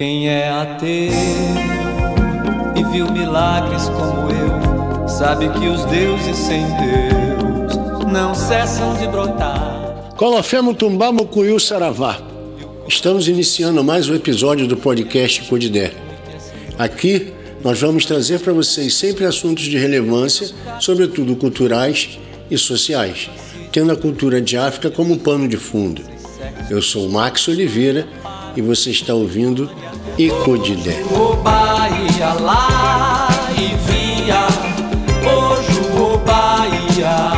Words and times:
Quem 0.00 0.30
é 0.30 0.48
ateu 0.48 1.12
e 2.74 2.84
viu 2.90 3.12
milagres 3.12 3.82
como 3.90 4.30
eu, 4.30 5.06
sabe 5.06 5.50
que 5.50 5.68
os 5.68 5.84
deuses 5.84 6.38
sem 6.38 6.62
Deus 6.62 8.10
não 8.10 8.34
cessam 8.34 8.96
de 8.96 9.06
brotar. 9.06 10.14
Colofemo 10.16 10.72
Tumbá 10.72 11.12
Mucuyu 11.12 11.60
Saravá. 11.60 12.18
Estamos 12.88 13.28
iniciando 13.28 13.84
mais 13.84 14.08
um 14.08 14.14
episódio 14.14 14.66
do 14.66 14.74
podcast 14.74 15.42
Codidé. 15.42 15.92
Aqui 16.78 17.34
nós 17.62 17.78
vamos 17.78 18.06
trazer 18.06 18.40
para 18.40 18.54
vocês 18.54 18.94
sempre 18.94 19.26
assuntos 19.26 19.64
de 19.64 19.76
relevância, 19.76 20.48
sobretudo 20.80 21.36
culturais 21.36 22.18
e 22.50 22.56
sociais, 22.56 23.28
tendo 23.70 23.92
a 23.92 23.96
cultura 23.96 24.40
de 24.40 24.56
África 24.56 24.90
como 24.90 25.18
pano 25.18 25.46
de 25.46 25.58
fundo. 25.58 26.00
Eu 26.70 26.80
sou 26.80 27.06
Max 27.10 27.46
Oliveira 27.48 28.08
e 28.56 28.62
você 28.62 28.90
está 28.90 29.14
ouvindo 29.14 29.70
Icodilé. 30.18 31.02
O 31.10 31.34
Bahia 31.36 32.34
lá 32.40 33.28
e 33.56 33.74
via, 33.86 34.46
hoje 35.24 35.80
o 35.96 36.18
Bahia. 36.18 37.29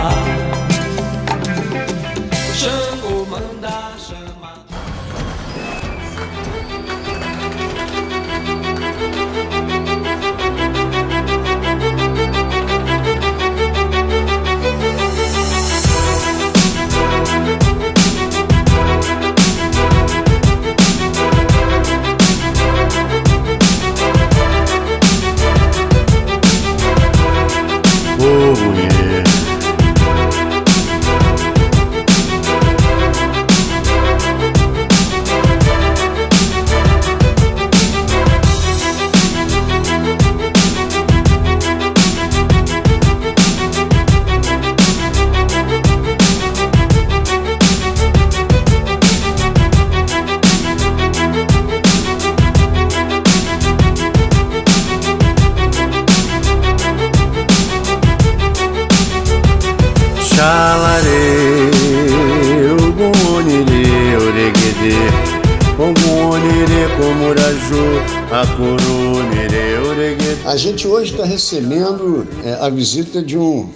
A 70.47 70.57
gente 70.57 70.87
hoje 70.87 71.13
está 71.13 71.25
recebendo 71.25 72.27
é, 72.45 72.55
a 72.55 72.69
visita 72.69 73.21
de 73.21 73.37
um, 73.37 73.69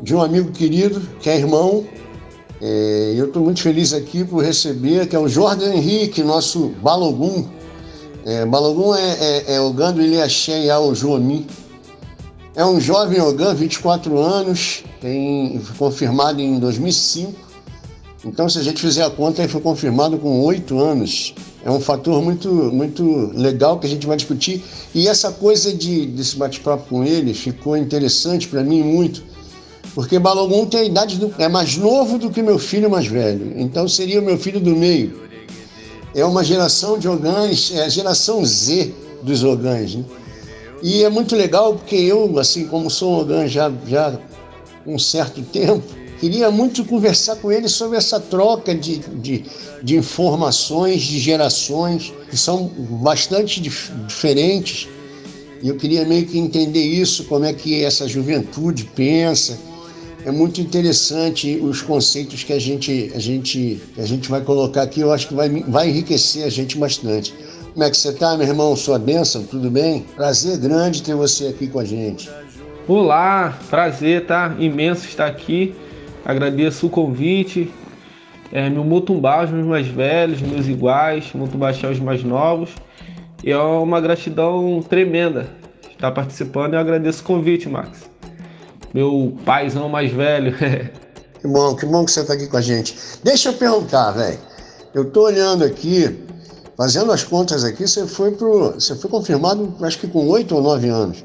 de 0.00 0.14
um 0.14 0.22
amigo 0.22 0.52
querido, 0.52 1.00
que 1.20 1.28
é 1.28 1.36
irmão, 1.36 1.84
é, 2.60 3.14
eu 3.16 3.26
estou 3.26 3.42
muito 3.42 3.60
feliz 3.60 3.92
aqui 3.92 4.24
por 4.24 4.44
receber, 4.44 5.08
que 5.08 5.16
é 5.16 5.18
o 5.18 5.28
Jordan 5.28 5.74
Henrique, 5.74 6.22
nosso 6.22 6.68
Balogum. 6.82 7.46
É, 8.24 8.44
Balogum 8.46 8.94
é, 8.94 9.16
é, 9.20 9.54
é 9.54 9.60
Ogando 9.60 10.00
Iliaxé 10.00 10.66
Yao 10.66 10.94
Jomi. 10.94 11.46
É 12.54 12.64
um 12.64 12.80
jovem 12.80 13.20
Ogã, 13.20 13.54
24 13.54 14.18
anos, 14.18 14.84
tem, 15.00 15.60
confirmado 15.78 16.40
em 16.40 16.58
2005. 16.58 17.32
Então, 18.24 18.48
se 18.48 18.58
a 18.58 18.62
gente 18.62 18.80
fizer 18.80 19.04
a 19.04 19.10
conta, 19.10 19.42
ele 19.42 19.48
foi 19.48 19.60
confirmado 19.60 20.18
com 20.18 20.40
8 20.42 20.78
anos. 20.78 21.34
É 21.64 21.70
um 21.70 21.80
fator 21.80 22.22
muito, 22.22 22.48
muito 22.48 23.32
legal 23.34 23.78
que 23.78 23.86
a 23.86 23.90
gente 23.90 24.06
vai 24.06 24.16
discutir. 24.16 24.62
E 24.94 25.08
essa 25.08 25.32
coisa 25.32 25.72
de, 25.72 26.06
desse 26.06 26.36
bate-papo 26.36 26.88
com 26.88 27.04
ele 27.04 27.34
ficou 27.34 27.76
interessante 27.76 28.46
para 28.46 28.62
mim 28.62 28.82
muito, 28.82 29.22
porque 29.94 30.18
Balogun 30.18 30.66
tem 30.66 30.80
a 30.80 30.84
idade 30.84 31.16
do, 31.16 31.34
é 31.38 31.48
mais 31.48 31.76
novo 31.76 32.18
do 32.18 32.30
que 32.30 32.40
meu 32.40 32.58
filho 32.58 32.88
mais 32.88 33.06
velho. 33.06 33.54
Então, 33.56 33.88
seria 33.88 34.20
o 34.20 34.24
meu 34.24 34.38
filho 34.38 34.60
do 34.60 34.74
meio. 34.74 35.28
É 36.14 36.24
uma 36.24 36.44
geração 36.44 36.98
de 36.98 37.08
Ogãs, 37.08 37.72
é 37.74 37.84
a 37.84 37.88
geração 37.88 38.44
Z 38.44 38.94
dos 39.22 39.42
Ogãs. 39.42 39.96
Né? 39.96 40.04
E 40.82 41.02
é 41.02 41.10
muito 41.10 41.34
legal 41.34 41.74
porque 41.74 41.96
eu, 41.96 42.38
assim 42.38 42.66
como 42.66 42.88
sou 42.88 43.12
um 43.12 43.20
Ogã 43.20 43.48
já, 43.48 43.72
já 43.86 44.16
um 44.86 44.98
certo 44.98 45.42
tempo, 45.42 45.84
queria 46.18 46.50
muito 46.50 46.84
conversar 46.84 47.36
com 47.36 47.50
ele 47.50 47.68
sobre 47.68 47.96
essa 47.96 48.18
troca 48.18 48.74
de, 48.74 48.98
de, 48.98 49.44
de 49.82 49.96
informações, 49.96 51.02
de 51.02 51.18
gerações, 51.18 52.12
que 52.30 52.36
são 52.36 52.66
bastante 53.02 53.60
dif 53.60 53.92
diferentes. 54.06 54.88
E 55.62 55.68
eu 55.68 55.76
queria 55.76 56.04
meio 56.04 56.26
que 56.26 56.38
entender 56.38 56.82
isso, 56.82 57.24
como 57.24 57.44
é 57.44 57.52
que 57.52 57.82
essa 57.82 58.06
juventude 58.06 58.84
pensa. 58.84 59.58
É 60.24 60.30
muito 60.30 60.60
interessante 60.60 61.58
os 61.62 61.80
conceitos 61.80 62.42
que 62.44 62.52
a 62.52 62.58
gente, 62.58 63.10
a 63.14 63.18
gente, 63.18 63.80
a 63.96 64.04
gente 64.04 64.28
vai 64.28 64.40
colocar 64.40 64.82
aqui, 64.82 65.00
eu 65.00 65.12
acho 65.12 65.28
que 65.28 65.34
vai, 65.34 65.48
vai 65.48 65.88
enriquecer 65.88 66.44
a 66.44 66.50
gente 66.50 66.76
bastante. 66.76 67.34
Como 67.72 67.84
é 67.84 67.90
que 67.90 67.96
você 67.96 68.12
tá, 68.12 68.36
meu 68.36 68.46
irmão? 68.46 68.74
Sua 68.74 68.98
bênção, 68.98 69.44
tudo 69.44 69.70
bem? 69.70 70.04
Prazer 70.16 70.58
grande 70.58 71.02
ter 71.02 71.14
você 71.14 71.46
aqui 71.46 71.68
com 71.68 71.78
a 71.78 71.84
gente. 71.84 72.28
Olá, 72.88 73.58
prazer, 73.70 74.26
tá? 74.26 74.56
Imenso 74.58 75.06
estar 75.06 75.26
aqui. 75.26 75.74
Agradeço 76.28 76.86
o 76.86 76.90
convite. 76.90 77.72
É, 78.52 78.68
meu 78.68 78.84
Mutumbá, 78.84 79.44
os 79.44 79.50
meus 79.50 79.66
mais 79.66 79.88
velhos, 79.88 80.42
meus 80.42 80.66
iguais, 80.66 81.32
Mutumbaxé, 81.32 81.88
os 81.90 81.98
mais 81.98 82.22
novos. 82.22 82.68
E 83.42 83.50
é 83.50 83.56
uma 83.56 83.98
gratidão 83.98 84.84
tremenda 84.86 85.48
estar 85.90 86.12
participando 86.12 86.74
e 86.74 86.76
eu 86.76 86.80
agradeço 86.80 87.22
o 87.22 87.24
convite, 87.24 87.66
Max. 87.66 88.10
Meu 88.92 89.38
paizão 89.46 89.88
mais 89.88 90.12
velho. 90.12 90.54
Que 91.40 91.46
bom, 91.46 91.76
que 91.76 91.86
bom 91.86 92.04
que 92.04 92.10
você 92.10 92.22
está 92.22 92.34
aqui 92.34 92.48
com 92.48 92.56
a 92.56 92.60
gente. 92.60 92.96
Deixa 93.22 93.50
eu 93.50 93.52
perguntar, 93.52 94.10
velho. 94.10 94.40
Eu 94.92 95.08
tô 95.08 95.22
olhando 95.22 95.62
aqui, 95.62 96.18
fazendo 96.76 97.12
as 97.12 97.22
contas 97.22 97.62
aqui, 97.62 97.86
você 97.86 98.08
foi 98.08 98.32
pro, 98.32 98.72
você 98.72 98.96
foi 98.96 99.08
confirmado, 99.08 99.72
acho 99.82 100.00
que 100.00 100.08
com 100.08 100.26
oito 100.26 100.56
ou 100.56 100.60
nove 100.60 100.88
anos. 100.88 101.24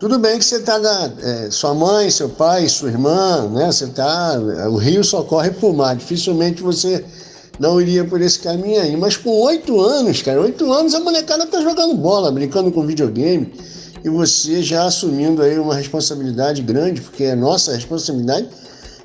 Tudo 0.00 0.18
bem 0.18 0.38
que 0.38 0.44
você 0.46 0.56
está 0.56 0.78
na. 0.78 1.12
É, 1.22 1.50
sua 1.50 1.74
mãe, 1.74 2.10
seu 2.10 2.30
pai, 2.30 2.66
sua 2.70 2.88
irmã, 2.88 3.46
né? 3.50 3.66
Você 3.70 3.86
tá. 3.86 4.40
O 4.70 4.76
rio 4.76 5.04
só 5.04 5.22
corre 5.22 5.50
por 5.50 5.74
mar. 5.74 5.94
Dificilmente 5.94 6.62
você 6.62 7.04
não 7.58 7.78
iria 7.78 8.02
por 8.02 8.18
esse 8.22 8.38
caminho 8.38 8.80
aí. 8.80 8.96
Mas 8.96 9.18
com 9.18 9.28
oito 9.42 9.78
anos, 9.78 10.22
cara, 10.22 10.40
oito 10.40 10.72
anos 10.72 10.94
a 10.94 11.00
molecada 11.00 11.46
tá 11.46 11.60
jogando 11.60 11.94
bola, 11.94 12.32
brincando 12.32 12.72
com 12.72 12.86
videogame. 12.86 13.52
E 14.02 14.08
você 14.08 14.62
já 14.62 14.86
assumindo 14.86 15.42
aí 15.42 15.58
uma 15.58 15.74
responsabilidade 15.74 16.62
grande, 16.62 17.02
porque 17.02 17.26
a 17.26 17.36
nossa 17.36 17.74
responsabilidade 17.74 18.48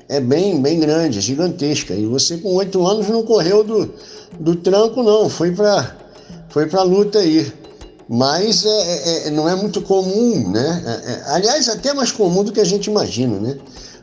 é 0.08 0.18
bem, 0.18 0.62
bem 0.62 0.80
grande, 0.80 1.18
é 1.18 1.20
gigantesca. 1.20 1.92
E 1.92 2.06
você 2.06 2.38
com 2.38 2.54
oito 2.54 2.86
anos 2.86 3.06
não 3.06 3.22
correu 3.22 3.62
do, 3.62 3.92
do 4.40 4.56
tranco, 4.56 5.02
não. 5.02 5.28
Foi 5.28 5.52
para 5.52 5.94
foi 6.48 6.64
pra 6.64 6.82
luta 6.82 7.18
aí 7.18 7.52
mas 8.08 8.64
é, 8.64 8.68
é, 8.68 9.28
é, 9.28 9.30
não 9.30 9.48
é 9.48 9.56
muito 9.56 9.82
comum, 9.82 10.48
né? 10.50 10.82
É, 10.86 11.12
é, 11.12 11.22
aliás, 11.34 11.68
até 11.68 11.92
mais 11.92 12.12
comum 12.12 12.44
do 12.44 12.52
que 12.52 12.60
a 12.60 12.64
gente 12.64 12.88
imagina, 12.88 13.38
né? 13.38 13.56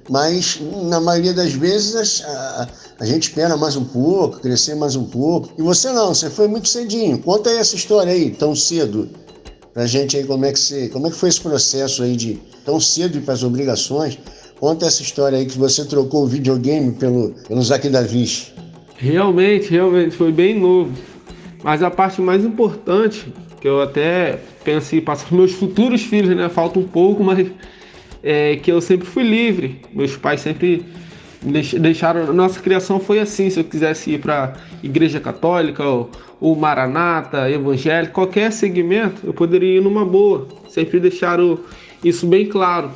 Mas 0.09 0.59
na 0.89 0.99
maioria 0.99 1.33
das 1.33 1.53
vezes 1.53 2.21
a, 2.25 2.67
a, 2.99 3.05
gente 3.05 3.29
espera 3.29 3.55
mais 3.55 3.77
um 3.77 3.85
pouco, 3.85 4.41
crescer 4.41 4.75
mais 4.75 4.97
um 4.97 5.05
pouco. 5.05 5.49
E 5.57 5.61
você 5.61 5.93
não, 5.93 6.13
você 6.13 6.29
foi 6.29 6.49
muito 6.49 6.67
cedinho. 6.67 7.17
Conta 7.19 7.49
aí 7.49 7.57
essa 7.57 7.77
história 7.77 8.11
aí, 8.11 8.31
tão 8.31 8.53
cedo, 8.53 9.07
pra 9.73 9.85
gente 9.85 10.17
aí 10.17 10.25
como 10.25 10.43
é 10.43 10.51
que 10.51 10.59
você, 10.59 10.89
como 10.89 11.07
é 11.07 11.09
que 11.09 11.15
foi 11.15 11.29
esse 11.29 11.39
processo 11.39 12.03
aí 12.03 12.17
de 12.17 12.41
tão 12.65 12.81
cedo 12.81 13.21
para 13.21 13.33
as 13.33 13.43
obrigações. 13.43 14.19
Conta 14.59 14.85
essa 14.85 15.01
história 15.01 15.37
aí 15.37 15.45
que 15.45 15.57
você 15.57 15.85
trocou 15.85 16.23
o 16.23 16.27
videogame 16.27 16.91
pelo, 16.91 17.33
pelo 17.47 17.61
Zaque 17.61 17.89
Davis. 17.89 18.51
Realmente, 18.97 19.69
realmente, 19.69 20.15
foi 20.15 20.31
bem 20.33 20.59
novo. 20.59 20.91
Mas 21.63 21.81
a 21.81 21.89
parte 21.89 22.21
mais 22.21 22.43
importante 22.43 23.33
que 23.63 23.67
eu 23.69 23.81
até 23.81 24.41
penso 24.61 24.93
em 24.93 24.99
passar 24.99 25.25
para 25.25 25.37
meus 25.37 25.53
futuros 25.53 26.01
filhos, 26.03 26.35
né? 26.35 26.49
Falta 26.49 26.77
um 26.77 26.83
pouco, 26.83 27.23
mas 27.23 27.49
é 28.21 28.57
que 28.57 28.69
eu 28.69 28.81
sempre 28.81 29.07
fui 29.07 29.23
livre. 29.23 29.79
Meus 29.93 30.17
pais 30.17 30.41
sempre 30.41 30.83
deixaram. 31.41 32.33
Nossa 32.33 32.59
criação 32.59 32.99
foi 32.99 33.19
assim. 33.19 33.49
Se 33.49 33.61
eu 33.61 33.63
quisesse 33.63 34.11
ir 34.11 34.19
para 34.19 34.55
igreja 34.83 35.17
católica 35.21 35.81
ou, 35.81 36.11
ou 36.41 36.57
maranata, 36.57 37.49
evangélico, 37.49 38.13
qualquer 38.13 38.51
segmento, 38.51 39.25
eu 39.25 39.33
poderia 39.33 39.77
ir 39.77 39.81
numa 39.81 40.03
boa. 40.03 40.45
Sempre 40.67 40.99
deixaram 40.99 41.57
isso 42.03 42.27
bem 42.27 42.45
claro. 42.45 42.91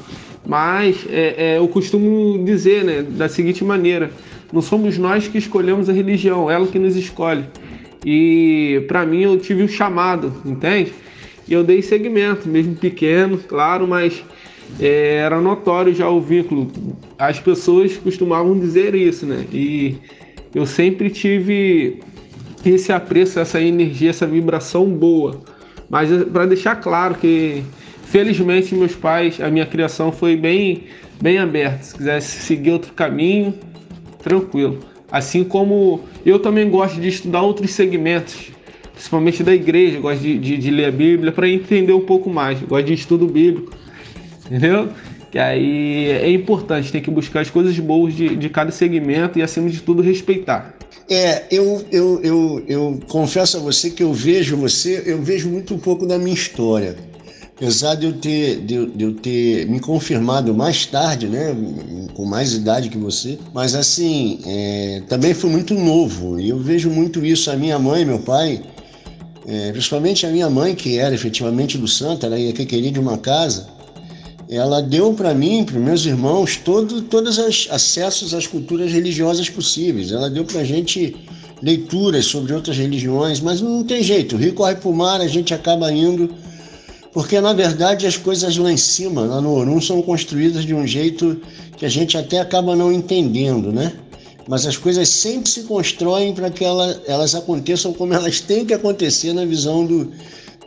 Mas 0.45 0.97
é, 1.09 1.53
é, 1.53 1.57
eu 1.59 1.67
costumo 1.69 2.43
dizer, 2.43 2.83
né, 2.83 3.03
da 3.03 3.29
seguinte 3.29 3.63
maneira: 3.63 4.11
não 4.51 4.61
somos 4.61 4.97
nós 4.97 5.29
que 5.29 5.37
escolhemos 5.37 5.87
a 5.87 5.93
religião, 5.93 6.51
ela 6.51 6.67
que 6.67 6.77
nos 6.77 6.97
escolhe. 6.97 7.45
E 8.09 8.85
para 8.87 9.05
mim 9.05 9.23
eu 9.23 9.37
tive 9.37 9.61
um 9.61 9.67
chamado, 9.67 10.33
entende? 10.45 10.93
E 11.45 11.51
eu 11.51 11.61
dei 11.61 11.81
segmento, 11.81 12.47
mesmo 12.47 12.73
pequeno, 12.73 13.37
claro, 13.37 13.85
mas 13.85 14.23
é, 14.79 15.15
era 15.15 15.41
notório 15.41 15.93
já 15.93 16.09
o 16.09 16.21
vínculo. 16.21 16.71
As 17.19 17.37
pessoas 17.37 17.97
costumavam 17.97 18.57
dizer 18.57 18.95
isso, 18.95 19.25
né? 19.25 19.45
E 19.51 19.97
eu 20.55 20.65
sempre 20.65 21.09
tive 21.09 21.99
esse 22.65 22.93
apreço, 22.93 23.41
essa 23.41 23.59
energia, 23.59 24.11
essa 24.11 24.25
vibração 24.25 24.85
boa. 24.85 25.41
Mas 25.89 26.09
é 26.09 26.23
para 26.23 26.45
deixar 26.45 26.77
claro 26.77 27.15
que, 27.15 27.61
felizmente, 28.05 28.73
meus 28.73 28.95
pais, 28.95 29.41
a 29.41 29.49
minha 29.49 29.65
criação 29.65 30.13
foi 30.13 30.37
bem, 30.37 30.85
bem 31.21 31.39
aberta. 31.39 31.83
Se 31.83 31.95
quisesse 31.95 32.45
seguir 32.45 32.71
outro 32.71 32.93
caminho, 32.93 33.53
tranquilo. 34.23 34.79
Assim 35.11 35.43
como 35.43 36.01
eu 36.25 36.39
também 36.39 36.69
gosto 36.69 36.99
de 36.99 37.07
estudar 37.07 37.41
outros 37.41 37.71
segmentos, 37.71 38.51
principalmente 38.93 39.43
da 39.43 39.53
igreja, 39.53 39.99
gosto 39.99 40.21
de, 40.21 40.37
de, 40.37 40.57
de 40.57 40.71
ler 40.71 40.85
a 40.85 40.91
Bíblia 40.91 41.31
para 41.31 41.47
entender 41.47 41.93
um 41.93 42.01
pouco 42.01 42.29
mais. 42.29 42.59
gosto 42.61 42.85
de 42.85 42.93
estudo 42.93 43.25
bíblico, 43.25 43.73
entendeu? 44.45 44.89
Que 45.31 45.39
aí 45.39 46.09
é 46.09 46.29
importante, 46.29 46.91
tem 46.91 47.01
que 47.01 47.11
buscar 47.11 47.41
as 47.41 47.49
coisas 47.49 47.77
boas 47.79 48.13
de, 48.13 48.35
de 48.35 48.49
cada 48.49 48.71
segmento 48.71 49.39
e, 49.39 49.41
acima 49.41 49.69
de 49.69 49.81
tudo, 49.81 50.01
respeitar. 50.01 50.75
É, 51.09 51.43
eu, 51.51 51.85
eu, 51.89 52.21
eu, 52.21 52.63
eu 52.67 52.99
confesso 53.07 53.57
a 53.57 53.59
você 53.59 53.89
que 53.89 54.03
eu 54.03 54.13
vejo 54.13 54.57
você, 54.57 55.03
eu 55.05 55.21
vejo 55.21 55.49
muito 55.49 55.73
um 55.73 55.79
pouco 55.79 56.05
da 56.05 56.17
minha 56.17 56.33
história. 56.33 56.97
Apesar 57.57 57.95
de 57.95 58.05
eu 58.05 58.13
ter, 58.13 58.61
de, 58.61 58.85
de 58.85 59.03
eu 59.03 59.15
ter 59.15 59.67
me 59.67 59.79
confirmado 59.79 60.53
mais 60.53 60.85
tarde, 60.85 61.27
né, 61.27 61.55
com 62.13 62.23
mais 62.23 62.53
idade 62.53 62.87
que 62.87 62.99
você, 62.99 63.39
mas 63.51 63.73
assim, 63.73 64.39
é, 64.45 65.01
também 65.09 65.33
foi 65.33 65.49
muito 65.49 65.73
novo. 65.73 66.39
E 66.39 66.49
eu 66.49 66.59
vejo 66.59 66.87
muito 66.91 67.25
isso. 67.25 67.49
A 67.49 67.55
minha 67.55 67.79
mãe, 67.79 68.05
meu 68.05 68.19
pai, 68.19 68.61
é, 69.47 69.71
principalmente 69.71 70.23
a 70.23 70.29
minha 70.29 70.47
mãe, 70.51 70.75
que 70.75 70.99
era 70.99 71.15
efetivamente 71.15 71.79
do 71.79 71.87
santo, 71.87 72.27
ela 72.27 72.37
ia 72.37 72.53
querer 72.53 72.91
de 72.91 72.99
uma 72.99 73.17
casa, 73.17 73.67
ela 74.47 74.79
deu 74.79 75.13
para 75.13 75.33
mim, 75.33 75.65
para 75.65 75.79
meus 75.79 76.05
irmãos, 76.05 76.57
todo, 76.57 77.01
todos 77.01 77.39
os 77.39 77.67
acessos 77.71 78.35
às 78.35 78.45
culturas 78.45 78.91
religiosas 78.91 79.49
possíveis. 79.49 80.11
Ela 80.11 80.29
deu 80.29 80.45
para 80.45 80.61
a 80.61 80.63
gente 80.63 81.15
leituras 81.61 82.25
sobre 82.25 82.53
outras 82.53 82.77
religiões, 82.77 83.39
mas 83.39 83.61
não 83.61 83.83
tem 83.83 84.03
jeito. 84.03 84.35
O 84.35 84.37
rio 84.37 84.53
corre 84.53 84.75
para 84.75 84.89
o 84.89 84.95
mar, 84.95 85.21
a 85.21 85.27
gente 85.27 85.55
acaba 85.55 85.91
indo, 85.91 86.29
porque 87.17 87.41
na 87.41 87.51
verdade 87.51 88.05
as 88.05 88.15
coisas 88.15 88.57
lá 88.57 88.71
em 88.71 88.77
cima, 88.77 89.21
lá 89.21 89.41
no 89.41 89.51
Orum, 89.51 89.81
são 89.81 90.03
construídas 90.03 90.63
de 90.63 90.75
um 90.75 90.85
jeito 90.85 91.41
que 91.75 91.83
a 91.83 91.89
gente 91.89 92.15
até 92.15 92.37
acaba 92.37 92.75
não 92.75 92.93
entendendo, 92.93 93.71
né? 93.71 93.91
Mas 94.47 94.67
as 94.67 94.77
coisas 94.77 95.09
sempre 95.09 95.49
se 95.49 95.63
constroem 95.63 96.31
para 96.31 96.51
que 96.51 96.63
ela, 96.63 97.01
elas 97.07 97.33
aconteçam 97.33 97.91
como 97.91 98.13
elas 98.13 98.39
têm 98.39 98.63
que 98.63 98.71
acontecer 98.71 99.33
na 99.33 99.45
visão 99.45 99.83
do, 99.83 100.11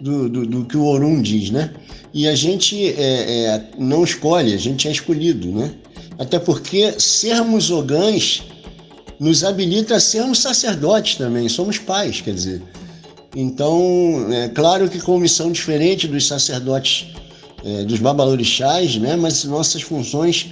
do, 0.01 0.29
do, 0.29 0.45
do 0.45 0.65
que 0.65 0.77
o 0.77 0.87
Orum 0.87 1.23
diz, 1.23 1.53
né? 1.53 1.73
E 2.13 2.27
a 2.27 2.35
gente 2.35 2.85
é, 2.85 2.97
é, 2.99 3.63
não 3.79 4.03
escolhe, 4.03 4.53
a 4.53 4.59
gente 4.59 4.89
é 4.89 4.91
escolhido, 4.91 5.53
né? 5.53 5.71
Até 6.19 6.41
porque 6.41 6.95
sermos 6.99 7.71
ogãs 7.71 8.43
nos 9.21 9.45
habilita 9.45 9.95
a 9.95 10.01
sermos 10.01 10.41
sacerdotes 10.41 11.15
também, 11.15 11.49
somos 11.49 11.79
pais, 11.79 12.21
quer 12.21 12.35
dizer. 12.35 12.61
Então, 13.35 14.27
é 14.33 14.49
claro 14.49 14.89
que 14.89 15.01
com 15.01 15.19
missão 15.19 15.53
diferente 15.53 16.09
dos 16.09 16.27
sacerdotes 16.27 17.07
é, 17.65 17.85
dos 17.85 17.99
babalorixás, 18.01 18.97
né? 18.97 19.17
Mas 19.17 19.45
nossas 19.45 19.83
funções 19.83 20.51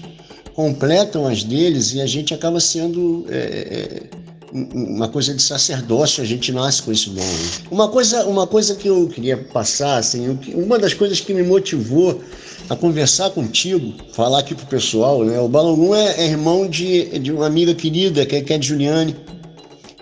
completam 0.54 1.26
as 1.26 1.42
deles 1.42 1.94
e 1.94 2.00
a 2.00 2.06
gente 2.06 2.34
acaba 2.34 2.60
sendo 2.60 3.26
é, 3.28 4.08
é 4.14 4.18
uma 4.52 5.08
coisa 5.08 5.34
de 5.34 5.42
sacerdócio, 5.42 6.22
a 6.22 6.26
gente 6.26 6.52
nasce 6.52 6.82
com 6.82 6.92
esse 6.92 7.10
dom. 7.10 7.22
Uma 7.70 7.88
coisa, 7.88 8.24
uma 8.24 8.46
coisa 8.46 8.74
que 8.74 8.88
eu 8.88 9.06
queria 9.08 9.36
passar, 9.36 9.98
assim, 9.98 10.38
uma 10.54 10.78
das 10.78 10.94
coisas 10.94 11.20
que 11.20 11.34
me 11.34 11.42
motivou 11.42 12.20
a 12.68 12.76
conversar 12.76 13.30
contigo, 13.30 13.94
falar 14.12 14.40
aqui 14.40 14.54
pro 14.54 14.66
pessoal, 14.66 15.24
né? 15.24 15.38
O 15.40 15.48
Balangum 15.48 15.94
é, 15.94 16.14
é 16.18 16.26
irmão 16.26 16.68
de, 16.68 17.18
de 17.18 17.32
uma 17.32 17.46
amiga 17.46 17.74
querida, 17.74 18.26
que 18.26 18.36
é, 18.36 18.40
que 18.40 18.52
é 18.52 18.60
Juliane. 18.60 19.16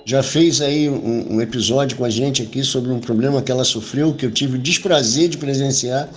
Já 0.08 0.22
fez 0.22 0.60
aí 0.60 0.88
um, 0.88 1.34
um, 1.34 1.40
episódio 1.40 1.96
com 1.96 2.04
a 2.04 2.08
gente 2.08 2.40
aqui 2.40 2.62
sobre 2.62 2.92
um 2.92 3.00
problema 3.00 3.42
que 3.42 3.50
ela 3.50 3.64
sofreu, 3.64 4.14
que 4.14 4.24
eu 4.24 4.30
tive 4.30 4.56
o 4.56 4.58
desprazer 4.60 5.28
de 5.28 5.36
presenciar. 5.36 6.08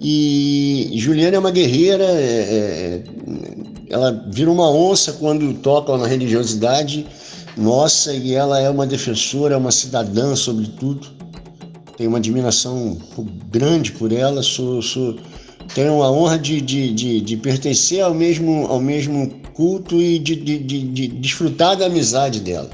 E 0.00 0.92
Juliane 0.94 1.34
é 1.34 1.38
uma 1.40 1.50
guerreira, 1.50 2.04
é, 2.04 2.06
é, 2.06 3.02
ela 3.90 4.12
vira 4.30 4.48
uma 4.48 4.70
onça 4.70 5.14
quando 5.14 5.52
toca 5.54 5.96
na 5.96 6.06
religiosidade 6.06 7.04
nossa 7.56 8.14
e 8.14 8.34
ela 8.34 8.60
é 8.60 8.70
uma 8.70 8.86
defensora, 8.86 9.58
uma 9.58 9.72
cidadã, 9.72 10.36
sobretudo. 10.36 11.08
Tenho 11.96 12.10
uma 12.10 12.18
admiração 12.18 12.96
grande 13.50 13.90
por 13.90 14.12
ela, 14.12 14.44
sou, 14.44 14.80
sou, 14.80 15.16
tenho 15.74 16.04
a 16.04 16.12
honra 16.12 16.38
de, 16.38 16.60
de, 16.60 16.94
de, 16.94 17.20
de, 17.20 17.36
pertencer 17.36 18.00
ao 18.00 18.14
mesmo, 18.14 18.68
ao 18.68 18.78
mesmo 18.78 19.28
culto 19.54 20.00
e 20.00 20.20
de, 20.20 20.36
de, 20.36 20.58
de, 20.60 21.08
desfrutar 21.08 21.76
da 21.76 21.86
amizade 21.86 22.38
dela. 22.38 22.70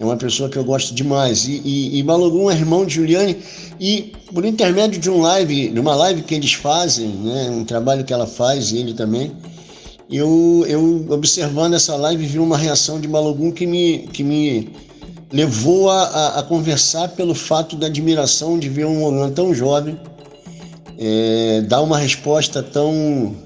É 0.00 0.04
uma 0.04 0.16
pessoa 0.16 0.48
que 0.48 0.56
eu 0.56 0.64
gosto 0.64 0.94
demais. 0.94 1.46
E, 1.46 1.60
e, 1.64 1.98
e 1.98 2.04
é 2.50 2.54
irmão 2.54 2.86
de 2.86 2.94
Juliane, 2.94 3.36
e 3.80 4.12
por 4.32 4.44
intermédio 4.44 5.00
de 5.00 5.10
um 5.10 5.20
live, 5.20 5.68
de 5.70 5.80
uma 5.80 5.94
live 5.94 6.22
que 6.22 6.34
eles 6.34 6.52
fazem, 6.52 7.08
né, 7.08 7.50
um 7.50 7.64
trabalho 7.64 8.04
que 8.04 8.12
ela 8.12 8.26
faz, 8.26 8.70
e 8.72 8.78
ele 8.78 8.94
também, 8.94 9.32
eu, 10.10 10.64
eu 10.68 11.06
observando 11.10 11.74
essa 11.74 11.94
live 11.96 12.24
vi 12.26 12.38
uma 12.38 12.56
reação 12.56 13.00
de 13.00 13.06
Malogum 13.06 13.50
que 13.50 13.66
me, 13.66 14.08
que 14.12 14.24
me 14.24 14.70
levou 15.30 15.90
a, 15.90 16.04
a, 16.04 16.38
a 16.40 16.42
conversar 16.42 17.08
pelo 17.08 17.34
fato 17.34 17.76
da 17.76 17.86
admiração 17.86 18.58
de 18.58 18.68
ver 18.68 18.86
um 18.86 19.04
Ogan 19.04 19.30
tão 19.30 19.54
jovem 19.54 19.98
é, 20.98 21.62
dar 21.62 21.80
uma 21.80 21.96
resposta 21.96 22.62
tão 22.62 23.36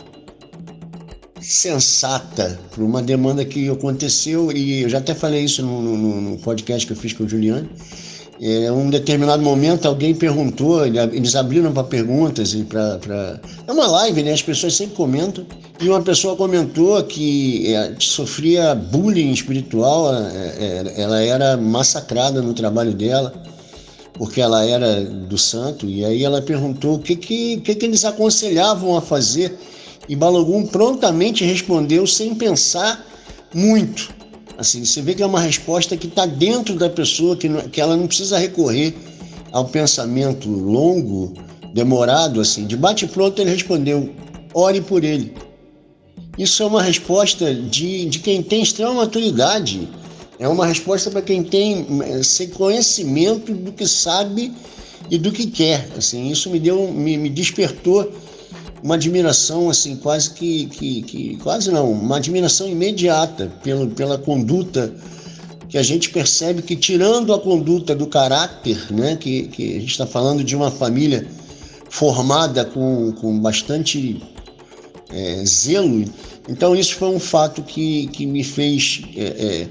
sensata 1.42 2.58
para 2.70 2.82
uma 2.84 3.02
demanda 3.02 3.44
que 3.44 3.68
aconteceu 3.68 4.52
e 4.52 4.82
eu 4.82 4.88
já 4.88 4.98
até 4.98 5.14
falei 5.14 5.44
isso 5.44 5.62
no, 5.62 5.82
no, 5.82 6.20
no 6.20 6.38
podcast 6.38 6.86
que 6.86 6.92
eu 6.92 6.96
fiz 6.96 7.12
com 7.12 7.24
o 7.24 7.28
Juliano 7.28 7.68
é, 8.44 8.72
um 8.72 8.90
determinado 8.90 9.40
momento 9.40 9.86
alguém 9.86 10.12
perguntou, 10.12 10.84
eles 10.84 11.36
abriram 11.36 11.72
para 11.72 11.84
perguntas 11.84 12.54
e 12.54 12.64
para. 12.64 12.98
Pra... 12.98 13.40
É 13.68 13.70
uma 13.70 13.86
live, 13.86 14.20
né? 14.24 14.32
As 14.32 14.42
pessoas 14.42 14.74
sempre 14.74 14.96
comentam. 14.96 15.46
E 15.80 15.88
uma 15.88 16.02
pessoa 16.02 16.34
comentou 16.34 17.00
que 17.04 17.72
é, 17.72 17.94
sofria 18.00 18.74
bullying 18.74 19.30
espiritual, 19.30 20.12
é, 20.12 20.56
é, 20.58 20.94
ela 21.02 21.22
era 21.22 21.56
massacrada 21.56 22.42
no 22.42 22.52
trabalho 22.52 22.92
dela, 22.92 23.32
porque 24.14 24.40
ela 24.40 24.64
era 24.66 25.04
do 25.04 25.38
santo. 25.38 25.86
E 25.86 26.04
aí 26.04 26.24
ela 26.24 26.42
perguntou 26.42 26.96
o 26.96 26.98
que, 26.98 27.14
que, 27.14 27.58
que, 27.58 27.76
que 27.76 27.86
eles 27.86 28.04
aconselhavam 28.04 28.96
a 28.96 29.00
fazer. 29.00 29.56
E 30.08 30.16
Balogum 30.16 30.66
prontamente 30.66 31.44
respondeu 31.44 32.06
sem 32.06 32.34
pensar 32.34 33.04
muito 33.54 34.22
Assim, 34.62 34.84
você 34.84 35.00
vê 35.00 35.14
que 35.14 35.22
é 35.22 35.26
uma 35.26 35.40
resposta 35.40 35.96
que 35.96 36.06
está 36.06 36.26
dentro 36.26 36.76
da 36.76 36.88
pessoa, 36.88 37.36
que, 37.36 37.48
que 37.70 37.80
ela 37.80 37.96
não 37.96 38.06
precisa 38.06 38.38
recorrer 38.38 38.94
ao 39.50 39.64
pensamento 39.64 40.48
longo, 40.48 41.32
demorado, 41.74 42.40
assim. 42.40 42.66
De 42.66 42.76
bate-pronto 42.76 43.40
ele 43.40 43.50
respondeu: 43.50 44.10
ore 44.54 44.80
por 44.80 45.02
ele. 45.02 45.34
Isso 46.38 46.62
é 46.62 46.66
uma 46.66 46.82
resposta 46.82 47.52
de, 47.54 48.06
de 48.06 48.18
quem 48.20 48.42
tem 48.42 48.62
extrema 48.62 48.94
maturidade. 48.94 49.88
É 50.38 50.48
uma 50.48 50.66
resposta 50.66 51.10
para 51.10 51.22
quem 51.22 51.42
tem 51.42 51.86
esse 52.18 52.48
conhecimento 52.48 53.52
do 53.52 53.72
que 53.72 53.86
sabe 53.86 54.52
e 55.10 55.18
do 55.18 55.30
que 55.30 55.46
quer. 55.46 55.88
Assim, 55.96 56.30
isso 56.30 56.48
me 56.50 56.58
deu, 56.58 56.90
me, 56.90 57.16
me 57.16 57.28
despertou 57.28 58.12
uma 58.82 58.96
admiração 58.96 59.70
assim 59.70 59.96
quase 59.96 60.30
que, 60.30 60.66
que, 60.66 61.02
que, 61.02 61.36
quase 61.36 61.70
não 61.70 61.90
uma 61.90 62.16
admiração 62.16 62.68
imediata 62.68 63.52
pelo, 63.62 63.88
pela 63.88 64.18
conduta 64.18 64.92
que 65.68 65.78
a 65.78 65.82
gente 65.82 66.10
percebe 66.10 66.62
que 66.62 66.76
tirando 66.76 67.32
a 67.32 67.38
conduta 67.38 67.94
do 67.94 68.06
caráter 68.06 68.92
né 68.92 69.16
que, 69.16 69.44
que 69.44 69.76
a 69.76 69.80
gente 69.80 69.92
está 69.92 70.06
falando 70.06 70.42
de 70.42 70.56
uma 70.56 70.70
família 70.70 71.26
formada 71.88 72.64
com, 72.64 73.12
com 73.12 73.38
bastante 73.38 74.22
é, 75.10 75.44
zelo 75.44 76.04
então 76.48 76.74
isso 76.74 76.96
foi 76.96 77.08
um 77.08 77.20
fato 77.20 77.62
que, 77.62 78.08
que 78.08 78.26
me 78.26 78.42
fez 78.42 79.02
é, 79.16 79.22
é, 79.22 79.68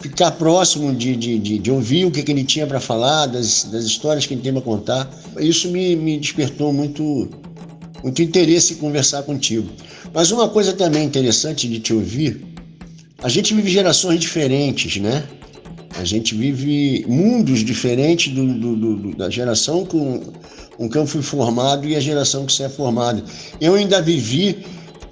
ficar 0.00 0.32
próximo 0.32 0.94
de, 0.94 1.16
de, 1.16 1.38
de, 1.38 1.58
de, 1.58 1.70
ouvir 1.70 2.04
o 2.04 2.10
que, 2.10 2.22
que 2.22 2.30
ele 2.30 2.44
tinha 2.44 2.66
para 2.66 2.78
falar 2.78 3.24
das, 3.26 3.64
das 3.64 3.84
histórias 3.84 4.26
que 4.26 4.34
ele 4.34 4.42
tem 4.42 4.52
para 4.52 4.60
contar. 4.60 5.10
Isso 5.38 5.70
me, 5.70 5.96
me 5.96 6.18
despertou 6.18 6.74
muito 6.74 7.30
muito 8.04 8.22
interesse 8.22 8.74
em 8.74 8.76
conversar 8.76 9.22
contigo. 9.22 9.66
Mas 10.12 10.30
uma 10.30 10.46
coisa 10.46 10.74
também 10.74 11.04
interessante 11.04 11.66
de 11.66 11.80
te 11.80 11.94
ouvir, 11.94 12.44
a 13.22 13.30
gente 13.30 13.54
vive 13.54 13.70
gerações 13.70 14.20
diferentes, 14.20 15.00
né? 15.00 15.24
A 15.96 16.04
gente 16.04 16.34
vive 16.34 17.06
mundos 17.08 17.60
diferentes 17.60 18.32
do, 18.34 18.52
do, 18.52 18.76
do, 18.76 19.16
da 19.16 19.30
geração 19.30 19.86
com, 19.86 20.20
com 20.76 20.88
que 20.88 20.98
eu 20.98 21.06
fui 21.06 21.22
formado 21.22 21.88
e 21.88 21.96
a 21.96 22.00
geração 22.00 22.44
que 22.44 22.52
você 22.52 22.64
é 22.64 22.68
formado. 22.68 23.24
Eu 23.58 23.74
ainda 23.74 24.02
vivi 24.02 24.58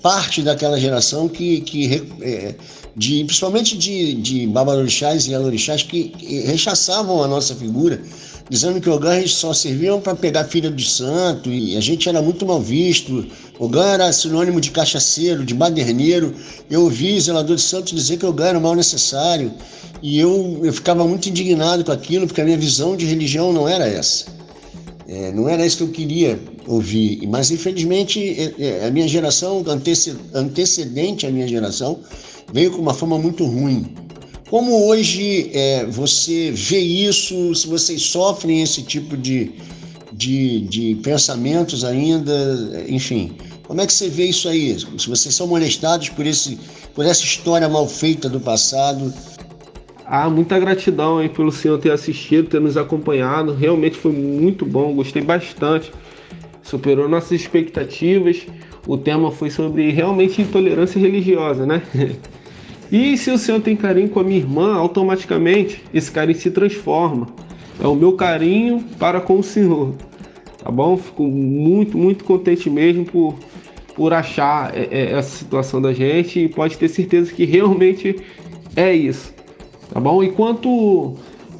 parte 0.02 0.42
daquela 0.42 0.78
geração 0.78 1.28
que, 1.28 1.60
que 1.62 2.02
é, 2.20 2.54
de, 2.94 3.24
principalmente 3.24 3.78
de, 3.78 4.14
de 4.14 4.46
babalorixás 4.48 5.26
e 5.28 5.34
alorixás 5.34 5.82
que, 5.82 6.08
que 6.08 6.40
rechaçavam 6.40 7.22
a 7.22 7.28
nossa 7.28 7.54
figura, 7.54 8.02
dizendo 8.48 8.80
que 8.80 8.90
Ogã 8.90 9.26
só 9.26 9.52
serviam 9.52 10.00
para 10.00 10.14
pegar 10.14 10.44
filha 10.44 10.70
de 10.70 10.88
santo 10.88 11.48
e 11.50 11.76
a 11.76 11.80
gente 11.80 12.08
era 12.08 12.20
muito 12.20 12.44
mal 12.44 12.60
visto. 12.60 13.26
Ogã 13.58 13.84
era 13.84 14.12
sinônimo 14.12 14.60
de 14.60 14.70
cachaceiro, 14.70 15.44
de 15.44 15.54
baderneiro. 15.54 16.34
Eu 16.70 16.82
ouvi 16.82 17.20
zelador 17.20 17.56
de 17.56 17.62
santos 17.62 17.92
dizer 17.92 18.18
que 18.18 18.26
Ogã 18.26 18.46
era 18.46 18.60
mal 18.60 18.74
necessário 18.74 19.52
e 20.02 20.18
eu, 20.18 20.60
eu 20.62 20.72
ficava 20.72 21.06
muito 21.06 21.28
indignado 21.28 21.84
com 21.84 21.92
aquilo 21.92 22.26
porque 22.26 22.40
a 22.40 22.44
minha 22.44 22.58
visão 22.58 22.96
de 22.96 23.06
religião 23.06 23.52
não 23.52 23.68
era 23.68 23.86
essa. 23.86 24.26
É, 25.08 25.30
não 25.32 25.48
era 25.48 25.64
isso 25.66 25.78
que 25.78 25.82
eu 25.82 25.88
queria 25.88 26.40
ouvir, 26.66 27.26
mas 27.26 27.50
infelizmente 27.50 28.18
é, 28.20 28.54
é, 28.58 28.86
a 28.86 28.90
minha 28.90 29.06
geração, 29.06 29.62
antecedente 30.32 31.26
à 31.26 31.30
minha 31.30 31.46
geração, 31.46 32.00
veio 32.52 32.70
com 32.70 32.80
uma 32.80 32.94
forma 32.94 33.18
muito 33.18 33.44
ruim. 33.44 33.94
Como 34.52 34.86
hoje 34.86 35.50
é, 35.54 35.86
você 35.86 36.50
vê 36.50 36.78
isso, 36.78 37.54
se 37.54 37.66
vocês 37.66 38.02
sofrem 38.02 38.60
esse 38.60 38.82
tipo 38.82 39.16
de, 39.16 39.50
de, 40.12 40.60
de 40.60 40.94
pensamentos 40.96 41.86
ainda, 41.86 42.84
enfim, 42.86 43.32
como 43.66 43.80
é 43.80 43.86
que 43.86 43.92
você 43.94 44.10
vê 44.10 44.26
isso 44.26 44.50
aí? 44.50 44.78
Se 44.78 45.08
vocês 45.08 45.34
são 45.34 45.46
molestados 45.46 46.10
por, 46.10 46.26
esse, 46.26 46.58
por 46.94 47.06
essa 47.06 47.24
história 47.24 47.66
mal 47.66 47.88
feita 47.88 48.28
do 48.28 48.38
passado, 48.38 49.10
ah, 50.04 50.28
muita 50.28 50.58
gratidão 50.58 51.16
aí 51.16 51.30
pelo 51.30 51.50
senhor 51.50 51.78
ter 51.78 51.90
assistido, 51.90 52.50
ter 52.50 52.60
nos 52.60 52.76
acompanhado. 52.76 53.54
Realmente 53.54 53.96
foi 53.96 54.12
muito 54.12 54.66
bom, 54.66 54.94
gostei 54.94 55.22
bastante. 55.22 55.90
Superou 56.62 57.08
nossas 57.08 57.40
expectativas. 57.40 58.46
O 58.86 58.98
tema 58.98 59.32
foi 59.32 59.48
sobre 59.48 59.90
realmente 59.92 60.42
intolerância 60.42 61.00
religiosa, 61.00 61.64
né? 61.64 61.80
E 62.92 63.16
se 63.16 63.30
o 63.30 63.38
senhor 63.38 63.60
tem 63.60 63.74
carinho 63.74 64.10
com 64.10 64.20
a 64.20 64.22
minha 64.22 64.38
irmã, 64.38 64.74
automaticamente 64.74 65.82
esse 65.92 66.10
carinho 66.12 66.38
se 66.38 66.50
transforma. 66.50 67.26
É 67.82 67.86
o 67.86 67.94
meu 67.94 68.12
carinho 68.12 68.84
para 68.98 69.20
com 69.20 69.38
o 69.38 69.42
senhor. 69.42 69.94
Tá 70.62 70.70
bom? 70.70 70.96
Fico 70.96 71.24
muito, 71.24 71.96
muito 71.96 72.22
contente 72.22 72.68
mesmo 72.68 73.06
por, 73.06 73.34
por 73.96 74.12
achar 74.12 74.76
é, 74.76 74.88
é, 74.90 75.12
essa 75.12 75.38
situação 75.38 75.80
da 75.80 75.94
gente 75.94 76.38
e 76.38 76.48
pode 76.48 76.76
ter 76.76 76.88
certeza 76.88 77.32
que 77.32 77.46
realmente 77.46 78.14
é 78.76 78.94
isso 78.94 79.32
tá 79.92 80.00
bom? 80.00 80.22
Enquanto 80.22 81.14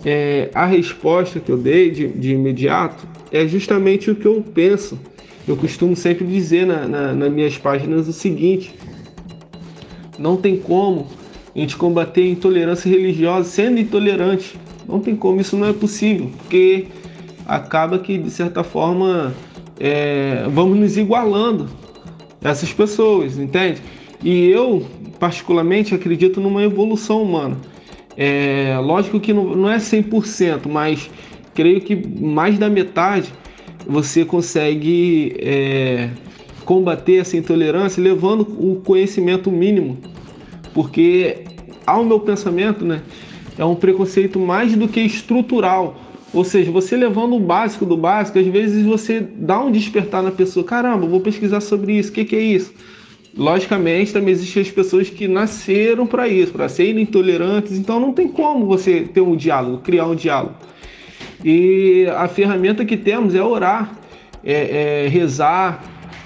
é, 0.04 0.50
a 0.54 0.64
resposta 0.64 1.38
que 1.38 1.50
eu 1.52 1.58
dei 1.58 1.90
de, 1.90 2.08
de, 2.08 2.32
imediato 2.32 3.06
é 3.30 3.46
justamente 3.46 4.10
o 4.10 4.16
que 4.16 4.26
eu 4.26 4.42
penso. 4.54 4.98
Eu 5.46 5.56
costumo 5.56 5.94
sempre 5.94 6.26
dizer 6.26 6.66
na, 6.66 6.88
na, 6.88 7.12
nas 7.12 7.32
minhas 7.32 7.58
páginas 7.58 8.08
o 8.08 8.12
seguinte: 8.12 8.74
não 10.18 10.36
tem 10.36 10.56
como 10.56 11.06
a 11.54 11.58
gente 11.58 11.76
combater 11.76 12.22
a 12.22 12.28
intolerância 12.28 12.88
religiosa 12.88 13.48
sendo 13.48 13.78
intolerante. 13.78 14.56
Não 14.88 15.00
tem 15.00 15.14
como, 15.14 15.40
isso 15.40 15.56
não 15.56 15.68
é 15.68 15.72
possível, 15.72 16.30
porque 16.38 16.86
acaba 17.46 17.98
que 17.98 18.18
de 18.18 18.30
certa 18.30 18.64
forma 18.64 19.32
é, 19.78 20.46
vamos 20.50 20.78
nos 20.78 20.96
igualando 20.96 21.68
essas 22.42 22.72
pessoas, 22.72 23.38
entende? 23.38 23.80
E 24.22 24.48
eu, 24.48 24.86
particularmente, 25.18 25.94
acredito 25.94 26.40
numa 26.40 26.62
evolução 26.62 27.22
humana. 27.22 27.56
É, 28.16 28.78
lógico 28.80 29.18
que 29.18 29.32
não, 29.32 29.54
não 29.56 29.70
é 29.70 29.78
100%, 29.78 30.68
mas 30.68 31.10
creio 31.54 31.80
que 31.80 31.96
mais 31.96 32.58
da 32.58 32.68
metade 32.68 33.32
você 33.86 34.24
consegue 34.24 35.34
é, 35.40 36.10
combater 36.64 37.16
essa 37.16 37.36
intolerância 37.36 38.02
levando 38.02 38.42
o 38.42 38.80
conhecimento 38.84 39.50
mínimo, 39.50 39.98
porque 40.74 41.44
ao 41.86 42.04
meu 42.04 42.20
pensamento, 42.20 42.84
né, 42.84 43.02
é 43.58 43.64
um 43.64 43.74
preconceito 43.74 44.38
mais 44.38 44.74
do 44.76 44.88
que 44.88 45.00
estrutural. 45.00 45.96
Ou 46.32 46.44
seja, 46.44 46.70
você 46.70 46.96
levando 46.96 47.34
o 47.34 47.40
básico 47.40 47.84
do 47.84 47.96
básico, 47.96 48.38
às 48.38 48.46
vezes 48.46 48.84
você 48.86 49.20
dá 49.20 49.60
um 49.60 49.70
despertar 49.70 50.22
na 50.22 50.30
pessoa. 50.30 50.64
Caramba, 50.64 51.06
vou 51.06 51.20
pesquisar 51.20 51.60
sobre 51.60 51.98
isso. 51.98 52.10
O 52.10 52.12
que, 52.14 52.24
que 52.24 52.36
é 52.36 52.40
isso? 52.40 52.72
Logicamente, 53.36 54.12
também 54.12 54.32
existem 54.32 54.62
as 54.62 54.70
pessoas 54.70 55.08
que 55.08 55.26
nasceram 55.26 56.06
para 56.06 56.28
isso, 56.28 56.52
para 56.52 56.68
serem 56.68 57.02
intolerantes, 57.02 57.78
então 57.78 57.98
não 57.98 58.12
tem 58.12 58.28
como 58.28 58.66
você 58.66 59.00
ter 59.00 59.22
um 59.22 59.34
diálogo, 59.34 59.78
criar 59.78 60.06
um 60.06 60.14
diálogo. 60.14 60.54
E 61.42 62.06
a 62.14 62.28
ferramenta 62.28 62.84
que 62.84 62.96
temos 62.96 63.34
é 63.34 63.42
orar, 63.42 63.98
é, 64.44 65.04
é 65.04 65.08
rezar, 65.08 65.82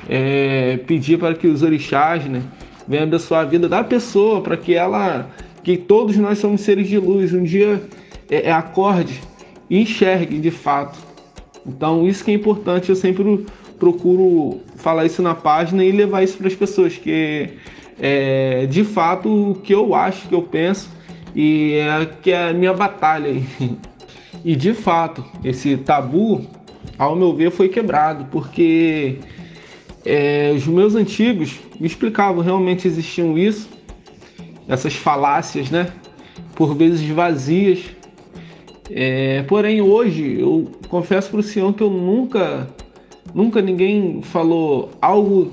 é 0.08 0.78
pedir 0.78 1.16
para 1.16 1.34
que 1.34 1.46
os 1.46 1.62
orixás 1.62 2.24
né, 2.24 2.42
venham 2.88 3.04
abençoar 3.04 3.42
a 3.42 3.44
vida 3.44 3.68
da 3.68 3.82
pessoa, 3.82 4.40
para 4.40 4.56
que 4.56 4.74
ela, 4.74 5.28
que 5.62 5.76
todos 5.76 6.16
nós 6.16 6.38
somos 6.38 6.60
seres 6.60 6.88
de 6.88 6.98
luz, 6.98 7.32
um 7.32 7.42
dia 7.42 7.82
é, 8.30 8.48
é 8.48 8.52
acorde 8.52 9.20
e 9.68 9.80
enxergue 9.80 10.38
de 10.38 10.50
fato. 10.50 10.98
Então, 11.66 12.06
isso 12.06 12.24
que 12.24 12.30
é 12.30 12.34
importante, 12.34 12.90
eu 12.90 12.96
sempre 12.96 13.44
procuro 13.78 14.60
falar 14.76 15.04
isso 15.04 15.20
na 15.22 15.34
página 15.34 15.84
e 15.84 15.92
levar 15.92 16.22
isso 16.22 16.38
para 16.38 16.46
as 16.46 16.54
pessoas, 16.54 16.96
que 16.96 17.50
é 17.98 18.66
de 18.66 18.84
fato 18.84 19.50
o 19.50 19.54
que 19.54 19.74
eu 19.74 19.94
acho, 19.94 20.28
que 20.28 20.34
eu 20.34 20.42
penso 20.42 20.90
e 21.34 21.74
é 21.74 22.06
que 22.22 22.30
é 22.30 22.50
a 22.50 22.52
minha 22.52 22.72
batalha. 22.72 23.34
E 24.44 24.54
de 24.54 24.72
fato, 24.74 25.24
esse 25.42 25.76
tabu, 25.76 26.46
ao 26.96 27.16
meu 27.16 27.34
ver, 27.34 27.50
foi 27.50 27.68
quebrado, 27.68 28.26
porque 28.30 29.18
é, 30.06 30.52
os 30.54 30.66
meus 30.66 30.94
antigos 30.94 31.58
me 31.78 31.86
explicavam 31.86 32.42
realmente 32.42 32.86
existiam 32.86 33.36
isso, 33.36 33.68
essas 34.68 34.94
falácias, 34.94 35.70
né? 35.70 35.92
Por 36.54 36.74
vezes 36.74 37.06
vazias. 37.08 37.84
É, 38.90 39.42
porém, 39.42 39.80
hoje 39.80 40.40
eu 40.40 40.70
confesso 40.88 41.30
para 41.30 41.40
o 41.40 41.42
senhor 41.42 41.74
que 41.74 41.82
eu 41.82 41.90
nunca 41.90 42.68
Nunca 43.36 43.60
ninguém 43.60 44.22
falou 44.22 44.90
algo 44.98 45.52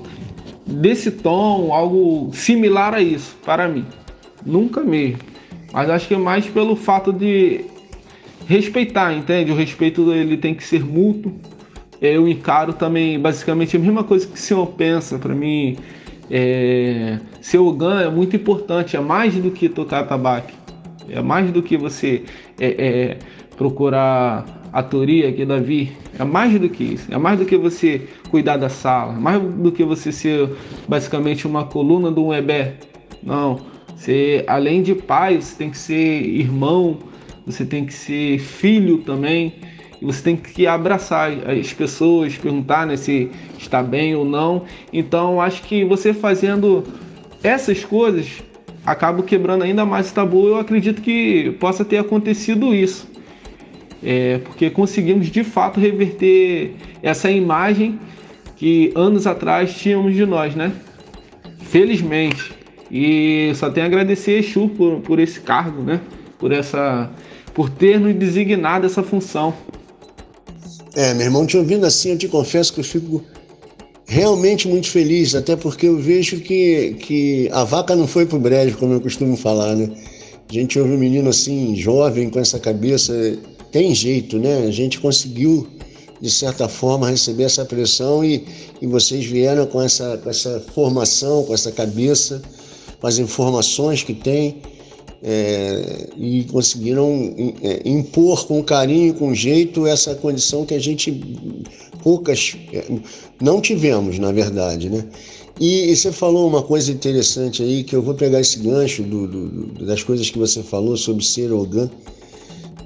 desse 0.66 1.10
tom, 1.10 1.72
algo 1.72 2.30
similar 2.32 2.94
a 2.94 3.02
isso, 3.02 3.36
para 3.44 3.68
mim. 3.68 3.84
Nunca 4.44 4.80
mesmo. 4.82 5.18
Mas 5.72 5.90
acho 5.90 6.08
que 6.08 6.14
é 6.14 6.16
mais 6.16 6.46
pelo 6.46 6.76
fato 6.76 7.12
de 7.12 7.62
respeitar, 8.46 9.12
entende? 9.12 9.50
O 9.50 9.54
respeito 9.54 10.12
ele 10.12 10.38
tem 10.38 10.54
que 10.54 10.64
ser 10.64 10.82
mútuo. 10.84 11.30
Eu 12.00 12.28
encaro 12.28 12.72
também 12.72 13.18
basicamente 13.18 13.76
a 13.76 13.80
mesma 13.80 14.04
coisa 14.04 14.26
que 14.26 14.34
o 14.34 14.38
senhor 14.38 14.66
pensa. 14.68 15.18
Para 15.18 15.34
mim, 15.34 15.76
é... 16.30 17.18
ser 17.40 17.58
Ogan 17.58 18.00
é 18.00 18.10
muito 18.10 18.36
importante, 18.36 18.96
é 18.96 19.00
mais 19.00 19.34
do 19.34 19.50
que 19.50 19.68
tocar 19.68 20.04
tabaco. 20.04 20.52
É 21.08 21.20
mais 21.20 21.50
do 21.50 21.62
que 21.62 21.76
você 21.76 22.24
é, 22.58 22.66
é, 22.66 23.18
procurar 23.56 24.44
a 24.72 24.82
teoria 24.82 25.32
que 25.32 25.44
Davi 25.44 25.92
é 26.18 26.24
mais 26.24 26.58
do 26.58 26.68
que 26.68 26.82
isso. 26.82 27.12
É 27.12 27.18
mais 27.18 27.38
do 27.38 27.44
que 27.44 27.56
você 27.56 28.08
cuidar 28.30 28.56
da 28.56 28.68
sala, 28.68 29.12
mais 29.12 29.40
do 29.40 29.70
que 29.70 29.84
você 29.84 30.10
ser 30.10 30.50
basicamente 30.88 31.46
uma 31.46 31.64
coluna 31.64 32.10
do 32.10 32.26
um 32.26 32.34
ebé. 32.34 32.74
Não. 33.22 33.60
Você, 33.96 34.44
além 34.48 34.82
de 34.82 34.94
pai, 34.94 35.40
você 35.40 35.56
tem 35.56 35.70
que 35.70 35.78
ser 35.78 36.22
irmão, 36.26 36.98
você 37.46 37.64
tem 37.64 37.84
que 37.84 37.94
ser 37.94 38.38
filho 38.38 38.98
também. 38.98 39.54
Você 40.04 40.22
tem 40.22 40.36
que 40.36 40.66
abraçar 40.66 41.30
as 41.48 41.72
pessoas, 41.72 42.36
perguntar 42.36 42.86
né, 42.86 42.96
se 42.96 43.30
está 43.58 43.82
bem 43.82 44.14
ou 44.14 44.24
não. 44.24 44.64
Então, 44.92 45.40
acho 45.40 45.62
que 45.62 45.84
você 45.84 46.12
fazendo 46.12 46.84
essas 47.42 47.84
coisas 47.84 48.42
acaba 48.84 49.22
quebrando 49.22 49.64
ainda 49.64 49.84
mais 49.84 50.10
o 50.10 50.14
tabu. 50.14 50.46
Eu 50.46 50.58
acredito 50.58 51.00
que 51.00 51.56
possa 51.58 51.84
ter 51.84 51.98
acontecido 51.98 52.74
isso 52.74 53.14
é, 54.04 54.38
porque 54.38 54.68
conseguimos 54.68 55.28
de 55.28 55.42
fato 55.42 55.80
reverter 55.80 56.74
essa 57.02 57.30
imagem 57.30 57.98
que 58.54 58.92
anos 58.94 59.26
atrás 59.26 59.74
tínhamos 59.74 60.14
de 60.14 60.26
nós, 60.26 60.54
né? 60.54 60.72
Felizmente. 61.60 62.52
E 62.90 63.50
só 63.54 63.70
tenho 63.70 63.86
a 63.86 63.88
agradecer 63.88 64.32
a 64.32 64.38
Exu 64.38 64.68
por, 64.68 65.00
por 65.00 65.18
esse 65.18 65.40
cargo, 65.40 65.82
né? 65.82 66.00
Por 66.38 66.52
essa 66.52 67.10
por 67.54 67.70
ter 67.70 67.98
nos 67.98 68.14
designado 68.14 68.84
essa 68.84 69.02
função. 69.02 69.54
É, 70.96 71.12
meu 71.12 71.26
irmão, 71.26 71.44
te 71.44 71.56
ouvindo 71.56 71.84
assim, 71.84 72.10
eu 72.10 72.18
te 72.18 72.28
confesso 72.28 72.72
que 72.72 72.80
eu 72.80 72.84
fico 72.84 73.22
realmente 74.06 74.68
muito 74.68 74.88
feliz, 74.88 75.34
até 75.34 75.56
porque 75.56 75.86
eu 75.86 75.98
vejo 75.98 76.40
que, 76.40 76.94
que 77.00 77.48
a 77.52 77.64
vaca 77.64 77.96
não 77.96 78.06
foi 78.06 78.26
pro 78.26 78.38
brejo, 78.38 78.76
como 78.78 78.92
eu 78.92 79.00
costumo 79.00 79.36
falar, 79.36 79.74
né? 79.74 79.90
A 80.48 80.52
gente 80.52 80.78
ouve 80.78 80.92
um 80.92 80.98
menino 80.98 81.30
assim, 81.30 81.74
jovem, 81.74 82.30
com 82.30 82.38
essa 82.38 82.60
cabeça 82.60 83.12
tem 83.72 83.92
jeito, 83.92 84.38
né? 84.38 84.66
A 84.68 84.70
gente 84.70 85.00
conseguiu, 85.00 85.66
de 86.20 86.30
certa 86.30 86.68
forma, 86.68 87.10
receber 87.10 87.44
essa 87.44 87.64
pressão 87.64 88.24
e, 88.24 88.44
e 88.80 88.86
vocês 88.86 89.24
vieram 89.24 89.66
com 89.66 89.82
essa, 89.82 90.16
com 90.18 90.30
essa 90.30 90.62
formação, 90.72 91.42
com 91.42 91.54
essa 91.54 91.72
cabeça, 91.72 92.40
com 93.00 93.06
as 93.08 93.18
informações 93.18 94.04
que 94.04 94.14
tem 94.14 94.62
é, 95.26 96.08
e 96.18 96.44
conseguiram 96.44 97.34
é, 97.62 97.80
impor 97.88 98.46
com 98.46 98.62
carinho, 98.62 99.14
com 99.14 99.34
jeito, 99.34 99.86
essa 99.86 100.14
condição 100.14 100.66
que 100.66 100.74
a 100.74 100.78
gente 100.78 101.10
poucas 102.02 102.54
é, 102.70 102.84
não 103.40 103.58
tivemos, 103.58 104.18
na 104.18 104.30
verdade, 104.30 104.90
né? 104.90 105.02
E, 105.58 105.90
e, 105.90 105.96
você 105.96 106.12
falou 106.12 106.46
uma 106.46 106.62
coisa 106.62 106.92
interessante 106.92 107.62
aí, 107.62 107.84
que 107.84 107.96
eu 107.96 108.02
vou 108.02 108.14
pegar 108.14 108.40
esse 108.40 108.58
gancho 108.58 109.02
do, 109.02 109.26
do, 109.26 109.86
das 109.86 110.02
coisas 110.02 110.28
que 110.28 110.38
você 110.38 110.62
falou 110.62 110.96
sobre 110.96 111.24
ser 111.24 111.50
Ogan. 111.52 111.88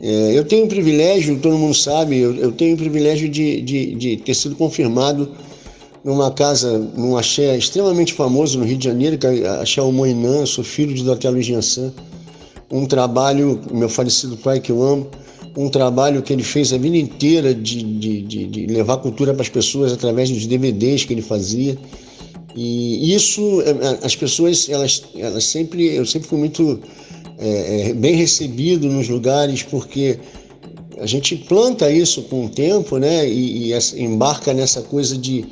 É, 0.01 0.39
eu 0.39 0.45
tenho 0.45 0.67
o 0.67 0.69
privilégio, 0.69 1.37
todo 1.41 1.59
mundo 1.59 1.75
sabe, 1.75 2.19
eu, 2.19 2.37
eu 2.37 2.53
tenho 2.53 2.75
o 2.75 2.79
privilégio 2.79 3.29
de, 3.29 3.61
de, 3.63 3.95
de, 3.95 4.17
ter 4.19 4.35
sido 4.35 4.55
confirmado 4.55 5.33
numa 6.05 6.31
casa, 6.31 6.79
num 6.79 7.17
axé 7.17 7.57
extremamente 7.57 8.13
famoso 8.13 8.59
no 8.59 8.65
Rio 8.65 8.77
de 8.77 8.85
Janeiro, 8.85 9.19
que 9.19 9.27
é 9.27 9.49
Axé 9.49 9.81
Moinã, 9.83 10.47
sou 10.47 10.63
filho 10.63 10.95
de 10.95 11.03
Dr. 11.03 11.31
Luiz 11.31 11.47
Jansan. 11.47 11.93
Um 12.71 12.87
trabalho, 12.87 13.61
meu 13.73 13.89
falecido 13.89 14.37
pai 14.37 14.61
que 14.61 14.71
eu 14.71 14.83
amo, 14.83 15.11
um 15.57 15.69
trabalho 15.69 16.23
que 16.23 16.33
ele 16.33 16.43
fez 16.43 16.73
a 16.73 16.79
vida 16.79 16.97
inteira 16.97 17.55
de, 17.55 17.83
de, 17.83 18.23
de, 18.23 18.47
de 18.47 18.67
levar 18.67 18.99
cultura 18.99 19.33
para 19.33 19.43
as 19.43 19.49
pessoas 19.49 19.93
através 19.93 20.31
dos 20.31 20.47
DVDs 20.47 21.05
que 21.05 21.13
ele 21.13 21.23
fazia. 21.23 21.77
E 22.55 23.15
isso, 23.15 23.63
é, 23.63 23.71
é, 23.71 23.99
as 24.03 24.15
pessoas, 24.15 24.69
elas, 24.69 25.03
elas 25.17 25.45
sempre, 25.45 25.95
eu 25.95 26.05
sempre 26.05 26.29
fui 26.29 26.39
muito 26.39 26.81
é, 27.39 27.91
é, 27.91 27.95
bem 27.95 28.15
recebido 28.15 28.89
nos 28.89 29.09
lugares, 29.09 29.63
porque 29.63 30.19
a 31.01 31.07
gente 31.07 31.37
planta 31.37 31.91
isso 31.91 32.23
com 32.23 32.47
o 32.47 32.49
tempo, 32.49 32.99
né? 32.99 33.29
E, 33.29 33.73
e 33.73 34.03
embarca 34.03 34.53
nessa 34.53 34.83
coisa 34.83 35.17
de 35.17 35.47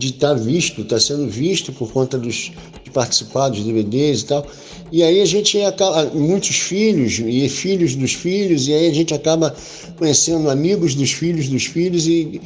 de 0.00 0.08
estar 0.08 0.28
tá 0.28 0.34
visto, 0.34 0.80
está 0.80 0.98
sendo 0.98 1.28
visto 1.28 1.72
por 1.74 1.92
conta 1.92 2.16
dos 2.16 2.52
participar 2.90 3.48
dos 3.48 3.64
DVDs 3.64 4.22
e 4.22 4.26
tal. 4.26 4.46
E 4.92 5.02
aí 5.02 5.20
a 5.20 5.24
gente 5.24 5.60
acaba, 5.62 6.06
muitos 6.06 6.56
filhos 6.56 7.20
e 7.24 7.48
filhos 7.48 7.94
dos 7.94 8.12
filhos, 8.12 8.66
e 8.66 8.72
aí 8.72 8.88
a 8.88 8.92
gente 8.94 9.14
acaba 9.14 9.54
conhecendo 9.96 10.50
amigos 10.50 10.94
dos 10.94 11.12
filhos 11.12 11.48
dos 11.48 11.64
filhos 11.64 12.06
e 12.06 12.40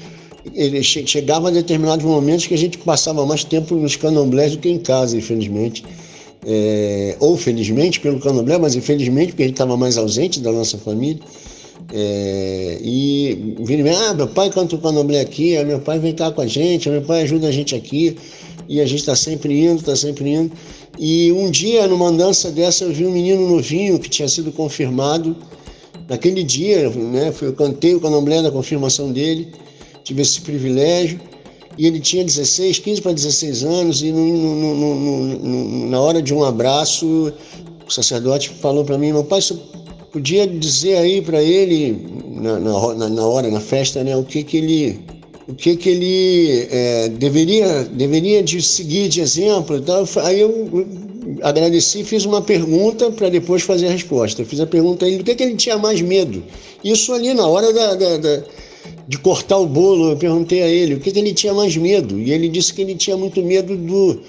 ele 0.52 0.82
chegava 0.82 1.48
a 1.48 1.50
determinados 1.50 2.04
momentos 2.04 2.46
que 2.46 2.52
a 2.52 2.58
gente 2.58 2.76
passava 2.78 3.24
mais 3.24 3.44
tempo 3.44 3.74
nos 3.76 3.96
candomblés 3.96 4.52
do 4.52 4.58
que 4.58 4.68
em 4.68 4.78
casa, 4.78 5.16
infelizmente. 5.16 5.84
É, 6.46 7.16
ou 7.20 7.38
felizmente 7.38 7.98
pelo 8.00 8.20
candomblé, 8.20 8.58
mas 8.58 8.74
infelizmente 8.74 9.28
porque 9.28 9.44
ele 9.44 9.52
estava 9.52 9.78
mais 9.78 9.96
ausente 9.96 10.40
da 10.40 10.52
nossa 10.52 10.76
família. 10.76 11.22
É, 11.92 12.78
e 12.82 13.54
vira 13.60 13.90
ah, 14.08 14.14
meu 14.14 14.28
pai 14.28 14.50
canta 14.50 14.74
o 14.74 14.78
candomblé 14.78 15.20
aqui, 15.20 15.62
meu 15.64 15.80
pai 15.80 15.98
vem 15.98 16.14
cá 16.14 16.30
com 16.30 16.40
a 16.40 16.46
gente, 16.46 16.88
meu 16.88 17.02
pai 17.02 17.22
ajuda 17.22 17.48
a 17.48 17.52
gente 17.52 17.74
aqui, 17.74 18.16
e 18.68 18.80
a 18.80 18.86
gente 18.86 19.00
está 19.00 19.14
sempre 19.14 19.64
indo, 19.64 19.80
está 19.80 19.96
sempre 19.96 20.30
indo. 20.30 20.52
E 20.98 21.32
um 21.32 21.50
dia, 21.50 21.86
numa 21.86 22.08
andança 22.08 22.50
dessa, 22.50 22.84
eu 22.84 22.92
vi 22.92 23.04
um 23.04 23.10
menino 23.10 23.48
novinho 23.48 23.98
que 23.98 24.08
tinha 24.08 24.28
sido 24.28 24.52
confirmado. 24.52 25.36
Naquele 26.08 26.42
dia, 26.42 26.88
né, 26.90 27.32
eu 27.40 27.52
cantei 27.52 27.94
o 27.94 28.00
candomblé 28.00 28.42
da 28.42 28.50
confirmação 28.50 29.12
dele, 29.12 29.48
tive 30.02 30.22
esse 30.22 30.40
privilégio. 30.40 31.20
E 31.76 31.86
ele 31.86 31.98
tinha 31.98 32.24
16, 32.24 32.78
15 32.78 33.02
para 33.02 33.12
16 33.12 33.64
anos, 33.64 34.02
e 34.02 34.12
no, 34.12 34.74
no, 34.74 34.94
no, 34.94 35.88
na 35.88 36.00
hora 36.00 36.22
de 36.22 36.32
um 36.32 36.44
abraço, 36.44 37.32
o 37.86 37.90
sacerdote 37.90 38.48
falou 38.48 38.84
para 38.84 38.96
mim: 38.96 39.12
Meu 39.12 39.24
pai, 39.24 39.42
você 39.42 39.56
podia 40.12 40.46
dizer 40.46 40.96
aí 40.98 41.20
para 41.20 41.42
ele, 41.42 42.06
na, 42.28 42.60
na, 42.60 43.08
na, 43.08 43.26
hora, 43.26 43.50
na 43.50 43.60
festa, 43.60 44.04
né, 44.04 44.16
o 44.16 44.22
que, 44.22 44.44
que 44.44 44.56
ele. 44.58 45.00
O 45.46 45.54
que, 45.54 45.76
que 45.76 45.90
ele 45.90 46.68
é, 46.70 47.08
deveria, 47.08 47.84
deveria 47.84 48.42
de 48.42 48.62
seguir 48.62 49.08
de 49.08 49.20
exemplo. 49.20 49.76
Então, 49.76 50.04
aí 50.22 50.40
eu 50.40 50.86
agradeci 51.42 52.00
e 52.00 52.04
fiz 52.04 52.24
uma 52.24 52.40
pergunta 52.40 53.10
para 53.10 53.28
depois 53.28 53.62
fazer 53.62 53.88
a 53.88 53.90
resposta. 53.90 54.44
Fiz 54.44 54.60
a 54.60 54.66
pergunta 54.66 55.04
a 55.04 55.08
ele 55.08 55.18
do 55.18 55.24
que, 55.24 55.34
que 55.34 55.42
ele 55.42 55.56
tinha 55.56 55.76
mais 55.76 56.00
medo. 56.00 56.42
Isso 56.82 57.12
ali 57.12 57.34
na 57.34 57.46
hora 57.46 57.72
da, 57.72 57.94
da, 57.94 58.16
da 58.16 58.42
de 59.06 59.18
cortar 59.18 59.58
o 59.58 59.66
bolo, 59.66 60.10
eu 60.10 60.16
perguntei 60.16 60.62
a 60.62 60.68
ele 60.68 60.94
o 60.94 61.00
que, 61.00 61.10
que 61.10 61.18
ele 61.18 61.34
tinha 61.34 61.52
mais 61.52 61.76
medo. 61.76 62.18
E 62.18 62.32
ele 62.32 62.48
disse 62.48 62.72
que 62.72 62.80
ele 62.80 62.94
tinha 62.94 63.16
muito 63.16 63.42
medo 63.42 63.76
do, 63.76 64.20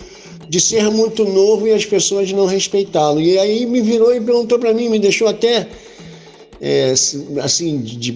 de 0.50 0.60
ser 0.60 0.90
muito 0.92 1.24
novo 1.26 1.68
e 1.68 1.72
as 1.72 1.86
pessoas 1.86 2.32
não 2.32 2.46
respeitá-lo. 2.46 3.22
E 3.22 3.38
aí 3.38 3.66
me 3.66 3.82
virou 3.82 4.14
e 4.14 4.20
perguntou 4.20 4.60
para 4.60 4.74
mim, 4.74 4.90
me 4.90 5.00
deixou 5.00 5.28
até 5.28 5.68
é, 6.62 6.94
assim, 7.42 7.80
de, 7.80 7.96
de 7.96 8.12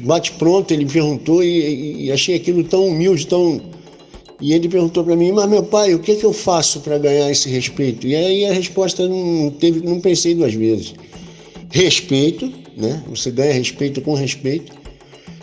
bate-pronto, 0.00 0.72
ele 0.72 0.86
perguntou 0.86 1.42
e, 1.42 2.04
e, 2.04 2.12
achei 2.12 2.36
aquilo 2.36 2.62
tão 2.62 2.86
humilde, 2.86 3.26
tão. 3.26 3.60
E 4.40 4.52
ele 4.52 4.68
perguntou 4.68 5.02
para 5.04 5.16
mim, 5.16 5.32
mas 5.32 5.48
meu 5.48 5.62
pai, 5.62 5.94
o 5.94 5.98
que, 5.98 6.16
que 6.16 6.24
eu 6.24 6.32
faço 6.32 6.80
para 6.80 6.98
ganhar 6.98 7.30
esse 7.30 7.48
respeito? 7.48 8.06
E 8.06 8.14
aí 8.14 8.46
a 8.46 8.52
resposta 8.52 9.06
não 9.08 9.50
teve, 9.50 9.80
não 9.80 10.00
pensei 10.00 10.34
duas 10.34 10.54
vezes. 10.54 10.94
Respeito, 11.70 12.50
né? 12.76 13.02
Você 13.08 13.30
ganha 13.30 13.52
respeito 13.52 14.00
com 14.00 14.14
respeito. 14.14 14.72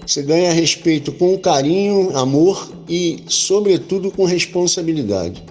Você 0.06 0.22
ganha 0.22 0.54
respeito 0.54 1.12
com 1.12 1.38
carinho, 1.38 2.15
amor 2.17 2.72
e, 2.88 3.19
sobretudo, 3.28 4.10
com 4.10 4.24
responsabilidade. 4.24 5.43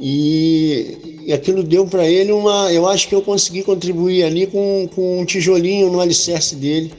E, 0.00 1.22
e 1.26 1.32
aquilo 1.32 1.62
deu 1.62 1.86
para 1.86 2.08
ele 2.08 2.32
uma. 2.32 2.72
Eu 2.72 2.88
acho 2.88 3.08
que 3.08 3.14
eu 3.14 3.22
consegui 3.22 3.62
contribuir 3.62 4.24
ali 4.24 4.46
com, 4.46 4.88
com 4.94 5.20
um 5.20 5.24
tijolinho 5.24 5.90
no 5.90 6.00
alicerce 6.00 6.56
dele, 6.56 6.92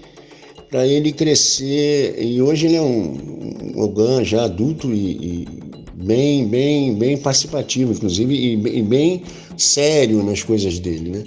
para 0.75 0.85
ele 0.85 1.13
crescer. 1.13 2.21
E 2.21 2.41
hoje 2.41 2.65
ele 2.65 2.75
é 2.75 2.81
um, 2.81 3.73
um 3.77 3.81
Ogan 3.81 4.25
já 4.25 4.43
adulto 4.43 4.93
e, 4.93 5.11
e, 5.11 5.47
bem, 5.93 6.45
bem, 6.49 6.93
bem 6.95 7.15
participativo, 7.15 7.93
inclusive, 7.93 8.35
e, 8.35 8.79
e 8.79 8.81
bem 8.81 9.23
sério 9.55 10.21
nas 10.21 10.43
coisas 10.43 10.77
dele, 10.77 11.11
né? 11.11 11.23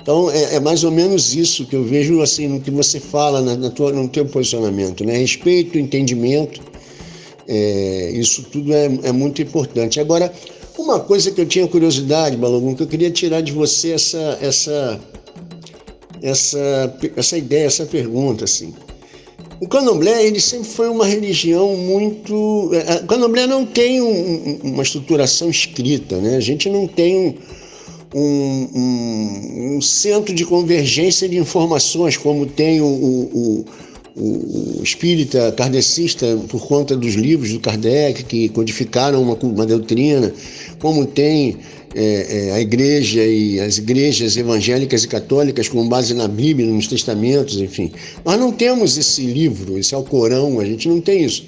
Então 0.00 0.30
é, 0.30 0.54
é, 0.54 0.60
mais 0.60 0.82
ou 0.82 0.90
menos 0.90 1.34
isso 1.34 1.66
que 1.66 1.76
eu 1.76 1.84
vejo 1.84 2.22
assim 2.22 2.48
no 2.48 2.58
que 2.58 2.70
você 2.70 2.98
fala 2.98 3.42
na, 3.42 3.54
na 3.54 3.68
tua, 3.68 3.92
no 3.92 4.08
teu 4.08 4.24
posicionamento, 4.24 5.04
né? 5.04 5.18
Respeito, 5.18 5.78
entendimento, 5.78 6.58
é, 7.46 8.12
isso 8.14 8.44
tudo 8.44 8.72
é, 8.72 8.86
é, 9.02 9.12
muito 9.12 9.42
importante. 9.42 10.00
Agora, 10.00 10.32
uma 10.78 11.00
coisa 11.00 11.30
que 11.30 11.40
eu 11.42 11.46
tinha 11.46 11.68
curiosidade, 11.68 12.34
Balogun, 12.38 12.74
que 12.74 12.82
eu 12.82 12.86
queria 12.86 13.10
tirar 13.10 13.42
de 13.42 13.52
você 13.52 13.90
essa 13.92 14.38
essa 14.40 14.98
essa 16.22 16.98
essa 17.14 17.36
ideia, 17.36 17.66
essa 17.66 17.84
pergunta 17.84 18.44
assim. 18.44 18.72
O 19.60 19.66
candomblé 19.66 20.26
ele 20.26 20.38
sempre 20.38 20.68
foi 20.68 20.88
uma 20.88 21.06
religião 21.06 21.76
muito. 21.76 22.70
É, 22.74 22.96
o 22.96 23.06
candomblé 23.06 23.46
não 23.46 23.64
tem 23.64 24.02
um, 24.02 24.58
uma 24.62 24.82
estruturação 24.82 25.48
escrita, 25.48 26.16
né? 26.18 26.36
A 26.36 26.40
gente 26.40 26.68
não 26.68 26.86
tem 26.86 27.38
um, 28.14 28.68
um, 28.74 29.76
um, 29.76 29.80
centro 29.80 30.34
de 30.34 30.44
convergência 30.44 31.28
de 31.28 31.38
informações, 31.38 32.16
como 32.16 32.44
tem 32.44 32.82
o, 32.82 32.86
o, 32.86 33.64
o, 34.16 34.80
espírita 34.82 35.52
kardecista 35.52 36.38
por 36.48 36.66
conta 36.66 36.96
dos 36.96 37.14
livros 37.14 37.52
do 37.52 37.60
Kardec, 37.60 38.24
que 38.24 38.48
codificaram 38.48 39.22
uma, 39.22 39.34
uma 39.34 39.66
doutrina, 39.66 40.32
como 40.78 41.04
tem 41.06 41.56
é, 41.94 42.48
é, 42.48 42.52
a 42.52 42.60
igreja 42.60 43.22
e 43.24 43.60
as 43.60 43.78
igrejas 43.78 44.36
evangélicas 44.36 45.04
e 45.04 45.08
católicas 45.08 45.68
com 45.68 45.86
base 45.86 46.14
na 46.14 46.26
Bíblia, 46.26 46.66
nos 46.66 46.86
testamentos, 46.86 47.58
enfim. 47.58 47.92
Nós 48.24 48.38
não 48.38 48.52
temos 48.52 48.96
esse 48.96 49.22
livro, 49.22 49.78
esse 49.78 49.94
Alcorão, 49.94 50.58
a 50.60 50.64
gente 50.64 50.88
não 50.88 51.00
tem 51.00 51.24
isso. 51.24 51.44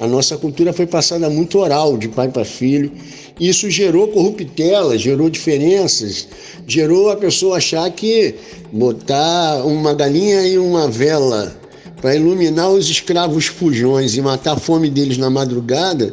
A 0.00 0.06
nossa 0.06 0.36
cultura 0.36 0.72
foi 0.72 0.86
passada 0.86 1.30
muito 1.30 1.58
oral, 1.58 1.96
de 1.96 2.08
pai 2.08 2.28
para 2.28 2.44
filho, 2.44 2.90
isso 3.38 3.68
gerou 3.70 4.08
corruptela, 4.08 4.98
gerou 4.98 5.28
diferenças, 5.28 6.28
gerou 6.66 7.10
a 7.10 7.16
pessoa 7.16 7.56
achar 7.56 7.88
que 7.90 8.34
botar 8.72 9.64
uma 9.64 9.94
galinha 9.94 10.46
e 10.46 10.58
uma 10.58 10.88
vela 10.88 11.63
para 12.04 12.14
iluminar 12.14 12.70
os 12.70 12.90
escravos 12.90 13.46
fujões 13.46 14.14
e 14.14 14.20
matar 14.20 14.52
a 14.52 14.56
fome 14.58 14.90
deles 14.90 15.16
na 15.16 15.30
madrugada, 15.30 16.12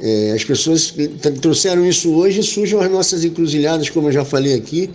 é, 0.00 0.30
as 0.30 0.44
pessoas 0.44 0.94
trouxeram 1.42 1.84
isso 1.84 2.14
hoje 2.14 2.38
e 2.38 2.42
surgem 2.44 2.78
as 2.78 2.88
nossas 2.88 3.24
encruzilhadas, 3.24 3.90
como 3.90 4.06
eu 4.06 4.12
já 4.12 4.24
falei 4.24 4.54
aqui, 4.54 4.88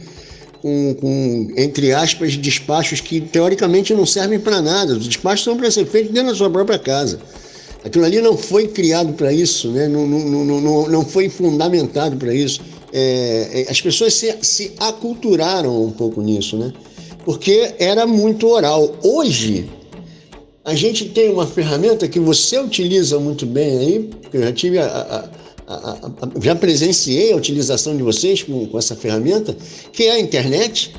com, 0.61 0.95
com, 0.95 1.51
entre 1.57 1.91
aspas, 1.91 2.37
despachos 2.37 3.01
que 3.01 3.19
teoricamente 3.19 3.93
não 3.93 4.05
servem 4.05 4.39
para 4.39 4.61
nada. 4.61 4.93
Os 4.93 5.05
despachos 5.09 5.43
são 5.43 5.57
para 5.57 5.69
ser 5.69 5.85
feitos 5.87 6.13
dentro 6.13 6.29
da 6.31 6.37
sua 6.37 6.49
própria 6.49 6.79
casa. 6.79 7.19
Aquilo 7.83 8.05
ali 8.05 8.21
não 8.21 8.37
foi 8.37 8.69
criado 8.69 9.11
para 9.11 9.33
isso, 9.33 9.71
né? 9.71 9.89
não, 9.89 10.07
não, 10.07 10.45
não, 10.45 10.87
não 10.87 11.05
foi 11.05 11.27
fundamentado 11.27 12.15
para 12.15 12.33
isso. 12.33 12.61
É, 12.93 13.65
é, 13.67 13.69
as 13.69 13.81
pessoas 13.81 14.13
se, 14.13 14.33
se 14.41 14.71
aculturaram 14.79 15.83
um 15.83 15.91
pouco 15.91 16.21
nisso, 16.21 16.55
né? 16.55 16.71
porque 17.25 17.73
era 17.77 18.07
muito 18.07 18.47
oral. 18.47 18.95
Hoje, 19.03 19.69
a 20.65 20.75
gente 20.75 21.05
tem 21.09 21.29
uma 21.29 21.45
ferramenta 21.45 22.07
que 22.07 22.19
você 22.19 22.57
utiliza 22.57 23.19
muito 23.19 23.45
bem 23.45 23.77
aí, 23.77 24.09
eu 24.31 24.41
já 24.41 24.53
tive 24.53 24.79
a, 24.79 24.85
a, 24.85 25.73
a, 25.75 26.09
já 26.41 26.55
presenciei 26.55 27.33
a 27.33 27.35
utilização 27.35 27.97
de 27.97 28.03
vocês 28.03 28.43
com, 28.43 28.65
com 28.67 28.77
essa 28.77 28.95
ferramenta, 28.95 29.55
que 29.91 30.03
é 30.03 30.11
a 30.11 30.19
internet 30.19 30.93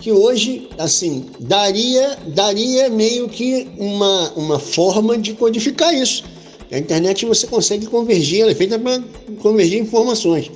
que 0.00 0.12
hoje, 0.12 0.68
assim, 0.78 1.24
daria, 1.40 2.18
daria 2.28 2.90
meio 2.90 3.28
que 3.28 3.66
uma, 3.78 4.32
uma 4.36 4.58
forma 4.58 5.16
de 5.16 5.32
codificar 5.32 5.94
isso. 5.94 6.22
A 6.70 6.78
internet 6.78 7.24
você 7.24 7.46
consegue 7.46 7.86
convergir, 7.86 8.42
ela 8.42 8.50
é 8.50 8.54
feita 8.54 8.78
para 8.78 9.02
convergir 9.40 9.80
informações. 9.80 10.50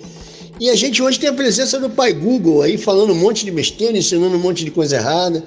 E 0.60 0.68
a 0.68 0.74
gente 0.74 1.02
hoje 1.02 1.18
tem 1.18 1.30
a 1.30 1.32
presença 1.32 1.80
do 1.80 1.88
pai 1.88 2.12
Google 2.12 2.60
aí 2.60 2.76
falando 2.76 3.12
um 3.12 3.16
monte 3.16 3.46
de 3.46 3.50
besteira, 3.50 3.96
ensinando 3.96 4.36
um 4.36 4.40
monte 4.40 4.62
de 4.62 4.70
coisa 4.70 4.96
errada, 4.96 5.42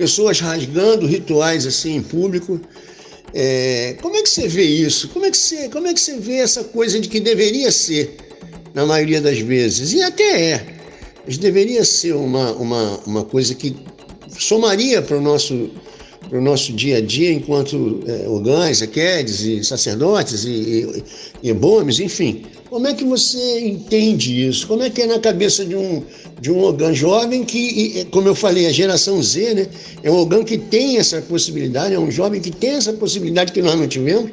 pessoas 0.00 0.40
rasgando 0.40 1.06
rituais 1.06 1.66
assim 1.66 1.96
em 1.96 2.02
público. 2.02 2.58
É, 3.34 3.98
como 4.00 4.16
é 4.16 4.22
que 4.22 4.30
você 4.30 4.48
vê 4.48 4.64
isso? 4.64 5.08
Como 5.08 5.26
é, 5.26 5.30
que 5.30 5.36
você, 5.36 5.68
como 5.68 5.86
é 5.86 5.92
que 5.92 6.00
você 6.00 6.16
vê 6.16 6.36
essa 6.36 6.64
coisa 6.64 6.98
de 6.98 7.06
que 7.06 7.20
deveria 7.20 7.70
ser, 7.70 8.16
na 8.72 8.86
maioria 8.86 9.20
das 9.20 9.38
vezes? 9.40 9.92
E 9.92 10.02
até 10.02 10.52
é. 10.52 10.66
Mas 11.26 11.36
deveria 11.36 11.84
ser 11.84 12.14
uma, 12.14 12.50
uma, 12.52 13.00
uma 13.06 13.24
coisa 13.24 13.54
que 13.54 13.76
somaria 14.38 15.02
para 15.02 15.18
o 15.18 15.20
nosso, 15.20 15.70
o 16.32 16.40
nosso 16.40 16.72
dia 16.72 16.96
a 16.96 17.00
dia 17.02 17.30
enquanto 17.30 18.02
é, 18.06 18.26
ogãs, 18.26 18.80
aquedes 18.80 19.40
e 19.42 19.62
sacerdotes 19.62 20.44
e, 20.44 20.48
e, 20.48 21.04
e 21.42 21.50
ebomes, 21.50 22.00
enfim. 22.00 22.46
Como 22.70 22.86
é 22.86 22.94
que 22.94 23.02
você 23.02 23.66
entende 23.66 24.46
isso? 24.46 24.64
Como 24.68 24.80
é 24.80 24.88
que 24.88 25.02
é 25.02 25.06
na 25.06 25.18
cabeça 25.18 25.64
de 25.64 25.74
um, 25.74 26.04
de 26.40 26.52
um 26.52 26.62
Ogan 26.62 26.94
jovem 26.94 27.42
que, 27.42 28.06
como 28.12 28.28
eu 28.28 28.34
falei, 28.34 28.66
a 28.66 28.72
geração 28.72 29.20
Z, 29.20 29.54
né? 29.54 29.66
É 30.04 30.10
um 30.10 30.16
Ogan 30.16 30.44
que 30.44 30.56
tem 30.56 30.96
essa 30.96 31.20
possibilidade, 31.20 31.96
é 31.96 31.98
um 31.98 32.12
jovem 32.12 32.40
que 32.40 32.52
tem 32.52 32.70
essa 32.70 32.92
possibilidade 32.92 33.50
que 33.50 33.60
nós 33.60 33.74
não 33.74 33.88
tivemos, 33.88 34.30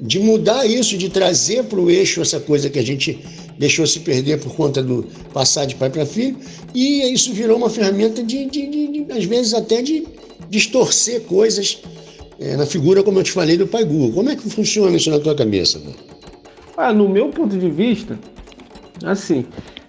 de 0.00 0.18
mudar 0.18 0.66
isso, 0.66 0.98
de 0.98 1.08
trazer 1.08 1.62
para 1.62 1.78
o 1.78 1.88
eixo 1.88 2.20
essa 2.20 2.40
coisa 2.40 2.68
que 2.68 2.78
a 2.78 2.82
gente 2.82 3.24
deixou 3.56 3.86
se 3.86 4.00
perder 4.00 4.40
por 4.40 4.52
conta 4.56 4.82
do 4.82 5.06
passar 5.32 5.64
de 5.64 5.76
pai 5.76 5.90
para 5.90 6.04
filho, 6.04 6.36
e 6.74 7.02
isso 7.12 7.32
virou 7.32 7.56
uma 7.56 7.70
ferramenta 7.70 8.20
de, 8.20 8.46
de, 8.46 8.66
de, 8.66 9.04
de 9.04 9.12
às 9.12 9.24
vezes 9.24 9.54
até 9.54 9.80
de 9.80 10.08
distorcer 10.48 11.20
coisas 11.20 11.78
é, 12.40 12.56
na 12.56 12.66
figura, 12.66 13.04
como 13.04 13.20
eu 13.20 13.22
te 13.22 13.30
falei, 13.30 13.56
do 13.56 13.68
pai 13.68 13.84
Google. 13.84 14.10
Como 14.10 14.28
é 14.28 14.34
que 14.34 14.50
funciona 14.50 14.96
isso 14.96 15.08
na 15.08 15.20
tua 15.20 15.36
cabeça? 15.36 15.80
Ah, 16.82 16.94
no 16.94 17.06
meu 17.06 17.28
ponto 17.28 17.58
de 17.58 17.68
vista, 17.68 18.18
assim, 19.04 19.44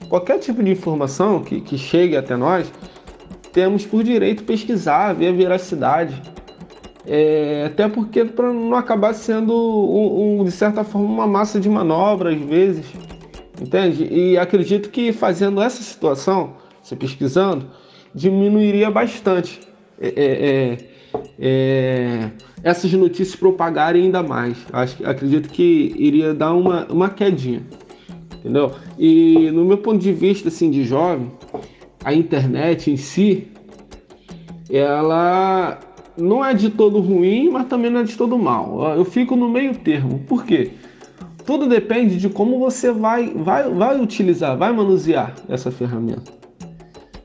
qualquer 0.10 0.40
tipo 0.40 0.62
de 0.62 0.72
informação 0.72 1.42
que, 1.42 1.62
que 1.62 1.78
chegue 1.78 2.18
até 2.18 2.36
nós, 2.36 2.70
temos 3.54 3.86
por 3.86 4.04
direito 4.04 4.44
pesquisar, 4.44 5.14
ver 5.14 5.30
a 5.30 5.32
veracidade. 5.32 6.22
É, 7.08 7.64
até 7.66 7.88
porque 7.88 8.26
para 8.26 8.52
não 8.52 8.76
acabar 8.76 9.14
sendo, 9.14 9.54
um, 9.54 10.42
um, 10.42 10.44
de 10.44 10.52
certa 10.52 10.84
forma, 10.84 11.08
uma 11.08 11.28
massa 11.28 11.62
de 11.62 11.70
manobra 11.70 12.32
às 12.32 12.42
vezes. 12.42 12.86
Entende? 13.62 14.08
E 14.12 14.38
acredito 14.38 14.90
que 14.90 15.14
fazendo 15.14 15.62
essa 15.62 15.82
situação, 15.82 16.58
se 16.84 16.94
pesquisando, 16.96 17.70
diminuiria 18.14 18.92
bastante 18.92 19.62
é, 19.98 20.10
é, 20.10 20.78
é, 21.40 22.30
essas 22.64 22.92
notícias 22.94 23.36
propagarem 23.36 24.04
ainda 24.04 24.22
mais. 24.22 24.58
Acho, 24.72 25.06
acredito 25.08 25.50
que 25.50 25.94
iria 25.98 26.34
dar 26.34 26.54
uma, 26.54 26.86
uma 26.86 27.10
quedinha 27.10 27.62
entendeu? 28.42 28.72
E 28.98 29.52
no 29.52 29.64
meu 29.64 29.78
ponto 29.78 30.00
de 30.00 30.12
vista 30.12 30.50
assim 30.50 30.70
de 30.70 30.84
jovem, 30.84 31.32
a 32.04 32.14
internet 32.14 32.92
em 32.92 32.98
si, 32.98 33.48
ela 34.70 35.80
não 36.18 36.44
é 36.44 36.54
de 36.54 36.70
todo 36.70 37.00
ruim, 37.00 37.50
mas 37.50 37.68
também 37.68 37.92
não 37.92 38.02
é 38.02 38.04
de 38.04 38.18
todo 38.18 38.38
mal. 38.38 38.96
Eu 38.96 39.06
fico 39.06 39.36
no 39.36 39.48
meio 39.48 39.76
termo. 39.76 40.20
Por 40.28 40.44
quê? 40.44 40.72
Tudo 41.46 41.68
depende 41.68 42.18
de 42.18 42.30
como 42.30 42.60
você 42.60 42.92
vai, 42.92 43.30
vai, 43.30 43.70
vai 43.70 44.00
utilizar, 44.00 44.58
vai 44.58 44.72
manusear 44.74 45.34
essa 45.48 45.72
ferramenta. 45.72 46.32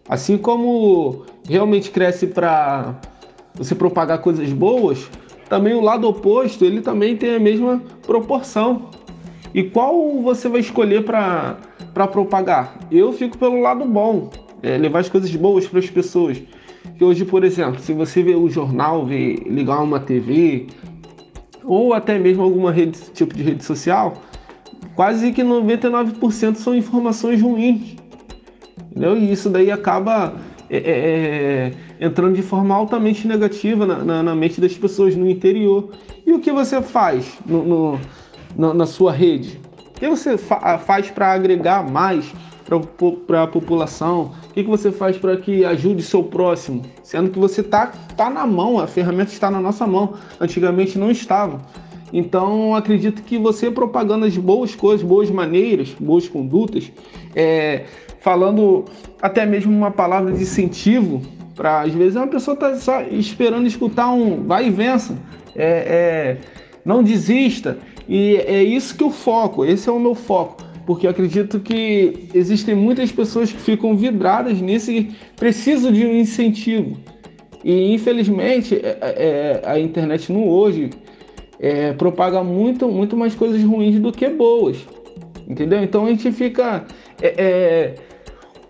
Assim 0.09 0.38
como 0.38 1.25
realmente 1.49 1.90
cresce 1.90 2.27
para 2.27 3.01
você 3.57 3.75
propagar 3.75 4.19
coisas 4.19 4.53
boas, 4.53 5.09
também 5.49 5.75
o 5.75 5.81
lado 5.81 6.09
oposto 6.09 6.64
ele 6.64 6.81
também 6.81 7.16
tem 7.16 7.35
a 7.35 7.40
mesma 7.40 7.83
proporção. 8.03 8.90
E 9.55 9.62
qual 9.62 10.21
você 10.23 10.49
vai 10.49 10.61
escolher 10.61 11.05
para 11.05 11.57
propagar? 12.09 12.79
Eu 12.90 13.12
fico 13.12 13.38
pelo 13.38 13.61
lado 13.61 13.85
bom, 13.85 14.31
é, 14.62 14.77
levar 14.77 15.01
as 15.01 15.09
coisas 15.09 15.35
boas 15.35 15.66
para 15.66 15.79
as 15.79 15.88
pessoas. 15.88 16.42
Que 16.99 17.05
hoje, 17.05 17.25
por 17.25 17.45
exemplo, 17.45 17.81
se 17.81 17.92
você 17.92 18.23
vê 18.23 18.35
o 18.35 18.49
jornal, 18.49 19.07
vê, 19.07 19.35
ligar 19.47 19.83
uma 19.83 20.01
TV, 20.01 20.66
ou 21.64 21.92
até 21.92 22.19
mesmo 22.19 22.42
alguma 22.42 22.71
rede, 22.71 22.99
tipo 23.12 23.35
de 23.35 23.42
rede 23.42 23.64
social, 23.64 24.14
quase 24.95 25.33
que 25.33 25.42
99% 25.42 26.57
são 26.57 26.75
informações 26.75 27.40
ruins. 27.40 27.97
Entendeu? 28.90 29.16
E 29.16 29.33
isso 29.33 29.51
daí 29.51 29.71
acaba 29.71 30.35
é, 30.71 30.77
é, 30.77 30.81
é, 30.81 31.73
entrando 32.00 32.35
de 32.35 32.42
forma 32.42 32.74
altamente 32.74 33.26
negativa 33.26 33.87
na, 33.87 34.04
na, 34.04 34.22
na, 34.22 34.35
mente 34.35 34.61
das 34.61 34.74
pessoas 34.74 35.16
no 35.16 35.28
interior. 35.28 35.90
E 36.24 36.32
o 36.32 36.40
que 36.40 36.52
você 36.52 36.80
faz 36.82 37.38
no, 37.46 37.98
no 38.56 38.74
na, 38.74 38.87
sua 38.87 39.12
rede? 39.12 39.61
O 39.96 40.00
que 40.00 40.09
você 40.09 40.37
fa 40.37 40.78
faz 40.78 41.11
para 41.11 41.32
agregar 41.32 41.88
mais 41.88 42.32
para 43.26 43.42
a 43.42 43.46
população? 43.46 44.32
O 44.50 44.52
que, 44.52 44.64
que 44.64 44.68
você 44.68 44.90
faz 44.90 45.16
para 45.16 45.37
que 45.37 45.64
ajude 45.64 46.02
seu 46.02 46.22
próximo? 46.22 46.82
Sendo 47.02 47.30
que 47.30 47.38
você 47.38 47.61
está 47.61 47.87
tá 48.16 48.28
na 48.28 48.46
mão, 48.46 48.78
a 48.78 48.87
ferramenta 48.87 49.32
está 49.32 49.50
na 49.50 49.61
nossa 49.61 49.87
mão. 49.87 50.14
Antigamente 50.40 50.98
não 50.98 51.11
estava. 51.11 51.61
Então 52.12 52.74
acredito 52.74 53.22
que 53.22 53.38
você 53.38 53.70
propagando 53.70 54.26
as 54.26 54.37
boas 54.37 54.74
coisas, 54.74 55.06
boas 55.06 55.30
maneiras, 55.30 55.94
boas 55.98 56.28
condutas, 56.28 56.90
é, 57.35 57.85
falando 58.20 58.85
até 59.20 59.44
mesmo 59.44 59.72
uma 59.72 59.90
palavra 59.90 60.32
de 60.32 60.42
incentivo, 60.42 61.20
para 61.57 61.81
às 61.81 61.92
vezes 61.92 62.14
uma 62.14 62.27
pessoa 62.27 62.55
está 62.55 62.77
só 62.77 63.01
esperando 63.11 63.66
escutar 63.66 64.12
um 64.12 64.45
vai 64.45 64.66
e 64.66 64.71
vença, 64.71 65.16
é, 65.57 65.64
é, 65.64 66.37
não 66.85 67.03
desista. 67.03 67.79
E 68.09 68.37
é 68.37 68.62
isso 68.62 68.97
que 68.97 69.03
eu 69.03 69.11
foco, 69.11 69.64
esse 69.64 69.88
é 69.88 69.92
o 69.92 69.99
meu 69.99 70.14
foco, 70.14 70.62
porque 70.87 71.09
acredito 71.09 71.59
que 71.59 72.29
existem 72.33 72.75
muitas 72.75 73.11
pessoas 73.11 73.51
que 73.51 73.59
ficam 73.59 73.97
vidradas 73.97 74.61
nisso 74.61 74.92
e 74.92 75.11
precisam 75.35 75.90
de 75.90 76.07
um 76.07 76.14
incentivo. 76.14 76.97
E 77.64 77.92
infelizmente 77.92 78.77
é, 78.77 78.99
é, 79.01 79.62
a 79.64 79.81
internet 79.81 80.31
no 80.31 80.49
hoje 80.49 80.90
é, 81.59 81.92
propaga 81.95 82.45
muito, 82.45 82.87
muito 82.87 83.16
mais 83.16 83.35
coisas 83.35 83.61
ruins 83.64 83.99
do 83.99 84.12
que 84.12 84.29
boas. 84.29 84.77
Entendeu? 85.49 85.83
Então 85.83 86.05
a 86.05 86.09
gente 86.11 86.31
fica 86.31 86.85
é, 87.21 87.35
é, 87.37 87.95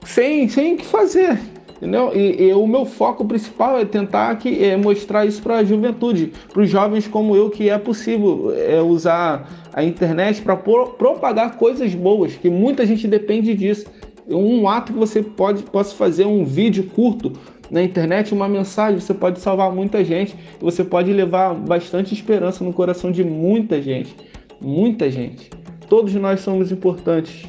sem, 0.05 0.49
sem 0.49 0.75
o 0.75 0.77
que 0.79 0.87
fazer. 0.87 1.39
Entendeu? 1.77 2.11
E, 2.15 2.43
e, 2.45 2.53
o 2.55 2.67
meu 2.67 2.87
foco 2.87 3.25
principal 3.25 3.79
é 3.79 3.85
tentar 3.85 4.35
que, 4.37 4.65
é 4.65 4.77
mostrar 4.77 5.27
isso 5.27 5.43
para 5.43 5.59
a 5.59 5.65
juventude, 5.65 6.33
para 6.51 6.63
os 6.63 6.71
jovens 6.71 7.07
como 7.07 7.37
eu, 7.37 7.51
que 7.51 7.69
é 7.69 7.77
possível 7.77 8.53
é, 8.57 8.81
usar 8.81 9.47
a 9.75 9.85
internet 9.85 10.41
para 10.41 10.57
propagar 10.57 11.57
coisas 11.57 11.95
boas, 11.95 12.35
que 12.35 12.49
muita 12.49 12.87
gente 12.87 13.07
depende 13.07 13.55
disso. 13.55 13.87
Um 14.27 14.67
ato 14.69 14.93
que 14.93 14.99
você 14.99 15.23
pode 15.23 15.63
possa 15.65 15.95
fazer, 15.95 16.25
um 16.25 16.45
vídeo 16.45 16.85
curto 16.95 17.33
na 17.71 17.83
internet, 17.83 18.33
uma 18.33 18.49
mensagem, 18.49 18.99
você 18.99 19.13
pode 19.13 19.39
salvar 19.41 19.71
muita 19.71 20.03
gente, 20.03 20.35
você 20.59 20.83
pode 20.83 21.13
levar 21.13 21.55
bastante 21.55 22.15
esperança 22.15 22.65
no 22.65 22.73
coração 22.73 23.13
de 23.13 23.23
muita 23.23 23.81
gente. 23.83 24.17
Muita 24.61 25.11
gente. 25.11 25.51
Todos 25.89 26.15
nós 26.15 26.41
somos 26.41 26.73
importantes. 26.73 27.47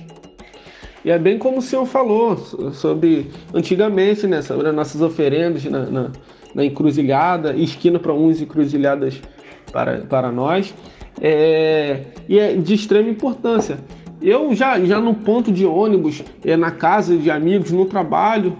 E 1.08 1.10
é 1.10 1.18
bem 1.18 1.38
como 1.38 1.60
o 1.60 1.62
senhor 1.62 1.86
falou 1.86 2.36
sobre 2.74 3.28
antigamente, 3.54 4.28
né, 4.28 4.42
sobre 4.42 4.68
as 4.68 4.76
nossas 4.76 5.02
oferendas 5.02 5.64
na, 5.64 5.86
na, 5.86 6.12
na 6.54 6.66
encruzilhada, 6.66 7.56
esquina 7.56 7.98
para 7.98 8.14
uns 8.14 8.42
e 8.42 8.44
encruzilhadas 8.44 9.22
para, 9.72 10.00
para 10.00 10.34
nós. 10.34 10.76
É, 11.22 12.02
e 12.28 12.38
é 12.38 12.56
de 12.56 12.74
extrema 12.74 13.10
importância. 13.10 13.80
Eu 14.22 14.54
já, 14.54 14.78
já 14.82 15.00
no 15.00 15.14
ponto 15.14 15.50
de 15.50 15.66
ônibus, 15.66 16.26
é, 16.44 16.58
na 16.58 16.72
casa 16.72 17.16
de 17.16 17.32
amigos, 17.32 17.72
no 17.72 17.86
trabalho, 17.86 18.58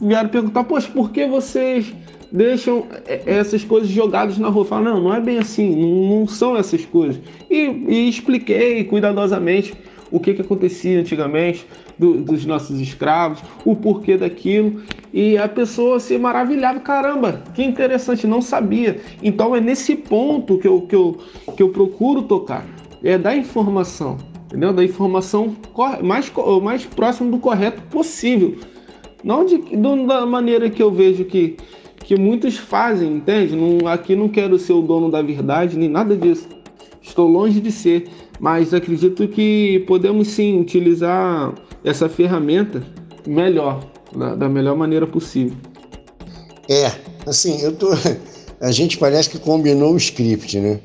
vieram 0.00 0.30
perguntar, 0.30 0.64
poxa, 0.64 0.88
por 0.90 1.10
que 1.10 1.26
vocês 1.26 1.92
deixam 2.32 2.86
é, 3.04 3.20
essas 3.26 3.64
coisas 3.64 3.90
jogadas 3.90 4.38
na 4.38 4.48
rua? 4.48 4.64
Falo, 4.64 4.84
não, 4.84 4.98
não 4.98 5.14
é 5.14 5.20
bem 5.20 5.36
assim, 5.36 5.76
não, 5.76 6.20
não 6.20 6.26
são 6.26 6.56
essas 6.56 6.86
coisas. 6.86 7.20
E, 7.50 7.66
e 7.86 8.08
expliquei 8.08 8.82
cuidadosamente 8.84 9.74
o 10.12 10.20
que, 10.20 10.34
que 10.34 10.42
acontecia 10.42 11.00
antigamente 11.00 11.66
do, 11.98 12.20
dos 12.20 12.44
nossos 12.44 12.78
escravos, 12.78 13.42
o 13.64 13.74
porquê 13.74 14.16
daquilo. 14.16 14.82
E 15.12 15.36
a 15.38 15.48
pessoa 15.48 15.98
se 15.98 16.16
maravilhava, 16.18 16.78
caramba, 16.78 17.42
que 17.54 17.62
interessante, 17.62 18.26
não 18.26 18.42
sabia. 18.42 19.00
Então 19.22 19.56
é 19.56 19.60
nesse 19.60 19.96
ponto 19.96 20.58
que 20.58 20.68
eu, 20.68 20.82
que 20.82 20.94
eu, 20.94 21.18
que 21.56 21.62
eu 21.62 21.70
procuro 21.70 22.22
tocar, 22.22 22.64
é 23.02 23.16
da 23.16 23.34
informação, 23.34 24.18
entendeu? 24.46 24.72
Da 24.72 24.84
informação 24.84 25.56
mais, 26.02 26.30
mais 26.62 26.84
próximo 26.84 27.30
do 27.30 27.38
correto 27.38 27.82
possível. 27.90 28.58
Não 29.24 29.44
de, 29.44 29.58
da 30.06 30.26
maneira 30.26 30.68
que 30.68 30.82
eu 30.82 30.90
vejo 30.90 31.24
que, 31.24 31.56
que 31.98 32.16
muitos 32.16 32.58
fazem, 32.58 33.16
entende? 33.16 33.56
Não, 33.56 33.88
aqui 33.88 34.14
não 34.14 34.28
quero 34.28 34.58
ser 34.58 34.72
o 34.72 34.82
dono 34.82 35.10
da 35.10 35.22
verdade, 35.22 35.78
nem 35.78 35.88
nada 35.88 36.16
disso. 36.16 36.48
Estou 37.00 37.28
longe 37.28 37.60
de 37.60 37.72
ser 37.72 38.08
mas 38.42 38.74
acredito 38.74 39.28
que 39.28 39.84
podemos 39.86 40.26
sim 40.26 40.58
utilizar 40.60 41.54
essa 41.84 42.08
ferramenta 42.08 42.82
melhor, 43.24 43.88
da, 44.12 44.34
da 44.34 44.48
melhor 44.48 44.76
maneira 44.76 45.06
possível. 45.06 45.56
É, 46.68 46.90
assim, 47.24 47.60
eu 47.62 47.72
tô. 47.72 47.90
A 48.60 48.72
gente 48.72 48.98
parece 48.98 49.30
que 49.30 49.38
combinou 49.38 49.92
o 49.92 49.96
script, 49.96 50.58
né? 50.58 50.80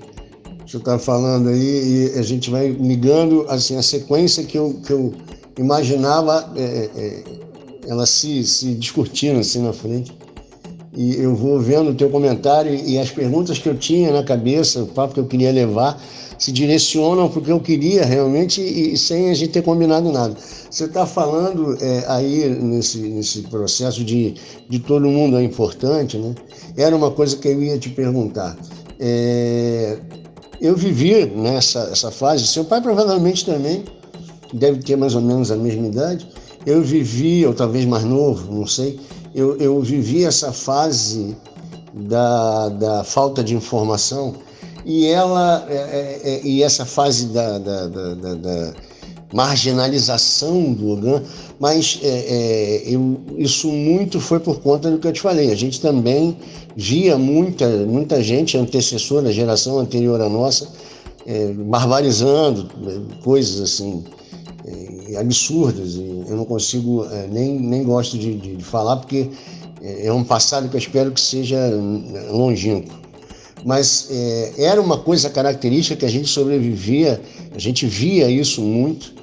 Você 0.65 0.77
está 0.77 0.99
falando 0.99 1.49
aí 1.49 2.11
e 2.15 2.19
a 2.19 2.23
gente 2.23 2.49
vai 2.49 2.69
ligando 2.69 3.45
assim 3.47 3.77
a 3.77 3.83
sequência 3.83 4.43
que 4.43 4.57
eu, 4.57 4.81
que 4.83 4.91
eu 4.91 5.13
imaginava 5.59 6.51
é, 6.55 6.89
é, 6.95 7.23
ela 7.87 8.07
se, 8.07 8.43
se 8.43 8.73
discutindo 8.73 9.39
assim 9.39 9.61
na 9.61 9.71
frente. 9.71 10.11
e 10.95 11.15
eu 11.21 11.35
vou 11.35 11.59
vendo 11.59 11.91
o 11.91 11.93
teu 11.93 12.09
comentário 12.09 12.73
e 12.73 12.97
as 12.97 13.11
perguntas 13.11 13.59
que 13.59 13.69
eu 13.69 13.77
tinha 13.77 14.11
na 14.11 14.23
cabeça, 14.23 14.81
o 14.81 14.87
papo 14.87 15.13
que 15.13 15.19
eu 15.19 15.27
queria 15.27 15.51
levar, 15.51 16.01
se 16.38 16.52
direcionam 16.52 17.30
porque 17.30 17.52
eu 17.52 17.60
queria 17.60 18.06
realmente 18.06 18.62
e 18.62 18.97
sem 18.97 19.30
a 19.30 19.34
gente 19.34 19.52
ter 19.52 19.63
combinado 19.63 20.12
nada. 20.12 20.36
Você 20.69 20.86
está 20.86 21.06
falando 21.06 21.78
é, 21.82 22.06
aí 22.08 22.47
nesse, 22.50 23.00
nesse 23.00 23.41
processo 23.43 24.04
de, 24.04 24.36
de 24.69 24.80
todo 24.80 25.08
mundo 25.08 25.38
é 25.38 25.43
importante, 25.43 26.17
né? 26.17 26.36
Era 26.76 26.95
uma 26.95 27.12
coisa 27.12 27.38
que 27.38 27.47
eu 27.47 27.63
ia 27.63 27.78
te 27.78 27.89
perguntar. 27.89 28.56
É, 29.00 29.97
eu 30.62 30.76
vivi 30.76 31.26
nessa 31.26 31.89
essa 31.91 32.12
fase, 32.12 32.45
seu 32.47 32.65
pai 32.65 32.82
provavelmente 32.82 33.45
também 33.45 33.84
deve 34.54 34.80
ter 34.80 34.95
mais 34.95 35.15
ou 35.15 35.21
menos 35.21 35.52
a 35.52 35.56
mesma 35.56 35.88
idade. 35.88 36.28
Eu 36.65 36.82
vivi, 36.82 37.45
ou 37.45 37.54
talvez 37.54 37.86
mais 37.86 38.04
novo, 38.04 38.54
não 38.54 38.67
sei, 38.67 39.00
eu, 39.34 39.56
eu 39.58 39.80
vivi 39.82 40.26
essa 40.26 40.52
fase 40.52 41.36
da, 41.93 42.69
da 42.69 43.04
falta 43.04 43.43
de 43.43 43.56
informação 43.56 44.36
e 44.88 45.06
ela 45.06 45.67
é, 45.69 45.76
é, 45.76 46.21
é 46.23 46.41
e 46.47 46.63
essa 46.63 46.86
fase 46.86 47.26
da, 47.28 47.60
da, 47.60 47.88
da, 47.88 48.36
da 48.36 48.73
marginalização 49.34 50.71
do 50.71 50.86
Logan, 50.86 51.21
mas 51.60 52.00
é, 52.02 52.08
é, 52.08 52.84
eu, 52.86 53.19
isso 53.38 53.67
muito 53.67 54.21
foi 54.21 54.39
por 54.39 54.62
conta 54.62 54.89
do 54.89 54.97
que 54.97 55.06
eu 55.06 55.12
te 55.12 55.19
falei. 55.19 55.52
A 55.52 55.56
gente 55.56 55.82
também 55.82 56.38
via 56.73 57.17
muita, 57.17 57.67
muita 57.86 58.23
gente 58.23 58.58
antecessora, 58.58 59.30
geração 59.34 59.78
anterior 59.78 60.21
à 60.21 60.30
nossa, 60.30 60.69
é, 61.26 61.52
barbarizando 61.52 62.69
né, 62.78 63.02
coisas 63.21 63.60
assim 63.60 64.06
é, 64.65 65.17
absurdas. 65.17 65.95
Eu 65.95 66.38
não 66.38 66.45
consigo, 66.45 67.06
é, 67.12 67.28
nem, 67.28 67.60
nem 67.60 67.84
gosto 67.84 68.17
de, 68.17 68.36
de, 68.36 68.63
falar, 68.63 68.95
porque 68.95 69.30
é, 69.82 70.06
é 70.06 70.13
um 70.13 70.23
passado 70.23 70.69
que 70.69 70.78
eu 70.78 70.80
espero 70.80 71.12
que 71.12 71.19
seja 71.19 71.60
longínquo 72.32 73.06
mas 73.65 74.07
é, 74.09 74.53
era 74.57 74.81
uma 74.81 74.97
coisa 74.97 75.29
característica 75.29 75.95
que 75.95 76.05
a 76.05 76.09
gente 76.09 76.27
sobrevivia, 76.27 77.21
a 77.53 77.59
gente 77.59 77.85
via 77.85 78.29
isso 78.29 78.61
muito, 78.61 79.13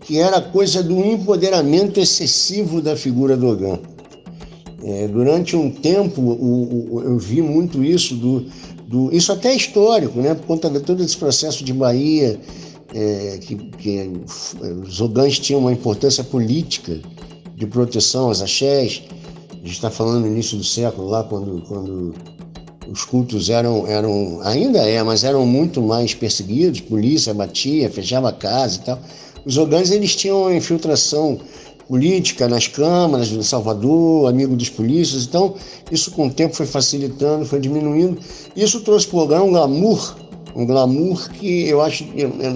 que 0.00 0.18
era 0.18 0.38
a 0.38 0.42
coisa 0.42 0.82
do 0.82 1.04
empoderamento 1.04 2.00
excessivo 2.00 2.80
da 2.80 2.96
figura 2.96 3.36
do 3.36 3.48
Ogan. 3.48 3.78
É, 4.82 5.08
durante 5.08 5.54
um 5.54 5.70
tempo 5.70 6.20
o, 6.22 6.94
o, 6.94 7.02
eu 7.02 7.18
vi 7.18 7.42
muito 7.42 7.84
isso, 7.84 8.14
do, 8.14 8.46
do, 8.86 9.14
isso 9.14 9.30
até 9.30 9.52
é 9.52 9.56
histórico, 9.56 10.18
né, 10.20 10.34
por 10.34 10.46
conta 10.46 10.70
de 10.70 10.80
todo 10.80 11.02
esse 11.02 11.16
processo 11.16 11.62
de 11.62 11.72
Bahia, 11.72 12.40
é, 12.94 13.38
que, 13.40 13.54
que 13.54 14.10
os 14.82 15.00
Ogãs 15.00 15.38
tinham 15.38 15.60
uma 15.60 15.72
importância 15.72 16.24
política 16.24 16.98
de 17.54 17.66
proteção 17.66 18.26
aos 18.28 18.42
axés. 18.42 19.02
A 19.52 19.56
gente 19.56 19.72
está 19.72 19.90
falando 19.90 20.22
no 20.22 20.26
início 20.26 20.56
do 20.56 20.64
século, 20.64 21.08
lá 21.08 21.22
quando, 21.22 21.62
quando 21.68 22.14
os 22.90 23.04
cultos 23.04 23.48
eram, 23.48 23.86
eram, 23.86 24.40
ainda 24.42 24.80
é, 24.80 25.00
mas 25.02 25.22
eram 25.22 25.46
muito 25.46 25.80
mais 25.80 26.12
perseguidos, 26.12 26.80
polícia 26.80 27.32
batia, 27.32 27.88
fechava 27.88 28.30
a 28.30 28.32
casa 28.32 28.76
e 28.76 28.84
tal. 28.84 28.98
Os 29.46 29.56
Ogãs 29.56 29.90
eles 29.90 30.16
tinham 30.16 30.42
uma 30.42 30.54
infiltração 30.54 31.38
política 31.86 32.48
nas 32.48 32.66
câmaras 32.66 33.28
de 33.28 33.42
Salvador, 33.44 34.28
amigo 34.28 34.56
dos 34.56 34.68
polícias, 34.68 35.24
então 35.24 35.54
isso 35.90 36.10
com 36.10 36.26
o 36.26 36.30
tempo 36.30 36.54
foi 36.54 36.66
facilitando, 36.66 37.46
foi 37.46 37.60
diminuindo. 37.60 38.18
Isso 38.56 38.80
trouxe 38.80 39.06
para 39.06 39.18
o 39.18 39.22
Ogã 39.22 39.42
um 39.42 39.50
glamour, 39.50 40.16
um 40.56 40.66
glamour 40.66 41.30
que 41.30 41.68
eu 41.68 41.80
acho, 41.80 42.04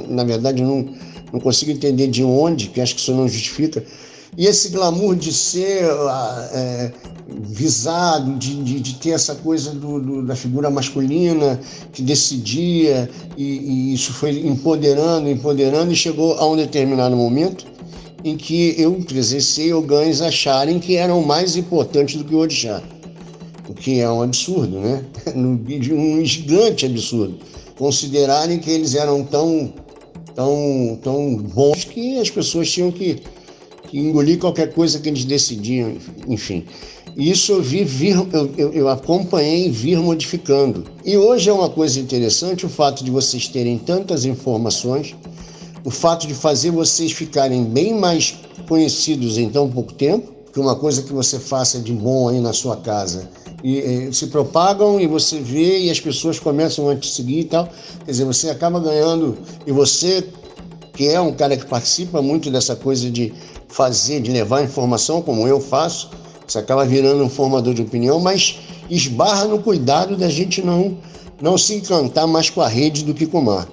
na 0.09 0.25
verdade, 0.25 0.63
eu 0.63 0.69
não, 0.69 0.89
não 1.33 1.41
consigo 1.41 1.71
entender 1.71 2.09
de 2.09 2.25
onde, 2.25 2.69
que 2.69 2.81
acho 2.81 2.95
que 2.97 3.01
isso 3.01 3.13
não 3.13 3.29
justifica, 3.29 3.85
e 4.37 4.47
esse 4.47 4.71
glamour 4.71 5.15
de 5.15 5.33
ser 5.33 5.85
ah, 5.85 6.51
é, 6.53 6.93
visado, 7.29 8.37
de, 8.37 8.63
de, 8.63 8.81
de, 8.81 8.95
ter 8.95 9.11
essa 9.11 9.35
coisa 9.35 9.71
do, 9.71 10.01
do, 10.01 10.27
da 10.27 10.37
figura 10.37 10.71
masculina 10.71 11.59
que 11.93 12.03
decidia, 12.03 13.09
e, 13.37 13.43
e, 13.43 13.95
isso 13.95 14.13
foi 14.13 14.47
empoderando, 14.47 15.29
empoderando, 15.29 15.93
e 15.93 15.97
chegou 15.97 16.35
a 16.35 16.47
um 16.47 16.57
determinado 16.57 17.17
momento 17.17 17.67
em 18.23 18.37
que 18.37 18.75
eu 18.79 18.93
presenciei 19.07 19.73
ogães 19.73 20.21
acharem 20.21 20.79
que 20.79 20.97
eram 20.97 21.23
mais 21.23 21.57
importantes 21.57 22.17
do 22.17 22.25
que 22.25 22.35
o 22.35 22.39
orixá. 22.39 22.83
O 23.69 23.75
que 23.75 24.01
é 24.01 24.11
um 24.11 24.23
absurdo, 24.23 24.79
né? 24.79 25.05
Um 25.35 26.25
gigante 26.25 26.87
absurdo. 26.87 27.39
Considerarem 27.79 28.59
que 28.59 28.71
eles 28.71 28.95
eram 28.95 29.25
tão, 29.25 29.73
tão, 30.35 30.99
tão 31.03 31.37
bons 31.37 31.85
que 31.85 32.19
as 32.19 32.31
pessoas 32.31 32.71
tinham 32.71 32.91
que 32.91 33.23
engolir 33.93 34.39
qualquer 34.39 34.73
coisa 34.73 34.99
que 34.99 35.09
eles 35.09 35.25
decidiam, 35.25 35.95
enfim. 36.27 36.65
Isso 37.17 37.53
eu 37.53 37.63
vi 37.63 37.85
vir, 37.85 38.17
eu, 38.33 38.73
eu, 38.73 38.89
acompanhei 38.89 39.71
vir 39.71 39.99
modificando. 39.99 40.85
E 41.05 41.17
hoje 41.17 41.49
é 41.49 41.53
uma 41.53 41.71
coisa 41.71 42.01
interessante 42.01 42.67
o 42.67 42.69
fato 42.69 43.05
de 43.05 43.11
vocês 43.11 43.47
terem 43.47 43.79
tantas 43.79 44.25
informações, 44.25 45.15
o 45.85 45.91
fato 45.91 46.27
de 46.27 46.35
fazer 46.35 46.73
vocês 46.73 47.13
ficarem 47.13 47.65
bem 47.65 47.95
mais 47.95 48.35
conhecidos 48.69 49.39
em 49.39 49.49
tão 49.49 49.71
pouco 49.71 49.93
tempo, 49.93 50.33
que 50.53 50.59
uma 50.59 50.75
coisa 50.75 51.03
que 51.03 51.13
você 51.13 51.39
faça 51.39 51.79
de 51.79 51.93
bom 51.93 52.29
aí 52.29 52.41
na 52.41 52.53
sua 52.53 52.77
casa 52.77 53.29
e, 53.63 53.79
e, 53.79 54.13
se 54.13 54.27
propagam 54.27 55.01
e 55.01 55.07
você 55.07 55.41
vê 55.41 55.81
e 55.81 55.91
as 55.91 55.99
pessoas 55.99 56.39
começam 56.39 56.91
a 56.91 56.95
te 56.95 57.09
seguir 57.09 57.41
e 57.41 57.45
tal. 57.45 57.69
Quer 58.05 58.11
dizer, 58.11 58.25
você 58.25 58.51
acaba 58.51 58.79
ganhando 58.79 59.39
e 59.67 59.73
você 59.73 60.27
que 60.93 61.09
é 61.09 61.21
um 61.21 61.33
cara 61.33 61.57
que 61.57 61.67
participa 61.67 62.21
muito 62.21 62.51
dessa 62.51 62.77
coisa 62.77 63.11
de 63.11 63.33
fazer, 63.69 64.21
de 64.21 64.31
levar 64.31 64.63
informação, 64.63 65.23
como 65.23 65.49
eu 65.49 65.61
faço, 65.61 66.11
você 66.47 66.59
acaba 66.59 66.85
virando 66.85 67.25
um 67.25 67.29
formador 67.29 67.75
de 67.75 67.83
opinião, 67.83 68.21
mas 68.21 68.59
esbarra 68.91 69.47
no 69.47 69.61
cuidado 69.61 70.17
da 70.17 70.29
gente 70.29 70.63
não, 70.63 70.97
não 71.41 71.57
se 71.57 71.75
encantar 71.75 72.27
mais 72.27 72.51
com 72.51 72.61
a 72.61 72.69
rede 72.69 73.05
do 73.05 73.15
que 73.15 73.27
com 73.27 73.39
o 73.39 73.45
mar. 73.45 73.69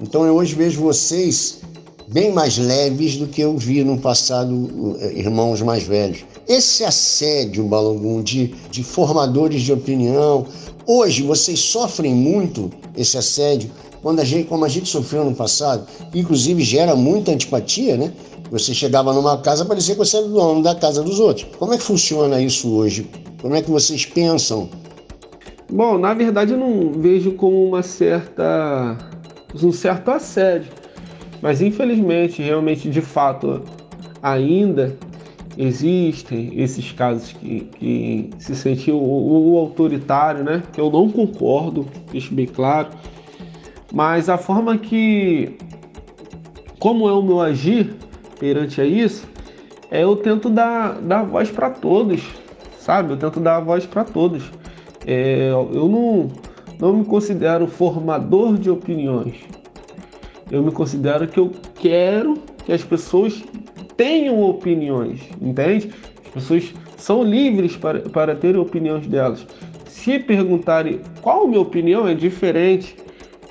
Então 0.00 0.24
eu 0.24 0.34
hoje 0.34 0.54
vejo 0.54 0.80
vocês 0.80 1.60
bem 2.08 2.32
mais 2.32 2.56
leves 2.56 3.16
do 3.16 3.26
que 3.26 3.40
eu 3.40 3.56
vi 3.56 3.84
no 3.84 3.98
passado, 3.98 4.96
eh, 5.00 5.12
irmãos 5.16 5.60
mais 5.60 5.82
velhos. 5.82 6.24
Esse 6.48 6.84
assédio, 6.84 7.64
Balangum, 7.64 8.22
de, 8.22 8.54
de 8.70 8.82
formadores 8.82 9.62
de 9.62 9.72
opinião, 9.72 10.46
hoje 10.86 11.22
vocês 11.22 11.60
sofrem 11.60 12.14
muito 12.14 12.70
esse 12.96 13.18
assédio, 13.18 13.70
quando 14.02 14.20
a 14.20 14.24
gente, 14.24 14.48
como 14.48 14.64
a 14.64 14.68
gente 14.68 14.88
sofreu 14.88 15.24
no 15.24 15.34
passado, 15.34 15.86
inclusive 16.14 16.62
gera 16.62 16.94
muita 16.94 17.32
antipatia, 17.32 17.96
né? 17.96 18.12
Você 18.50 18.72
chegava 18.72 19.12
numa 19.12 19.38
casa, 19.38 19.64
parecia 19.64 19.94
que 19.94 19.98
você 19.98 20.16
era 20.16 20.26
dono 20.26 20.62
da 20.62 20.74
casa 20.74 21.02
dos 21.02 21.20
outros. 21.20 21.46
Como 21.58 21.74
é 21.74 21.76
que 21.76 21.82
funciona 21.82 22.40
isso 22.40 22.74
hoje? 22.74 23.08
Como 23.42 23.54
é 23.54 23.62
que 23.62 23.70
vocês 23.70 24.06
pensam? 24.06 24.70
Bom, 25.70 25.98
na 25.98 26.14
verdade 26.14 26.52
eu 26.52 26.58
não 26.58 26.92
vejo 26.92 27.32
como 27.32 27.62
uma 27.62 27.82
certa 27.82 28.96
um 29.62 29.72
certo 29.72 30.10
assédio, 30.10 30.70
mas 31.42 31.60
infelizmente, 31.60 32.42
realmente, 32.42 32.88
de 32.88 33.00
fato, 33.00 33.62
ainda 34.22 34.96
existem 35.56 36.52
esses 36.60 36.92
casos 36.92 37.32
que, 37.32 37.68
que 37.78 38.30
se 38.38 38.54
sentiu 38.54 38.96
o, 38.96 39.52
o, 39.52 39.58
autoritário, 39.58 40.44
né? 40.44 40.62
Que 40.72 40.80
eu 40.80 40.90
não 40.90 41.10
concordo, 41.10 41.86
deixo 42.10 42.34
bem 42.34 42.46
claro. 42.46 42.90
Mas 43.92 44.28
a 44.28 44.38
forma 44.38 44.78
que, 44.78 45.56
como 46.78 47.08
é 47.08 47.12
o 47.12 47.22
meu 47.22 47.40
agir, 47.40 47.96
perante 48.38 48.80
a 48.80 48.84
isso, 48.84 49.26
é 49.90 50.02
eu 50.02 50.16
tento 50.16 50.48
dar, 50.48 51.00
dar 51.00 51.22
voz 51.22 51.50
para 51.50 51.70
todos, 51.70 52.22
sabe? 52.78 53.12
Eu 53.12 53.16
tento 53.16 53.40
dar 53.40 53.60
voz 53.60 53.86
para 53.86 54.04
todos. 54.04 54.50
É, 55.06 55.50
eu 55.50 55.88
não, 55.88 56.30
não 56.78 56.98
me 56.98 57.04
considero 57.04 57.66
formador 57.66 58.56
de 58.58 58.70
opiniões. 58.70 59.36
Eu 60.50 60.62
me 60.62 60.70
considero 60.70 61.26
que 61.26 61.38
eu 61.38 61.52
quero 61.74 62.34
que 62.64 62.72
as 62.72 62.82
pessoas 62.82 63.42
tenham 63.96 64.42
opiniões, 64.42 65.20
entende? 65.40 65.90
As 66.26 66.32
pessoas 66.32 66.74
são 66.96 67.22
livres 67.22 67.76
para, 67.76 68.00
para 68.00 68.34
ter 68.34 68.56
opiniões 68.56 69.06
delas. 69.06 69.46
Se 69.86 70.18
perguntarem 70.18 71.00
qual 71.20 71.44
a 71.44 71.48
minha 71.48 71.60
opinião, 71.60 72.06
é 72.06 72.14
diferente, 72.14 72.96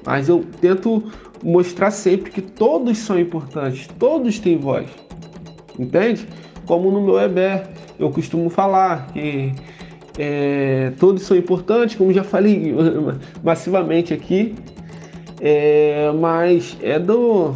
mas 0.06 0.30
eu 0.30 0.45
tento 0.62 1.04
mostrar 1.43 1.91
sempre 1.91 2.32
que 2.32 2.41
todos 2.41 2.97
são 2.97 3.19
importantes, 3.19 3.88
todos 4.00 4.39
têm 4.39 4.58
voz. 4.58 4.88
Entende? 5.78 6.28
Como 6.65 6.91
no 6.91 7.02
meu 7.02 7.19
EBER, 7.19 7.67
eu 8.00 8.10
costumo 8.10 8.50
falar 8.50 9.08
que 9.13 9.54
é, 10.17 10.91
todos 11.00 11.23
são 11.23 11.38
importantes, 11.38 11.95
como 11.95 12.12
já 12.12 12.23
falei 12.23 12.73
massivamente 13.43 14.13
aqui, 14.13 14.56
é, 15.39 16.12
mas 16.19 16.76
é 16.82 16.97
do 16.97 17.56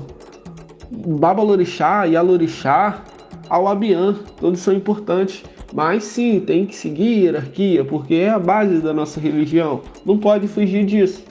Babalorixá 0.91 2.07
e 2.07 2.15
Alorixá 2.15 3.03
ao 3.49 3.67
Abian, 3.67 4.15
todos 4.39 4.59
são 4.59 4.73
importantes. 4.73 5.43
Mas 5.73 6.03
sim, 6.03 6.41
tem 6.41 6.65
que 6.65 6.75
seguir 6.75 7.23
hierarquia, 7.23 7.85
porque 7.85 8.15
é 8.15 8.29
a 8.29 8.39
base 8.39 8.79
da 8.79 8.93
nossa 8.93 9.19
religião. 9.21 9.81
Não 10.05 10.17
pode 10.17 10.47
fugir 10.47 10.85
disso. 10.85 11.23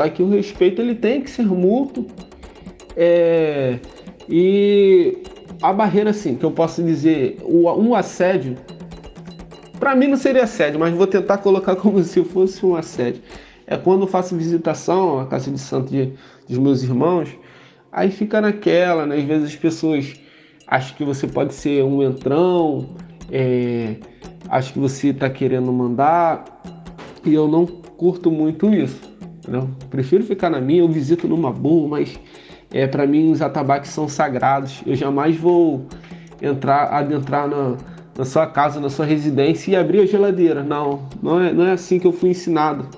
Só 0.00 0.08
que 0.08 0.22
o 0.22 0.30
respeito 0.30 0.80
ele 0.80 0.94
tem 0.94 1.20
que 1.20 1.28
ser 1.28 1.44
mútuo. 1.44 2.06
É, 2.96 3.78
e 4.26 5.18
a 5.60 5.74
barreira, 5.74 6.08
assim, 6.08 6.36
que 6.36 6.44
eu 6.44 6.50
posso 6.50 6.82
dizer, 6.82 7.36
um 7.44 7.94
assédio 7.94 8.56
Para 9.78 9.94
mim 9.94 10.06
não 10.06 10.16
seria 10.16 10.44
assédio, 10.44 10.80
mas 10.80 10.94
vou 10.94 11.06
tentar 11.06 11.36
colocar 11.36 11.76
como 11.76 12.02
se 12.02 12.24
fosse 12.24 12.64
um 12.64 12.74
assédio. 12.74 13.20
É 13.66 13.76
quando 13.76 14.02
eu 14.02 14.06
faço 14.06 14.34
visitação 14.34 15.20
à 15.20 15.26
casa 15.26 15.50
de 15.50 15.58
santo 15.58 15.90
de, 15.90 16.14
dos 16.48 16.56
meus 16.56 16.82
irmãos, 16.82 17.28
aí 17.92 18.10
fica 18.10 18.40
naquela, 18.40 19.04
né? 19.04 19.16
Às 19.16 19.24
vezes 19.24 19.48
as 19.48 19.56
pessoas 19.56 20.14
acham 20.66 20.96
que 20.96 21.04
você 21.04 21.26
pode 21.26 21.52
ser 21.52 21.84
um 21.84 22.02
entrão, 22.02 22.88
é, 23.30 23.96
acham 24.48 24.72
que 24.72 24.78
você 24.78 25.08
está 25.08 25.28
querendo 25.28 25.70
mandar, 25.70 26.62
e 27.22 27.34
eu 27.34 27.46
não 27.46 27.66
curto 27.66 28.30
muito 28.30 28.72
isso. 28.72 29.09
Prefiro 29.90 30.22
ficar 30.24 30.50
na 30.50 30.60
minha, 30.60 30.80
eu 30.80 30.88
visito 30.88 31.26
numa 31.26 31.52
boa, 31.52 31.88
mas 31.88 32.18
é, 32.72 32.86
para 32.86 33.06
mim 33.06 33.30
os 33.32 33.42
atabaques 33.42 33.90
são 33.90 34.08
sagrados. 34.08 34.82
Eu 34.86 34.94
jamais 34.94 35.36
vou 35.36 35.86
entrar, 36.40 36.84
adentrar 36.92 37.48
na, 37.48 37.76
na 38.16 38.24
sua 38.24 38.46
casa, 38.46 38.80
na 38.80 38.88
sua 38.88 39.04
residência 39.04 39.72
e 39.72 39.76
abrir 39.76 40.00
a 40.00 40.06
geladeira. 40.06 40.62
Não, 40.62 41.02
não 41.22 41.40
é, 41.40 41.52
não 41.52 41.66
é 41.66 41.72
assim 41.72 41.98
que 41.98 42.06
eu 42.06 42.12
fui 42.12 42.30
ensinado 42.30 42.88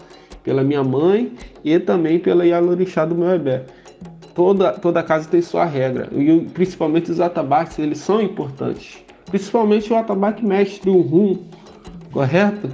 pela 0.43 0.63
minha 0.63 0.83
mãe 0.83 1.33
e 1.65 1.79
também 1.79 2.19
pela 2.19 2.45
Yalorixá 2.45 3.05
do 3.05 3.15
meu 3.15 3.29
bebê. 3.39 3.63
Toda, 4.35 4.73
toda 4.73 5.03
casa 5.03 5.29
tem 5.29 5.43
sua 5.43 5.65
regra 5.65 6.09
e 6.13 6.41
principalmente 6.55 7.11
os 7.11 7.21
atabaques, 7.21 7.79
eles 7.79 7.99
são 7.99 8.21
importantes. 8.21 9.05
Principalmente 9.27 9.93
o 9.93 9.97
atabaque 9.97 10.45
mestre, 10.45 10.91
o 10.91 11.01
rum, 11.01 11.39
correto? 12.11 12.69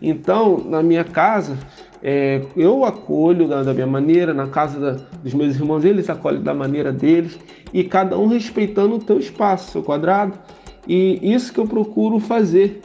Então, 0.00 0.58
na 0.64 0.82
minha 0.82 1.04
casa, 1.04 1.58
é, 2.02 2.42
eu 2.56 2.84
acolho 2.84 3.46
da, 3.46 3.62
da, 3.62 3.74
minha 3.74 3.86
maneira, 3.86 4.32
na 4.32 4.46
casa 4.46 4.80
da, 4.80 4.92
dos 5.22 5.34
meus 5.34 5.56
irmãos, 5.56 5.84
eles 5.84 6.08
acolhem 6.08 6.42
da 6.42 6.54
maneira 6.54 6.92
deles, 6.92 7.38
e 7.72 7.84
cada 7.84 8.18
um 8.18 8.26
respeitando 8.26 8.96
o 8.96 8.98
teu 8.98 9.18
espaço, 9.18 9.70
seu 9.70 9.82
quadrado. 9.82 10.32
E 10.88 11.18
isso 11.22 11.52
que 11.52 11.60
eu 11.60 11.66
procuro 11.66 12.18
fazer. 12.18 12.80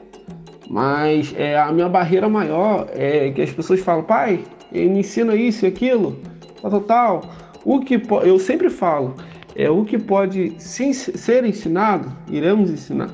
Mas 0.69 1.33
é, 1.37 1.57
a 1.57 1.71
minha 1.71 1.87
barreira 1.87 2.27
maior 2.27 2.87
é 2.91 3.31
que 3.31 3.41
as 3.41 3.51
pessoas 3.51 3.79
falam, 3.79 4.03
pai, 4.03 4.43
me 4.71 4.99
ensina 4.99 5.35
isso 5.35 5.65
e 5.65 5.67
aquilo, 5.67 6.17
tal, 6.61 6.81
tal, 6.81 7.21
O 7.63 7.79
que 7.79 8.01
eu 8.23 8.39
sempre 8.39 8.69
falo, 8.69 9.15
é 9.55 9.69
o 9.69 9.85
que 9.85 9.97
pode 9.97 10.53
sim, 10.57 10.91
ser 10.91 11.45
ensinado, 11.45 12.11
iremos 12.29 12.69
ensinar. 12.69 13.09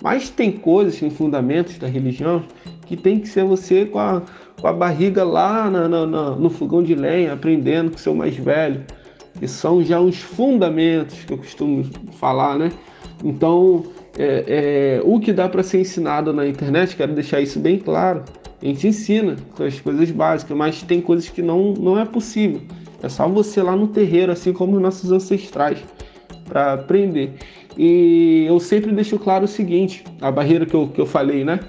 Mas 0.00 0.30
tem 0.30 0.52
coisas, 0.52 0.98
tem 0.98 1.10
fundamentos 1.10 1.76
da 1.76 1.88
religião 1.88 2.44
que 2.86 2.96
tem 2.96 3.18
que 3.20 3.28
ser 3.28 3.44
você 3.44 3.84
com 3.84 3.98
a, 3.98 4.22
com 4.60 4.66
a 4.66 4.72
barriga 4.72 5.24
lá 5.24 5.70
na, 5.70 5.88
no 5.88 6.50
fogão 6.50 6.82
de 6.82 6.94
lenha, 6.94 7.32
aprendendo 7.32 7.92
com 7.92 7.98
seu 7.98 8.14
mais 8.14 8.36
velho. 8.36 8.84
Que 9.38 9.46
são 9.46 9.82
já 9.82 10.00
os 10.00 10.16
fundamentos 10.16 11.24
que 11.24 11.32
eu 11.32 11.38
costumo 11.38 11.84
falar, 12.12 12.58
né? 12.58 12.72
Então, 13.24 13.84
é, 14.18 14.98
é, 14.98 15.02
o 15.04 15.20
que 15.20 15.32
dá 15.32 15.48
para 15.48 15.62
ser 15.62 15.80
ensinado 15.80 16.32
na 16.32 16.46
internet, 16.46 16.96
quero 16.96 17.12
deixar 17.12 17.40
isso 17.40 17.60
bem 17.60 17.78
claro. 17.78 18.24
A 18.60 18.66
gente 18.66 18.88
ensina 18.88 19.36
as 19.60 19.80
coisas 19.80 20.10
básicas, 20.10 20.56
mas 20.56 20.82
tem 20.82 21.00
coisas 21.00 21.28
que 21.28 21.40
não, 21.40 21.72
não 21.74 21.96
é 21.96 22.04
possível. 22.04 22.60
É 23.00 23.08
só 23.08 23.28
você 23.28 23.62
lá 23.62 23.76
no 23.76 23.86
terreiro, 23.86 24.32
assim 24.32 24.52
como 24.52 24.74
os 24.74 24.82
nossos 24.82 25.12
ancestrais, 25.12 25.78
para 26.44 26.72
aprender. 26.72 27.34
E 27.76 28.44
eu 28.48 28.58
sempre 28.58 28.90
deixo 28.90 29.16
claro 29.20 29.44
o 29.44 29.48
seguinte: 29.48 30.02
a 30.20 30.32
barreira 30.32 30.66
que 30.66 30.74
eu, 30.74 30.88
que 30.88 31.00
eu 31.00 31.06
falei, 31.06 31.44
né? 31.44 31.60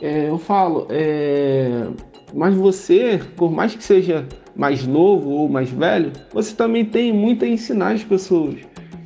É, 0.00 0.28
eu 0.28 0.38
falo, 0.38 0.86
é, 0.90 1.86
mas 2.34 2.54
você, 2.54 3.20
por 3.36 3.50
mais 3.50 3.74
que 3.74 3.82
seja 3.82 4.26
mais 4.54 4.86
novo 4.86 5.30
ou 5.30 5.48
mais 5.48 5.70
velho, 5.70 6.12
você 6.32 6.54
também 6.54 6.84
tem 6.84 7.12
muito 7.12 7.44
a 7.44 7.48
ensinar 7.48 7.92
as 7.92 8.04
pessoas. 8.04 8.56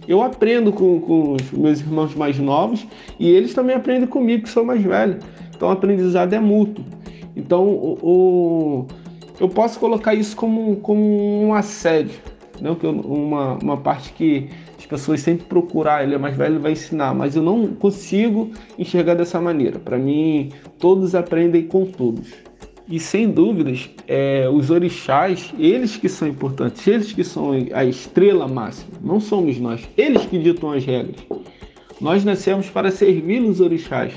Eu 0.09 0.23
aprendo 0.23 0.73
com, 0.73 1.01
com 1.01 1.35
os 1.35 1.53
meus 1.53 1.81
irmãos 1.81 2.15
mais 2.15 2.39
novos 2.39 2.87
e 3.19 3.31
eles 3.31 3.55
também 3.55 3.77
aprendem 3.77 4.09
comigo, 4.09 4.45
que 4.45 4.49
sou 4.49 4.65
mais 4.65 4.83
velho. 4.83 5.19
Então 5.55 5.69
o 5.69 5.73
aprendizado 5.73 6.33
é 6.33 6.41
mútuo. 6.41 6.85
Então 7.37 7.69
o, 7.69 7.99
o 8.03 8.87
eu 9.39 9.49
posso 9.49 9.79
colocar 9.79 10.15
isso 10.15 10.37
como, 10.37 10.77
como 10.77 11.01
um 11.03 11.55
assédio, 11.55 12.19
né? 12.61 12.77
uma, 12.83 13.55
uma 13.63 13.77
parte 13.77 14.13
que 14.13 14.51
pessoas 14.91 15.21
sempre 15.21 15.47
procurar, 15.47 16.03
ele 16.03 16.17
é 16.17 16.19
mais 16.19 16.37
velho, 16.37 16.59
vai 16.59 16.73
ensinar, 16.73 17.15
mas 17.15 17.37
eu 17.37 17.43
não 17.43 17.69
consigo 17.69 18.51
enxergar 18.77 19.15
dessa 19.15 19.41
maneira. 19.41 19.79
Para 19.79 19.97
mim, 19.97 20.51
todos 20.79 21.15
aprendem 21.15 21.63
com 21.63 21.87
todos. 21.87 22.29
E 22.89 22.99
sem 22.99 23.31
dúvidas, 23.31 23.89
é, 24.09 24.49
os 24.53 24.69
orixás, 24.69 25.55
eles 25.57 25.97
que 25.97 26.09
são 26.09 26.27
importantes, 26.27 26.85
eles 26.89 27.13
que 27.13 27.23
são 27.23 27.53
a 27.73 27.85
estrela 27.85 28.49
máxima, 28.49 28.91
não 29.01 29.21
somos 29.21 29.59
nós, 29.61 29.89
eles 29.97 30.27
que 30.27 30.37
ditam 30.37 30.73
as 30.73 30.85
regras. 30.85 31.21
Nós 32.01 32.25
nascemos 32.25 32.69
para 32.69 32.91
servir 32.91 33.43
os 33.43 33.61
orixás. 33.61 34.13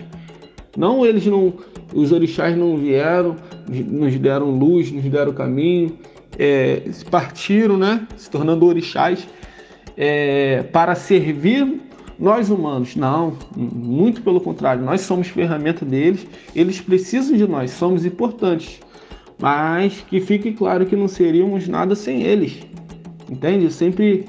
Não 0.75 1.05
eles 1.05 1.27
não, 1.27 1.53
os 1.93 2.12
orixás 2.12 2.57
não 2.57 2.77
vieram, 2.77 3.36
nos 3.69 4.15
deram 4.17 4.49
luz, 4.49 4.91
nos 4.91 5.03
deram 5.03 5.33
caminho, 5.33 5.95
é, 6.39 6.81
partiram, 7.12 7.77
né, 7.77 8.07
se 8.17 8.27
tornando 8.27 8.65
orixás 8.65 9.27
é, 9.97 10.63
para 10.71 10.95
servir 10.95 11.82
nós 12.17 12.49
humanos, 12.49 12.95
não, 12.95 13.34
muito 13.56 14.21
pelo 14.21 14.39
contrário, 14.39 14.84
nós 14.84 15.01
somos 15.01 15.27
ferramenta 15.27 15.84
deles, 15.84 16.25
eles 16.56 16.79
precisam 16.79 17.36
de 17.36 17.47
nós, 17.47 17.71
somos 17.71 18.06
importantes, 18.06 18.79
mas 19.39 19.93
que 20.10 20.21
fique 20.21 20.51
claro 20.51 20.86
que 20.86 20.95
não 20.95 21.08
seríamos 21.08 21.67
nada 21.67 21.95
sem 21.95 22.21
eles, 22.21 22.60
entende? 23.29 23.65
Eu 23.65 23.71
sempre 23.71 24.25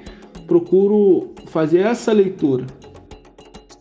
procuro 0.47 1.33
fazer 1.47 1.81
essa 1.81 2.13
leitura. 2.13 2.67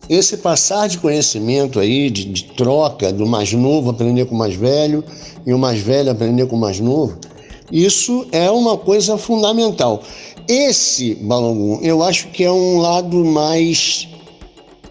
Esse 0.08 0.36
passar 0.36 0.86
de 0.86 0.98
conhecimento 0.98 1.80
aí, 1.80 2.10
de, 2.10 2.26
de 2.26 2.44
troca, 2.52 3.10
do 3.10 3.26
mais 3.26 3.52
novo 3.54 3.90
aprender 3.90 4.26
com 4.26 4.34
o 4.34 4.38
mais 4.38 4.54
velho 4.54 5.02
e 5.46 5.52
o 5.54 5.58
mais 5.58 5.80
velho 5.80 6.10
aprender 6.10 6.46
com 6.46 6.56
o 6.56 6.60
mais 6.60 6.78
novo, 6.78 7.18
isso 7.72 8.26
é 8.30 8.50
uma 8.50 8.76
coisa 8.76 9.16
fundamental. 9.16 10.02
Esse 10.46 11.14
Balangum, 11.14 11.80
eu 11.82 12.02
acho 12.02 12.28
que 12.28 12.44
é 12.44 12.50
um 12.50 12.78
lado 12.78 13.24
mais 13.24 14.08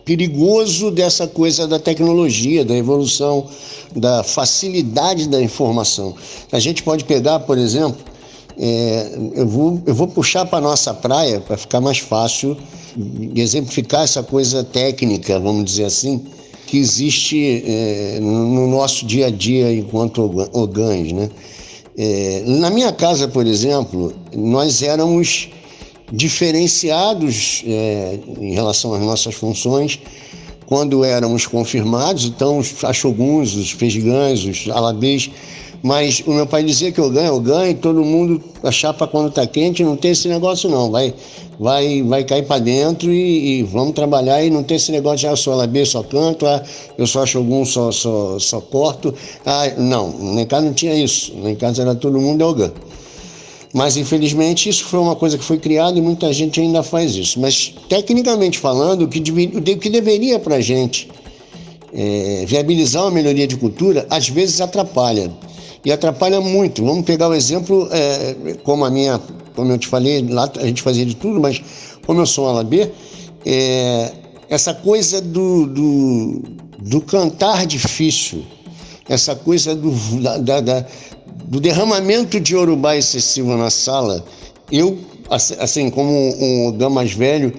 perigoso 0.04 0.92
dessa 0.92 1.28
coisa 1.28 1.68
da 1.68 1.80
tecnologia, 1.80 2.66
da 2.66 2.76
evolução, 2.76 3.46
da 3.96 4.24
facilidade 4.24 5.30
da 5.30 5.42
informação. 5.42 6.16
A 6.52 6.60
gente 6.60 6.84
pode 6.84 7.06
pegar, 7.06 7.40
por 7.42 7.58
exemplo, 7.58 8.04
é, 8.58 9.12
eu, 9.36 9.48
vou, 9.48 9.82
eu 9.86 9.96
vou 9.96 10.08
puxar 10.08 10.46
para 10.46 10.60
nossa 10.60 10.94
praia 10.94 11.40
para 11.40 11.56
ficar 11.58 11.80
mais 11.80 12.00
fácil 12.00 12.58
exemplificar 13.36 14.04
essa 14.04 14.22
coisa 14.22 14.64
técnica, 14.64 15.40
vamos 15.40 15.66
dizer 15.66 15.86
assim, 15.86 16.24
que 16.68 16.78
existe 16.78 17.64
é, 17.66 18.20
no 18.20 18.68
nosso 18.68 19.06
dia 19.06 19.28
a 19.28 19.30
dia 19.32 19.74
enquanto 19.74 20.50
ogãs, 20.54 21.12
né? 21.12 21.30
É, 21.98 22.44
na 22.46 22.70
minha 22.70 22.92
casa, 22.92 23.28
por 23.28 23.46
exemplo, 23.46 24.14
nós 24.36 24.82
éramos 24.82 25.50
diferenciados 26.12 27.64
é, 27.66 28.20
em 28.40 28.54
relação 28.54 28.94
às 28.94 29.02
nossas 29.02 29.36
funções. 29.36 30.00
Quando 30.66 31.04
éramos 31.04 31.46
confirmados, 31.46 32.26
então 32.26 32.58
os 32.58 32.84
achoguns, 32.84 33.54
os 33.54 33.72
fesgãs, 33.72 34.44
os 34.44 34.70
alabês, 34.70 35.30
mas 35.84 36.24
o 36.26 36.32
meu 36.32 36.48
pai 36.48 36.64
dizia 36.64 36.92
que 36.92 37.00
eu 37.00 37.10
ganho, 37.10 37.28
eu 37.28 37.40
ganho, 37.40 37.76
todo 37.76 38.04
mundo, 38.04 38.42
a 38.64 38.72
chapa 38.72 39.06
quando 39.06 39.28
está 39.28 39.46
quente, 39.46 39.84
não 39.84 39.98
tem 39.98 40.12
esse 40.12 40.28
negócio 40.28 40.70
não, 40.70 40.90
vai 40.90 41.14
vai, 41.60 42.02
vai 42.04 42.24
cair 42.24 42.46
para 42.46 42.60
dentro 42.60 43.12
e, 43.12 43.60
e, 43.60 43.64
vamos 43.64 43.94
trabalhar 43.94 44.44
e 44.44 44.50
não 44.50 44.64
tem 44.64 44.78
esse 44.78 44.92
negócio 44.92 45.20
de 45.20 45.28
ah, 45.28 45.32
eu 45.32 45.38
sou 45.38 45.54
alabê, 45.54 45.86
só 45.86 46.04
canto, 46.04 46.46
ah, 46.46 46.64
eu 46.98 47.08
só 47.08 47.24
acho 47.24 47.38
algum, 47.38 47.66
só, 47.66 47.92
só, 47.92 48.38
só 48.40 48.62
corto. 48.62 49.14
Ah, 49.46 49.72
não, 49.78 50.12
nem 50.20 50.46
casa 50.46 50.66
não 50.66 50.74
tinha 50.74 50.96
isso, 50.96 51.34
nem 51.36 51.56
casa 51.56 51.82
era 51.82 51.96
todo 51.96 52.20
mundo 52.20 52.42
elgã. 52.42 52.72
Mas 53.74 53.98
infelizmente 53.98 54.70
isso 54.70 54.84
foi 54.86 55.00
uma 55.00 55.16
coisa 55.16 55.38
que 55.38 55.44
foi 55.44 55.58
criada 55.58 55.98
e 55.98 56.02
muita 56.02 56.32
gente 56.32 56.62
ainda 56.62 56.84
faz 56.84 57.16
isso. 57.16 57.40
Mas 57.40 57.74
tecnicamente 57.90 58.60
falando, 58.60 59.04
o 59.04 59.08
que, 59.08 59.20
o 59.20 59.80
que 59.80 59.90
deveria 59.90 60.38
para 60.38 60.56
a 60.56 60.62
gente 60.62 61.10
é, 61.92 62.44
viabilizar 62.46 63.04
uma 63.04 63.12
melhoria 63.12 63.48
de 63.48 63.56
cultura, 63.56 64.06
às 64.10 64.30
vezes 64.30 64.62
atrapalha. 64.62 65.32
E 65.86 65.92
atrapalha 65.92 66.40
muito. 66.40 66.84
Vamos 66.84 67.06
pegar 67.06 67.28
o 67.28 67.34
exemplo, 67.34 67.90
é, 67.92 68.56
como 68.64 68.86
a 68.86 68.90
minha 68.90 69.20
como 69.56 69.72
eu 69.72 69.78
te 69.78 69.88
falei, 69.88 70.26
lá 70.28 70.50
a 70.58 70.66
gente 70.66 70.82
fazia 70.82 71.06
de 71.06 71.16
tudo, 71.16 71.40
mas 71.40 71.62
como 72.06 72.22
eu 72.22 72.26
sou 72.26 72.46
um 72.46 72.50
alabê, 72.50 72.92
é, 73.46 74.12
essa 74.50 74.74
coisa 74.74 75.22
do, 75.22 75.68
do, 75.68 76.44
do, 76.80 77.02
cantar 77.02 77.66
difícil, 77.66 78.44
essa 79.08 79.36
coisa 79.36 79.76
do, 79.76 79.92
da, 80.42 80.60
da, 80.62 80.86
do 81.46 81.60
derramamento 81.60 82.40
de 82.40 82.56
Urubá 82.56 82.96
excessivo 82.96 83.56
na 83.56 83.70
sala, 83.70 84.24
eu, 84.72 84.98
assim, 85.30 85.90
como 85.90 86.12
um 86.12 86.72
gama 86.72 86.96
mais 86.96 87.14
velho, 87.14 87.54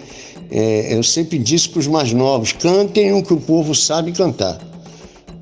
é, 0.50 0.94
eu 0.94 1.02
sempre 1.02 1.38
disse 1.38 1.68
para 1.68 1.80
os 1.80 1.86
mais 1.86 2.12
novos: 2.12 2.52
cantem 2.52 3.12
o 3.12 3.22
que 3.22 3.32
o 3.32 3.40
povo 3.40 3.74
sabe 3.74 4.12
cantar. 4.12 4.58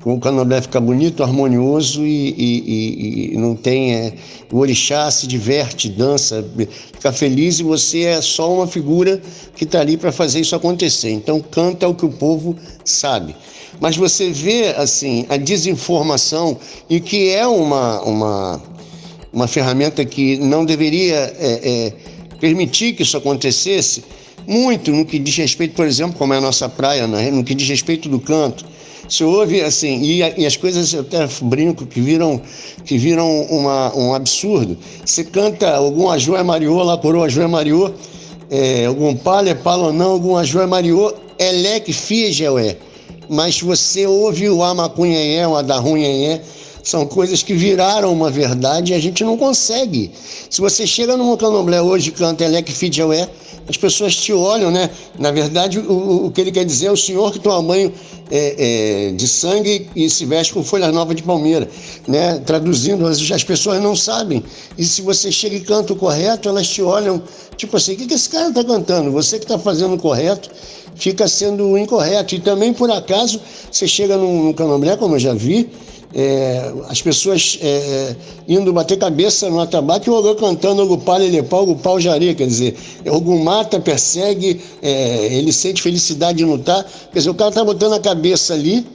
O 0.05 0.19
candomblé 0.19 0.61
fica 0.61 0.81
bonito, 0.81 1.23
harmonioso 1.23 2.05
e, 2.05 2.29
e, 2.37 3.33
e 3.33 3.37
não 3.37 3.55
tem. 3.55 3.95
É, 3.95 4.13
o 4.51 4.59
orixá 4.59 5.09
se 5.09 5.25
diverte, 5.25 5.89
dança, 5.89 6.45
fica 6.93 7.11
feliz 7.11 7.59
e 7.59 7.63
você 7.63 8.01
é 8.03 8.21
só 8.21 8.53
uma 8.53 8.67
figura 8.67 9.21
que 9.55 9.63
está 9.63 9.79
ali 9.79 9.95
para 9.95 10.11
fazer 10.11 10.41
isso 10.41 10.55
acontecer. 10.55 11.09
Então, 11.09 11.39
canta 11.39 11.87
o 11.87 11.95
que 11.95 12.05
o 12.05 12.09
povo 12.09 12.55
sabe. 12.83 13.35
Mas 13.79 13.95
você 13.95 14.29
vê 14.29 14.69
assim 14.77 15.25
a 15.29 15.37
desinformação 15.37 16.57
e 16.89 16.99
que 16.99 17.29
é 17.29 17.47
uma, 17.47 18.01
uma, 18.01 18.61
uma 19.31 19.47
ferramenta 19.47 20.03
que 20.05 20.37
não 20.37 20.65
deveria 20.65 21.15
é, 21.15 21.61
é, 21.63 21.93
permitir 22.39 22.93
que 22.93 23.03
isso 23.03 23.17
acontecesse 23.17 24.03
muito 24.45 24.91
no 24.91 25.05
que 25.05 25.17
diz 25.17 25.35
respeito, 25.37 25.75
por 25.75 25.85
exemplo, 25.85 26.17
como 26.17 26.33
é 26.33 26.37
a 26.37 26.41
nossa 26.41 26.67
praia, 26.67 27.07
né? 27.07 27.31
no 27.31 27.43
que 27.43 27.55
diz 27.55 27.67
respeito 27.67 28.09
do 28.09 28.19
canto. 28.19 28.65
Se 29.07 29.23
ouve 29.23 29.61
assim, 29.61 30.01
e, 30.01 30.19
e, 30.37 30.45
as 30.45 30.55
coisas 30.55 30.93
eu 30.93 31.01
até 31.01 31.27
brinco 31.41 31.85
que 31.85 31.99
viram, 31.99 32.41
que 32.85 32.97
viram 32.97 33.41
uma, 33.43 33.95
um 33.95 34.13
absurdo. 34.13 34.77
Você 35.05 35.23
canta 35.23 35.75
algum 35.75 36.09
Ajué 36.09 36.41
Mariô, 36.41 36.81
lá 36.83 36.97
coroa 36.97 37.25
Ajué 37.25 37.45
Mariô, 37.47 37.91
é, 38.49 38.85
algum 38.85 39.15
palha, 39.15 39.55
palonão, 39.55 40.11
algum 40.11 40.37
Ajué 40.37 40.65
Mariô, 40.65 41.13
eleque, 41.37 41.91
fiegeué. 41.91 42.77
Mas 43.29 43.61
você 43.61 44.05
ouve 44.05 44.49
o 44.49 44.63
Amacunhenhé, 44.63 45.47
o 45.47 45.55
Adarrunhenhé, 45.55 46.41
são 46.83 47.05
coisas 47.05 47.41
que 47.41 47.53
viraram 47.53 48.11
uma 48.11 48.29
verdade 48.29 48.91
e 48.91 48.95
a 48.95 48.99
gente 48.99 49.23
não 49.23 49.37
consegue. 49.37 50.11
Se 50.49 50.59
você 50.59 50.85
chega 50.85 51.15
num 51.15 51.35
candomblé 51.37 51.81
hoje 51.81 52.09
e 52.09 52.11
canta 52.11 52.43
Elec 52.43 52.71
Fidjaué, 52.71 53.29
as 53.67 53.77
pessoas 53.77 54.13
te 54.13 54.33
olham, 54.33 54.69
né? 54.69 54.89
Na 55.17 55.31
verdade, 55.31 55.79
o, 55.79 56.25
o 56.25 56.31
que 56.31 56.41
ele 56.41 56.51
quer 56.51 56.65
dizer 56.65 56.87
é 56.87 56.91
o 56.91 56.97
senhor 56.97 57.31
que 57.31 57.39
toma 57.39 57.63
banho 57.63 57.93
é, 58.29 58.55
é, 59.07 59.11
de 59.13 59.25
sangue 59.25 59.87
e 59.95 60.09
se 60.09 60.25
veste 60.25 60.53
com 60.53 60.61
folhas 60.61 60.93
novas 60.93 61.15
de 61.15 61.23
palmeira, 61.23 61.69
né? 62.05 62.39
Traduzindo, 62.39 63.07
as, 63.07 63.31
as 63.31 63.43
pessoas 63.43 63.81
não 63.81 63.95
sabem. 63.95 64.43
E 64.77 64.83
se 64.83 65.01
você 65.01 65.31
chega 65.31 65.55
e 65.55 65.61
canta 65.61 65.93
o 65.93 65.95
correto, 65.95 66.49
elas 66.49 66.67
te 66.67 66.81
olham, 66.81 67.23
tipo 67.55 67.77
assim, 67.77 67.93
o 67.93 67.95
que, 67.95 68.07
que 68.07 68.13
esse 68.13 68.27
cara 68.27 68.49
está 68.49 68.63
cantando? 68.63 69.09
Você 69.11 69.37
que 69.39 69.45
está 69.45 69.57
fazendo 69.57 69.95
o 69.95 69.97
correto 69.97 70.49
fica 70.95 71.27
sendo 71.27 71.77
incorreto. 71.77 72.35
E 72.35 72.39
também, 72.39 72.73
por 72.73 72.91
acaso, 72.91 73.39
você 73.71 73.87
chega 73.87 74.17
num, 74.17 74.43
num 74.43 74.53
candomblé, 74.53 74.97
como 74.97 75.15
eu 75.15 75.19
já 75.19 75.33
vi, 75.33 75.69
é, 76.15 76.71
as 76.89 77.01
pessoas 77.01 77.57
é, 77.61 77.67
é, 77.67 78.15
indo 78.47 78.71
bater 78.71 78.97
cabeça 78.97 79.49
no 79.49 79.59
atabaque 79.59 80.07
e 80.07 80.11
o 80.11 80.15
Ogã 80.15 80.35
cantando 80.35 80.83
Ogupá, 80.83 81.17
Lelepá, 81.17 81.57
Ogupá, 81.57 81.99
Jari, 81.99 82.35
quer 82.35 82.45
dizer, 82.45 82.75
Ogum 83.07 83.43
mata, 83.43 83.79
persegue, 83.79 84.61
é, 84.81 85.33
ele 85.33 85.51
sente 85.51 85.81
felicidade 85.81 86.37
de 86.37 86.45
lutar, 86.45 86.85
quer 87.11 87.19
dizer, 87.19 87.31
o 87.31 87.33
cara 87.33 87.51
tá 87.51 87.63
botando 87.63 87.93
a 87.93 87.99
cabeça 87.99 88.53
ali 88.53 88.85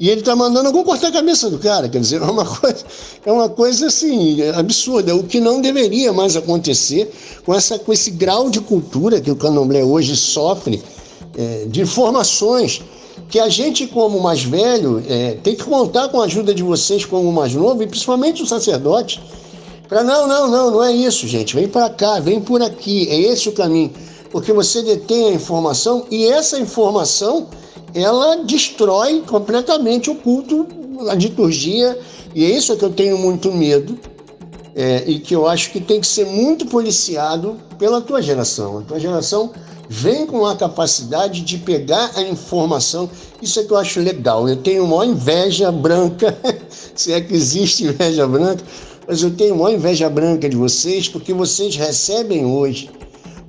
e 0.00 0.10
ele 0.10 0.22
tá 0.22 0.34
mandando 0.34 0.66
algum 0.66 0.82
cortar 0.82 1.08
a 1.08 1.12
cabeça 1.12 1.48
do 1.48 1.58
cara, 1.58 1.88
quer 1.88 2.00
dizer, 2.00 2.20
é 2.20 2.24
uma 2.24 2.44
coisa, 2.58 2.84
é 3.24 3.32
uma 3.32 3.48
coisa 3.48 3.86
assim, 3.86 4.42
absurda, 4.56 5.14
o 5.14 5.22
que 5.22 5.38
não 5.38 5.60
deveria 5.60 6.12
mais 6.12 6.36
acontecer 6.36 7.12
com, 7.44 7.54
essa, 7.54 7.78
com 7.78 7.92
esse 7.92 8.10
grau 8.10 8.50
de 8.50 8.60
cultura 8.60 9.20
que 9.20 9.30
o 9.30 9.36
candomblé 9.36 9.84
hoje 9.84 10.16
sofre, 10.16 10.82
é, 11.38 11.66
de 11.68 11.82
informações 11.82 12.82
que 13.28 13.40
a 13.40 13.48
gente, 13.48 13.86
como 13.86 14.20
mais 14.20 14.44
velho, 14.44 15.02
é, 15.08 15.32
tem 15.42 15.54
que 15.54 15.64
contar 15.64 16.08
com 16.08 16.20
a 16.20 16.24
ajuda 16.24 16.54
de 16.54 16.62
vocês, 16.62 17.04
como 17.04 17.32
mais 17.32 17.54
novo, 17.54 17.82
e 17.82 17.86
principalmente 17.86 18.42
o 18.42 18.46
sacerdote, 18.46 19.20
para 19.88 20.02
não, 20.02 20.26
não, 20.26 20.48
não, 20.48 20.70
não 20.70 20.84
é 20.84 20.92
isso, 20.92 21.26
gente, 21.26 21.54
vem 21.54 21.68
para 21.68 21.90
cá, 21.90 22.20
vem 22.20 22.40
por 22.40 22.62
aqui, 22.62 23.08
é 23.08 23.20
esse 23.20 23.48
o 23.48 23.52
caminho, 23.52 23.92
porque 24.30 24.52
você 24.52 24.82
detém 24.82 25.28
a 25.28 25.32
informação 25.32 26.06
e 26.10 26.26
essa 26.26 26.58
informação 26.58 27.48
ela 27.94 28.36
destrói 28.44 29.22
completamente 29.26 30.10
o 30.10 30.14
culto, 30.14 30.66
a 31.08 31.14
liturgia, 31.14 31.98
e 32.34 32.44
é 32.44 32.50
isso 32.50 32.76
que 32.76 32.84
eu 32.84 32.90
tenho 32.90 33.16
muito 33.16 33.50
medo. 33.50 33.98
É, 34.78 35.04
e 35.06 35.18
que 35.18 35.34
eu 35.34 35.48
acho 35.48 35.70
que 35.70 35.80
tem 35.80 35.98
que 36.02 36.06
ser 36.06 36.26
muito 36.26 36.66
policiado 36.66 37.56
pela 37.78 37.98
tua 38.02 38.20
geração. 38.20 38.80
A 38.80 38.82
tua 38.82 39.00
geração 39.00 39.50
vem 39.88 40.26
com 40.26 40.46
a 40.46 40.56
capacidade 40.56 41.42
de 41.42 41.58
pegar 41.58 42.12
a 42.14 42.22
informação. 42.22 43.08
Isso 43.40 43.60
é 43.60 43.64
que 43.64 43.72
eu 43.72 43.76
acho 43.76 44.00
legal. 44.00 44.48
Eu 44.48 44.56
tenho 44.56 44.84
uma 44.84 45.04
inveja 45.04 45.70
branca, 45.70 46.36
se 46.94 47.12
é 47.12 47.20
que 47.20 47.34
existe 47.34 47.84
inveja 47.84 48.26
branca, 48.26 48.64
mas 49.06 49.22
eu 49.22 49.30
tenho 49.30 49.54
uma 49.54 49.72
inveja 49.72 50.08
branca 50.10 50.48
de 50.48 50.56
vocês 50.56 51.08
porque 51.08 51.32
vocês 51.32 51.76
recebem 51.76 52.44
hoje 52.44 52.90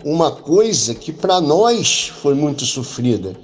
uma 0.05 0.31
coisa 0.31 0.93
que 0.93 1.11
para 1.11 1.41
nós 1.41 2.11
foi 2.21 2.33
muito 2.35 2.65
sofrida. 2.65 3.35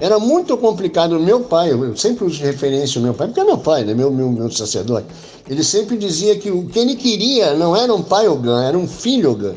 Era 0.00 0.18
muito 0.18 0.56
complicado. 0.56 1.18
Meu 1.18 1.40
pai, 1.40 1.72
eu 1.72 1.96
sempre 1.96 2.24
uso 2.24 2.42
referência 2.42 2.98
ao 2.98 3.04
meu 3.04 3.14
pai, 3.14 3.28
porque 3.28 3.40
é 3.40 3.44
meu 3.44 3.58
pai, 3.58 3.84
né? 3.84 3.94
meu, 3.94 4.10
meu, 4.10 4.30
meu 4.30 4.50
sacerdote. 4.50 5.06
Ele 5.48 5.62
sempre 5.62 5.96
dizia 5.96 6.36
que 6.36 6.50
o 6.50 6.66
que 6.66 6.78
ele 6.78 6.96
queria 6.96 7.54
não 7.54 7.76
era 7.76 7.94
um 7.94 8.02
pai 8.02 8.28
Ogã, 8.28 8.62
era 8.64 8.76
um 8.76 8.86
filho 8.86 9.30
Ogã. 9.30 9.54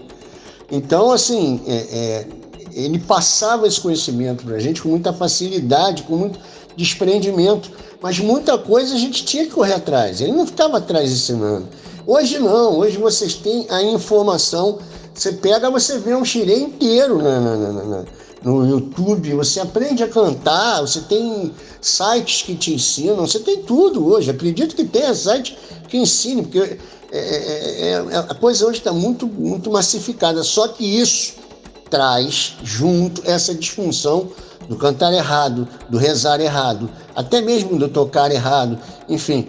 Então, 0.72 1.12
assim, 1.12 1.62
é, 1.68 1.74
é, 1.74 2.28
ele 2.76 3.00
passava 3.00 3.66
esse 3.68 3.80
conhecimento 3.80 4.44
para 4.44 4.58
a 4.58 4.60
gente 4.60 4.82
com 4.82 4.90
muita 4.90 5.14
facilidade, 5.14 6.04
com 6.04 6.18
muito 6.18 6.40
desprendimento, 6.76 7.72
mas 8.02 8.20
muita 8.20 8.58
coisa 8.58 8.94
a 8.94 8.98
gente 8.98 9.24
tinha 9.24 9.46
que 9.46 9.52
correr 9.52 9.76
atrás. 9.76 10.20
Ele 10.20 10.34
não 10.34 10.46
ficava 10.46 10.78
atrás 10.78 11.10
ensinando. 11.10 11.68
Hoje 12.06 12.38
não, 12.38 12.78
hoje 12.78 12.98
vocês 12.98 13.34
têm 13.34 13.66
a 13.70 13.82
informação. 13.82 14.80
Você 15.14 15.32
pega, 15.32 15.72
você 15.72 15.98
vê 15.98 16.14
um 16.14 16.26
xirê 16.26 16.60
inteiro 16.60 17.20
na, 17.20 17.40
na, 17.40 17.56
na, 17.58 18.06
no 18.44 18.68
YouTube, 18.68 19.34
você 19.34 19.62
aprende 19.62 20.04
a 20.04 20.10
cantar, 20.10 20.82
você 20.82 21.00
tem 21.00 21.54
sites 21.80 22.42
que 22.42 22.56
te 22.56 22.74
ensinam, 22.74 23.26
você 23.26 23.40
tem 23.40 23.64
tudo 23.64 24.06
hoje. 24.06 24.30
Acredito 24.30 24.76
que 24.76 24.84
tenha 24.84 25.16
site 25.16 25.58
que 25.88 25.98
ensine, 25.98 26.44
porque 26.44 26.78
é, 27.12 27.18
é, 27.18 27.92
é, 27.92 28.18
a 28.18 28.36
coisa 28.36 28.68
hoje 28.68 28.80
está 28.80 28.92
muito, 28.92 29.26
muito 29.26 29.72
massificada. 29.72 30.44
Só 30.44 30.68
que 30.68 30.84
isso 30.84 31.45
traz 31.90 32.56
junto 32.64 33.22
essa 33.30 33.54
disfunção 33.54 34.30
do 34.68 34.76
cantar 34.76 35.14
errado, 35.14 35.68
do 35.90 35.98
rezar 35.98 36.40
errado, 36.40 36.90
até 37.16 37.42
mesmo 37.42 37.78
do 37.78 37.88
tocar 37.88 38.32
errado. 38.32 38.80
Enfim, 39.08 39.48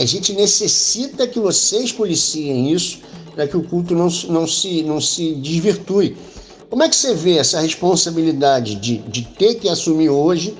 a 0.00 0.04
gente 0.04 0.32
necessita 0.32 1.26
que 1.26 1.40
vocês 1.40 1.92
policiem 1.92 2.72
isso 2.72 2.98
para 3.34 3.48
que 3.48 3.56
o 3.56 3.64
culto 3.64 3.94
não, 3.94 4.08
não, 4.28 4.46
se, 4.46 4.82
não 4.82 5.00
se 5.00 5.34
desvirtue. 5.34 6.16
Como 6.70 6.82
é 6.82 6.88
que 6.88 6.96
você 6.96 7.14
vê 7.14 7.38
essa 7.38 7.60
responsabilidade 7.60 8.76
de, 8.76 8.98
de 8.98 9.22
ter 9.22 9.56
que 9.56 9.68
assumir 9.68 10.08
hoje, 10.08 10.56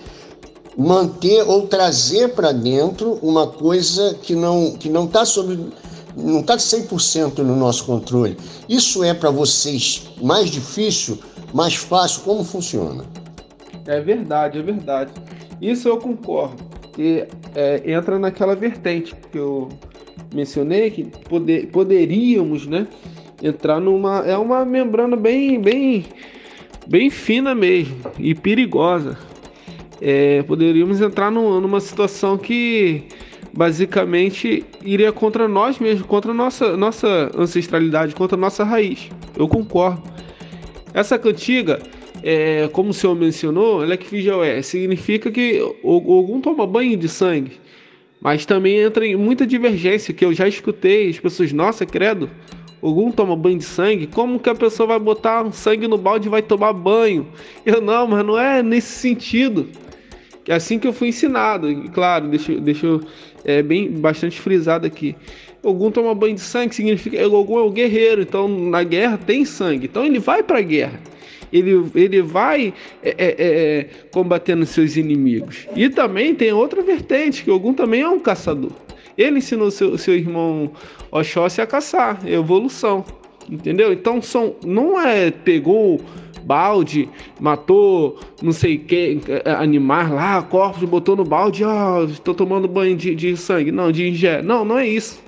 manter 0.76 1.42
ou 1.48 1.66
trazer 1.66 2.34
para 2.34 2.52
dentro 2.52 3.18
uma 3.22 3.46
coisa 3.46 4.14
que 4.22 4.34
não 4.34 4.72
que 4.72 4.88
não 4.88 5.04
está 5.04 5.24
sob 5.24 5.72
não 6.16 6.40
está 6.40 6.56
100% 6.56 7.38
no 7.38 7.56
nosso 7.56 7.84
controle. 7.84 8.36
Isso 8.68 9.02
é 9.02 9.12
para 9.12 9.30
vocês 9.30 10.10
mais 10.22 10.50
difícil, 10.50 11.18
mais 11.52 11.74
fácil? 11.74 12.22
Como 12.22 12.44
funciona? 12.44 13.04
É 13.86 14.00
verdade, 14.00 14.58
é 14.58 14.62
verdade. 14.62 15.12
Isso 15.60 15.88
eu 15.88 15.98
concordo. 15.98 16.62
E 16.98 17.26
é, 17.54 17.82
entra 17.92 18.18
naquela 18.18 18.54
vertente 18.54 19.14
que 19.30 19.38
eu 19.38 19.68
mencionei 20.32 20.90
que 20.90 21.04
poder, 21.04 21.68
poderíamos, 21.68 22.66
né, 22.66 22.86
entrar 23.42 23.80
numa 23.80 24.20
é 24.20 24.36
uma 24.36 24.64
membrana 24.64 25.16
bem 25.16 25.60
bem 25.60 26.04
bem 26.86 27.10
fina 27.10 27.54
mesmo 27.54 27.96
e 28.18 28.34
perigosa. 28.34 29.18
É, 30.00 30.42
poderíamos 30.42 31.00
entrar 31.00 31.30
numa 31.30 31.80
situação 31.80 32.36
que 32.36 33.04
basicamente 33.56 34.64
iria 34.82 35.12
contra 35.12 35.46
nós 35.46 35.78
mesmos, 35.78 36.06
contra 36.06 36.34
nossa, 36.34 36.76
nossa 36.76 37.30
ancestralidade, 37.36 38.14
contra 38.14 38.36
nossa 38.36 38.64
raiz. 38.64 39.08
Eu 39.36 39.46
concordo. 39.48 40.02
Essa 40.92 41.18
cantiga, 41.18 41.80
é, 42.22 42.68
como 42.72 42.90
o 42.90 42.92
senhor 42.92 43.14
mencionou, 43.14 43.82
ela 43.82 43.94
é 43.94 43.96
que 43.96 44.28
é, 44.28 44.62
significa 44.62 45.30
que 45.30 45.60
algum 45.84 46.40
toma 46.40 46.66
banho 46.66 46.96
de 46.96 47.08
sangue. 47.08 47.52
Mas 48.20 48.44
também 48.44 48.78
entra 48.78 49.06
em 49.06 49.16
muita 49.16 49.46
divergência 49.46 50.14
que 50.14 50.24
eu 50.24 50.32
já 50.32 50.48
escutei, 50.48 51.10
as 51.10 51.18
pessoas, 51.18 51.52
nossa, 51.52 51.84
credo, 51.84 52.30
algum 52.82 53.10
toma 53.10 53.36
banho 53.36 53.58
de 53.58 53.64
sangue, 53.64 54.06
como 54.06 54.40
que 54.40 54.48
a 54.48 54.54
pessoa 54.54 54.86
vai 54.86 54.98
botar 54.98 55.50
sangue 55.52 55.86
no 55.86 55.98
balde 55.98 56.26
e 56.26 56.30
vai 56.30 56.42
tomar 56.42 56.72
banho? 56.72 57.28
Eu 57.64 57.80
não, 57.80 58.06
mas 58.06 58.24
não 58.24 58.38
é 58.38 58.62
nesse 58.62 58.98
sentido. 58.98 59.68
É 60.46 60.54
assim 60.54 60.78
que 60.78 60.86
eu 60.86 60.92
fui 60.92 61.08
ensinado. 61.08 61.70
E, 61.70 61.88
claro, 61.88 62.28
deixa, 62.28 62.54
deixa 62.60 62.86
eu 62.86 63.00
é, 63.44 63.62
bem 63.62 63.90
bastante 63.90 64.40
frisado 64.40 64.86
aqui. 64.86 65.14
Ogum 65.62 65.90
toma 65.90 66.14
banho 66.14 66.34
de 66.34 66.40
sangue 66.40 66.74
significa 66.74 67.26
Ogum 67.26 67.58
é 67.58 67.62
o 67.62 67.70
guerreiro, 67.70 68.22
então 68.22 68.48
na 68.48 68.82
guerra 68.82 69.18
tem 69.18 69.44
sangue, 69.44 69.86
então 69.86 70.04
ele 70.04 70.18
vai 70.18 70.42
para 70.42 70.58
a 70.58 70.62
guerra. 70.62 71.00
Ele, 71.52 71.88
ele 71.94 72.20
vai 72.20 72.74
é, 73.02 73.10
é, 73.10 73.14
é, 73.18 73.34
é, 73.38 73.88
combatendo 74.10 74.66
seus 74.66 74.96
inimigos. 74.96 75.68
E 75.76 75.88
também 75.88 76.34
tem 76.34 76.52
outra 76.52 76.82
vertente, 76.82 77.44
que 77.44 77.50
Ogum 77.50 77.72
também 77.72 78.00
é 78.00 78.08
um 78.08 78.18
caçador. 78.18 78.72
Ele 79.16 79.38
ensinou 79.38 79.70
seu, 79.70 79.96
seu 79.96 80.14
irmão 80.14 80.72
Oxóssi 81.12 81.60
a 81.60 81.66
caçar, 81.66 82.20
evolução. 82.26 83.04
Entendeu? 83.48 83.92
Então 83.92 84.20
são, 84.20 84.56
não 84.64 85.00
é 85.00 85.30
pegou 85.30 86.00
balde, 86.44 87.08
matou 87.40 88.18
não 88.42 88.52
sei 88.52 88.78
que 88.78 89.20
animais 89.58 90.10
lá, 90.10 90.42
corpos, 90.42 90.82
botou 90.88 91.16
no 91.16 91.24
balde, 91.24 91.64
ó, 91.64 92.00
oh, 92.00 92.04
estou 92.04 92.34
tomando 92.34 92.68
banho 92.68 92.96
de, 92.96 93.14
de 93.14 93.36
sangue, 93.36 93.72
não, 93.72 93.90
de 93.90 94.08
ingé. 94.08 94.42
Não, 94.42 94.64
não 94.64 94.78
é 94.78 94.86
isso. 94.86 95.22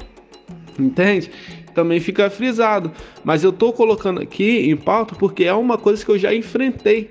Entende? 0.79 1.31
Também 1.75 2.01
fica 2.01 2.29
frisado. 2.31 2.93
Mas 3.25 3.43
eu 3.43 3.53
tô 3.53 3.73
colocando 3.73 4.21
aqui 4.21 4.71
em 4.71 4.77
pauta 4.77 5.15
porque 5.15 5.45
é 5.45 5.55
uma 5.55 5.79
coisa 5.79 6.05
que 6.05 6.11
eu 6.11 6.19
já 6.19 6.35
enfrentei, 6.35 7.11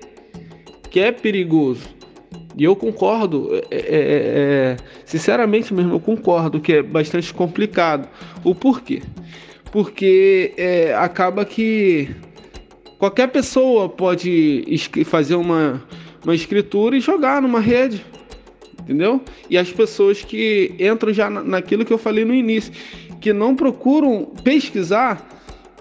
que 0.89 0.99
é 0.99 1.11
perigoso. 1.11 1.95
E 2.57 2.63
eu 2.63 2.75
concordo, 2.75 3.49
é, 3.53 3.75
é, 3.75 3.79
é, 3.79 3.87
é 4.71 4.77
sinceramente 5.05 5.73
mesmo, 5.73 5.93
eu 5.93 5.99
concordo 5.99 6.59
que 6.59 6.73
é 6.73 6.81
bastante 6.81 7.33
complicado. 7.33 8.07
O 8.43 8.55
porquê? 8.55 9.01
Porque 9.71 10.53
é, 10.55 10.93
acaba 10.93 11.43
que 11.43 12.09
qualquer 13.05 13.27
pessoa 13.27 13.87
pode 13.87 14.65
fazer 15.05 15.35
uma, 15.35 15.83
uma 16.23 16.33
escritura 16.33 16.97
e 16.97 16.99
jogar 16.99 17.39
numa 17.39 17.59
rede, 17.59 18.03
entendeu? 18.81 19.21
E 19.47 19.59
as 19.59 19.71
pessoas 19.71 20.23
que 20.23 20.73
entram 20.79 21.13
já 21.13 21.29
naquilo 21.29 21.85
que 21.85 21.93
eu 21.93 21.99
falei 21.99 22.25
no 22.25 22.33
início, 22.33 22.73
que 23.21 23.31
não 23.31 23.55
procuram 23.55 24.25
pesquisar, 24.43 25.23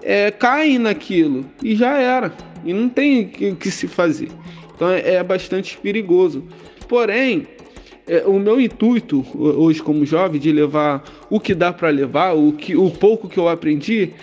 é, 0.03 0.29
caem 0.29 0.77
naquilo 0.77 1.43
e 1.63 1.75
já 1.75 1.97
era. 1.97 2.31
E 2.63 2.71
não 2.73 2.89
tem 2.89 3.31
o 3.51 3.55
que, 3.55 3.71
se 3.71 3.87
fazer. 3.87 4.29
Então 4.75 4.89
é, 4.91 5.15
é 5.15 5.23
bastante 5.23 5.77
perigoso. 5.79 6.43
Porém, 6.87 7.47
é, 8.07 8.23
o 8.27 8.39
meu 8.39 8.61
intuito 8.61 9.25
hoje 9.33 9.81
como 9.81 10.05
jovem 10.05 10.39
de 10.39 10.51
levar 10.51 11.03
o 11.27 11.39
que 11.39 11.55
dá 11.55 11.73
para 11.73 11.89
levar, 11.89 12.33
o 12.33 12.51
que 12.51 12.75
o 12.75 12.91
pouco 12.91 13.27
que 13.27 13.39
eu 13.39 13.49
aprendi, 13.49 14.13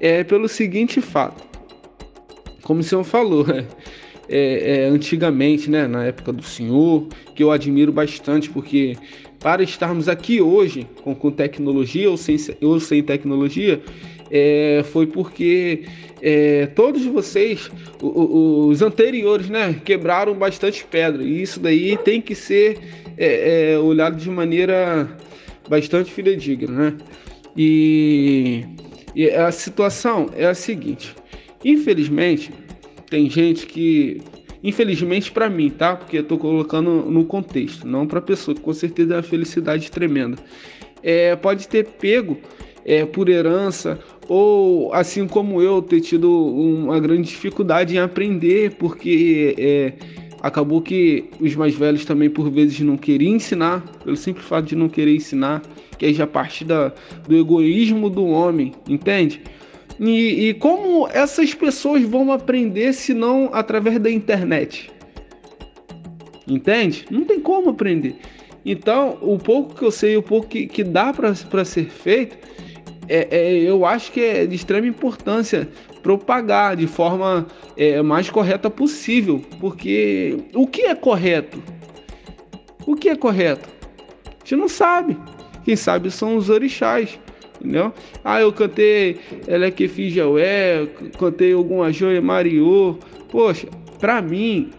é 0.00 0.24
pelo 0.24 0.48
seguinte 0.48 1.02
fato. 1.02 1.45
Como 2.66 2.80
o 2.80 2.82
senhor 2.82 3.04
falou, 3.04 3.46
é, 4.28 4.80
é, 4.80 4.84
antigamente, 4.86 5.70
né, 5.70 5.86
na 5.86 6.04
época 6.04 6.32
do 6.32 6.42
senhor, 6.42 7.06
que 7.32 7.44
eu 7.44 7.52
admiro 7.52 7.92
bastante, 7.92 8.50
porque 8.50 8.96
para 9.38 9.62
estarmos 9.62 10.08
aqui 10.08 10.40
hoje 10.42 10.84
com, 11.04 11.14
com 11.14 11.30
tecnologia 11.30 12.10
ou 12.10 12.16
sem, 12.16 12.36
ou 12.60 12.80
sem 12.80 13.04
tecnologia, 13.04 13.80
é, 14.32 14.84
foi 14.90 15.06
porque 15.06 15.84
é, 16.20 16.66
todos 16.66 17.04
vocês, 17.04 17.70
os 18.02 18.82
anteriores, 18.82 19.48
né, 19.48 19.80
quebraram 19.84 20.34
bastante 20.34 20.84
pedra. 20.84 21.22
E 21.22 21.40
isso 21.40 21.60
daí 21.60 21.96
tem 21.98 22.20
que 22.20 22.34
ser 22.34 22.80
é, 23.16 23.74
é, 23.74 23.78
olhado 23.78 24.16
de 24.16 24.28
maneira 24.28 25.08
bastante 25.68 26.12
fidedigna, 26.12 26.90
né? 26.90 26.96
E, 27.56 28.64
e 29.14 29.30
a 29.30 29.52
situação 29.52 30.28
é 30.34 30.46
a 30.46 30.54
seguinte: 30.54 31.14
infelizmente, 31.72 32.50
tem 33.08 33.28
gente 33.28 33.66
que 33.66 34.20
infelizmente 34.62 35.30
para 35.30 35.48
mim, 35.48 35.70
tá? 35.70 35.94
Porque 35.94 36.18
eu 36.18 36.24
tô 36.24 36.36
colocando 36.38 36.90
no 37.08 37.24
contexto, 37.24 37.86
não 37.86 38.06
para 38.06 38.20
pessoa, 38.20 38.54
que 38.54 38.60
com 38.60 38.72
certeza 38.72 39.14
é 39.14 39.16
uma 39.16 39.22
felicidade 39.22 39.90
tremenda. 39.90 40.36
É, 41.02 41.36
pode 41.36 41.68
ter 41.68 41.86
pego 41.86 42.36
é, 42.84 43.04
por 43.04 43.28
herança 43.28 43.98
ou 44.28 44.92
assim 44.92 45.26
como 45.26 45.60
eu 45.60 45.82
ter 45.82 46.00
tido 46.00 46.30
uma 46.30 46.98
grande 46.98 47.28
dificuldade 47.28 47.94
em 47.94 47.98
aprender 47.98 48.76
porque 48.76 49.54
é, 49.58 49.92
acabou 50.40 50.80
que 50.80 51.24
os 51.40 51.54
mais 51.54 51.74
velhos 51.74 52.04
também 52.04 52.30
por 52.30 52.50
vezes 52.50 52.80
não 52.80 52.96
queriam 52.96 53.36
ensinar 53.36 53.84
pelo 54.04 54.16
simples 54.16 54.46
fato 54.46 54.66
de 54.66 54.76
não 54.76 54.88
querer 54.88 55.14
ensinar 55.14 55.62
que 55.98 56.06
aí 56.06 56.14
já 56.14 56.26
parte 56.26 56.64
da, 56.64 56.92
do 57.28 57.36
egoísmo 57.36 58.08
do 58.08 58.24
homem 58.26 58.72
entende 58.88 59.40
e, 59.98 60.48
e 60.48 60.54
como 60.54 61.08
essas 61.08 61.54
pessoas 61.54 62.02
vão 62.02 62.32
aprender 62.32 62.92
se 62.92 63.14
não 63.14 63.50
através 63.52 63.98
da 63.98 64.10
internet 64.10 64.90
entende 66.46 67.06
não 67.10 67.24
tem 67.24 67.40
como 67.40 67.70
aprender 67.70 68.16
então 68.64 69.18
o 69.22 69.38
pouco 69.38 69.74
que 69.74 69.84
eu 69.84 69.90
sei 69.90 70.16
o 70.16 70.22
pouco 70.22 70.48
que, 70.48 70.66
que 70.66 70.84
dá 70.84 71.12
para 71.12 71.64
ser 71.64 71.86
feito 71.86 72.36
é, 73.08 73.28
é, 73.30 73.52
eu 73.58 73.86
acho 73.86 74.10
que 74.12 74.20
é 74.20 74.46
de 74.46 74.54
extrema 74.54 74.86
importância 74.86 75.68
propagar 76.02 76.76
de 76.76 76.86
forma 76.86 77.46
é, 77.76 78.00
mais 78.02 78.30
correta 78.30 78.70
possível, 78.70 79.42
porque 79.60 80.36
o 80.54 80.66
que 80.66 80.82
é 80.82 80.94
correto? 80.94 81.62
O 82.86 82.94
que 82.94 83.08
é 83.08 83.16
correto? 83.16 83.68
A 84.24 84.38
gente 84.44 84.56
não 84.56 84.68
sabe. 84.68 85.16
Quem 85.64 85.74
sabe 85.74 86.10
são 86.10 86.36
os 86.36 86.48
orixás, 86.48 87.18
entendeu? 87.66 87.92
Ah, 88.24 88.40
eu 88.40 88.52
cantei 88.52 89.18
Ela 89.46 89.66
é 89.66 89.70
que 89.70 89.88
Fijaué, 89.88 90.86
cantei 91.18 91.52
alguma 91.52 91.92
joia 91.92 92.22
Mariô. 92.22 92.98
Poxa, 93.28 93.66
pra 93.98 94.22
mim, 94.22 94.70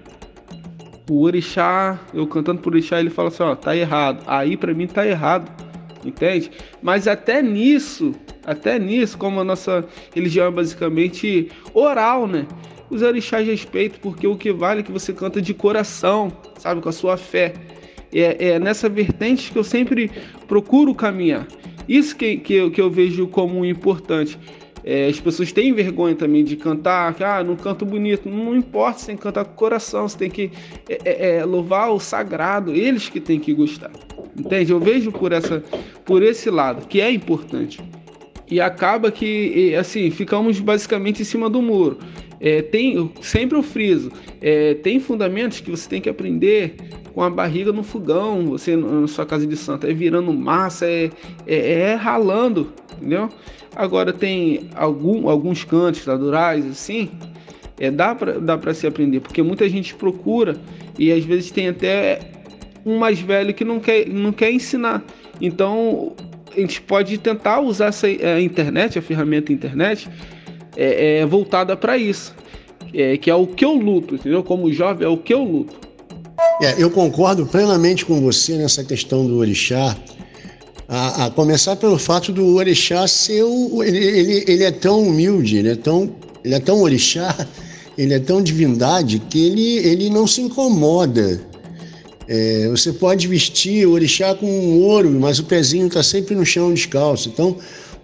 o 1.09 1.21
orixá, 1.21 1.99
eu 2.13 2.25
cantando 2.25 2.61
pro 2.61 2.71
orixá, 2.71 2.99
ele 2.99 3.09
fala 3.09 3.27
assim, 3.27 3.43
ó, 3.43 3.55
tá 3.55 3.75
errado. 3.75 4.23
Aí 4.25 4.57
pra 4.57 4.73
mim 4.73 4.87
tá 4.87 5.05
errado 5.05 5.67
entende? 6.07 6.51
Mas 6.81 7.07
até 7.07 7.41
nisso, 7.41 8.13
até 8.45 8.79
nisso, 8.79 9.17
como 9.17 9.39
a 9.39 9.43
nossa 9.43 9.85
religião 10.13 10.47
é 10.47 10.51
basicamente 10.51 11.51
oral, 11.73 12.27
né? 12.27 12.47
Os 12.89 13.01
orixás 13.01 13.45
respeitam, 13.45 13.99
porque 14.01 14.25
o 14.25 14.37
que 14.37 14.51
vale 14.51 14.79
é 14.79 14.83
que 14.83 14.91
você 14.91 15.11
canta 15.11 15.41
de 15.41 15.53
coração, 15.53 16.31
sabe, 16.57 16.81
com 16.81 16.89
a 16.89 16.93
sua 16.93 17.17
fé. 17.17 17.53
É, 18.13 18.51
é 18.51 18.59
nessa 18.59 18.87
vertente 18.87 19.51
que 19.51 19.57
eu 19.57 19.63
sempre 19.63 20.09
procuro 20.47 20.95
caminhar. 20.95 21.45
Isso 21.87 22.15
que, 22.15 22.37
que, 22.37 22.53
eu, 22.53 22.71
que 22.71 22.81
eu 22.81 22.89
vejo 22.89 23.27
como 23.27 23.65
importante. 23.65 24.37
É, 24.83 25.07
as 25.07 25.19
pessoas 25.19 25.51
têm 25.51 25.73
vergonha 25.73 26.15
também 26.15 26.43
de 26.43 26.55
cantar, 26.55 27.15
ah, 27.21 27.43
não 27.43 27.55
canto 27.55 27.85
bonito. 27.85 28.29
Não 28.29 28.55
importa, 28.55 28.99
você 28.99 29.07
tem 29.07 29.17
que 29.17 29.21
cantar 29.21 29.43
com 29.43 29.51
o 29.51 29.55
coração, 29.55 30.07
você 30.07 30.17
tem 30.17 30.29
que 30.29 30.51
é, 30.87 30.99
é, 31.03 31.35
é 31.37 31.45
louvar 31.45 31.91
o 31.91 31.99
sagrado, 31.99 32.73
eles 32.73 33.09
que 33.09 33.19
têm 33.19 33.39
que 33.39 33.53
gostar. 33.53 33.91
Entende? 34.37 34.71
Eu 34.71 34.79
vejo 34.79 35.11
por, 35.11 35.31
essa, 35.31 35.63
por 36.05 36.23
esse 36.23 36.49
lado, 36.49 36.87
que 36.87 37.01
é 37.01 37.11
importante. 37.11 37.81
E 38.49 38.61
acaba 38.61 39.11
que, 39.11 39.75
assim, 39.75 40.09
ficamos 40.09 40.59
basicamente 40.61 41.21
em 41.21 41.25
cima 41.25 41.49
do 41.49 41.61
muro. 41.61 41.97
É, 42.39 42.61
tem, 42.61 43.11
sempre 43.21 43.57
eu 43.57 43.63
friso, 43.63 44.11
é, 44.41 44.75
tem 44.75 44.99
fundamentos 44.99 45.59
que 45.59 45.71
você 45.71 45.89
tem 45.89 45.99
que 45.99 46.09
aprender 46.09 46.75
com 47.13 47.23
a 47.23 47.29
barriga 47.29 47.73
no 47.73 47.81
fogão, 47.81 48.45
você 48.45 48.75
na 48.75 49.07
sua 49.07 49.25
casa 49.25 49.47
de 49.47 49.57
santo, 49.57 49.87
é 49.87 49.93
virando 49.93 50.31
massa, 50.31 50.85
é, 50.85 51.09
é, 51.47 51.79
é 51.79 51.95
ralando, 51.95 52.71
entendeu? 52.95 53.29
Agora 53.75 54.13
tem 54.13 54.69
algum, 54.75 55.27
alguns 55.27 55.63
cantos 55.63 56.05
naturais, 56.05 56.65
assim, 56.65 57.09
é, 57.79 57.89
dá 57.89 58.13
para 58.13 58.39
dá 58.39 58.73
se 58.73 58.85
aprender, 58.85 59.19
porque 59.19 59.41
muita 59.41 59.67
gente 59.67 59.95
procura 59.95 60.55
e 60.97 61.11
às 61.11 61.23
vezes 61.23 61.51
tem 61.51 61.69
até 61.69 62.19
um 62.85 62.97
mais 62.97 63.19
velho 63.19 63.53
que 63.53 63.63
não 63.65 63.79
quer, 63.79 64.07
não 64.07 64.31
quer 64.31 64.51
ensinar. 64.51 65.03
Então, 65.41 66.15
a 66.55 66.59
gente 66.59 66.81
pode 66.81 67.17
tentar 67.17 67.59
usar 67.59 67.87
essa, 67.87 68.07
a 68.07 68.09
é, 68.09 68.41
internet, 68.41 68.97
a 68.97 69.01
ferramenta 69.01 69.51
internet, 69.51 70.09
é, 70.77 71.19
é 71.19 71.25
voltada 71.25 71.75
para 71.75 71.97
isso. 71.97 72.33
É, 72.93 73.17
que 73.17 73.29
é 73.29 73.35
o 73.35 73.45
que 73.45 73.65
eu 73.65 73.73
luto, 73.73 74.15
entendeu? 74.15 74.43
Como 74.43 74.71
jovem, 74.71 75.05
é 75.05 75.09
o 75.09 75.17
que 75.17 75.33
eu 75.33 75.43
luto. 75.43 75.75
É, 76.61 76.81
eu 76.81 76.89
concordo 76.89 77.45
plenamente 77.45 78.05
com 78.05 78.21
você 78.21 78.55
nessa 78.55 78.83
questão 78.83 79.25
do 79.25 79.37
orixá. 79.37 79.97
A, 80.87 81.25
a 81.25 81.31
começar 81.31 81.75
pelo 81.75 81.97
fato 81.97 82.31
do 82.31 82.55
orixá 82.55 83.07
ser 83.07 83.43
o, 83.43 83.83
ele, 83.83 83.97
ele, 83.97 84.45
ele 84.47 84.63
é 84.63 84.71
tão 84.71 85.03
humilde, 85.03 85.57
ele 85.57 85.69
é 85.69 85.75
tão, 85.75 86.15
ele 86.45 86.55
é 86.55 86.59
tão 86.59 86.81
orixá, 86.81 87.35
ele 87.97 88.13
é 88.13 88.19
tão 88.19 88.41
divindade 88.41 89.19
que 89.19 89.45
ele, 89.45 89.77
ele 89.79 90.09
não 90.09 90.25
se 90.25 90.39
incomoda 90.39 91.41
é, 92.27 92.67
você 92.69 92.91
pode 92.91 93.25
vestir 93.27 93.87
o 93.87 93.93
orixá 93.93 94.35
com 94.35 94.81
ouro, 94.81 95.09
mas 95.11 95.39
o 95.39 95.45
pezinho 95.45 95.87
está 95.87 96.03
sempre 96.03 96.35
no 96.35 96.45
chão 96.45 96.73
descalço. 96.73 97.29
Então, 97.29 97.55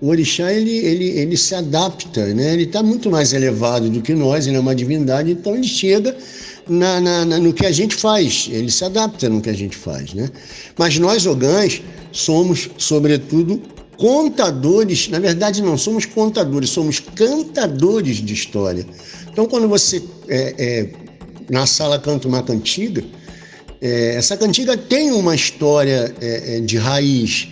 o 0.04 0.10
orixá 0.10 0.51
ele, 0.51 0.70
ele, 0.70 1.06
ele 1.18 1.38
se 1.38 1.56
adapta, 1.56 2.26
né? 2.34 2.51
ele 2.51 2.64
está 2.64 2.84
muito 2.84 3.10
mais 3.10 3.32
elevado 3.32 3.89
do 3.89 4.01
que 4.01 4.14
nós, 4.14 4.45
ele 4.45 4.58
é 4.58 4.60
uma 4.60 4.76
divindade, 4.76 5.32
então 5.32 5.56
ele 5.56 5.66
chega 5.66 6.14
na, 6.68 6.99
na, 6.99 7.24
na, 7.24 7.38
no 7.38 7.54
que 7.54 7.66
a 7.66 7.72
gente 7.72 7.95
faz, 7.95 8.49
ele 8.51 8.70
se 8.70 8.84
adapta 8.84 9.30
no 9.30 9.39
que 9.39 9.49
a 9.49 9.54
gente 9.54 9.78
faz. 9.78 10.14
Né? 10.14 10.30
Mas 10.78 10.99
nós, 10.99 11.26
ogãs, 11.26 11.82
somos, 12.12 12.70
sobretudo, 12.78 13.62
contadores, 13.95 15.08
na 15.08 15.20
verdade 15.20 15.62
não 15.62 15.78
somos 15.78 16.06
contadores, 16.06 16.70
somos 16.70 16.99
cantadores 16.99 18.18
de 18.18 18.34
história. 18.34 18.86
Então, 19.32 19.45
quando 19.45 19.70
você 19.70 20.04
é, 20.28 20.54
é, 20.58 20.89
na 21.49 21.66
sala 21.66 21.97
canta 21.97 22.28
uma 22.28 22.43
cantiga, 22.43 23.01
é, 23.82 24.16
essa 24.16 24.36
cantiga 24.36 24.76
tem 24.76 25.12
uma 25.12 25.34
história 25.34 26.14
é, 26.20 26.58
é, 26.58 26.60
de 26.60 26.76
raiz, 26.76 27.47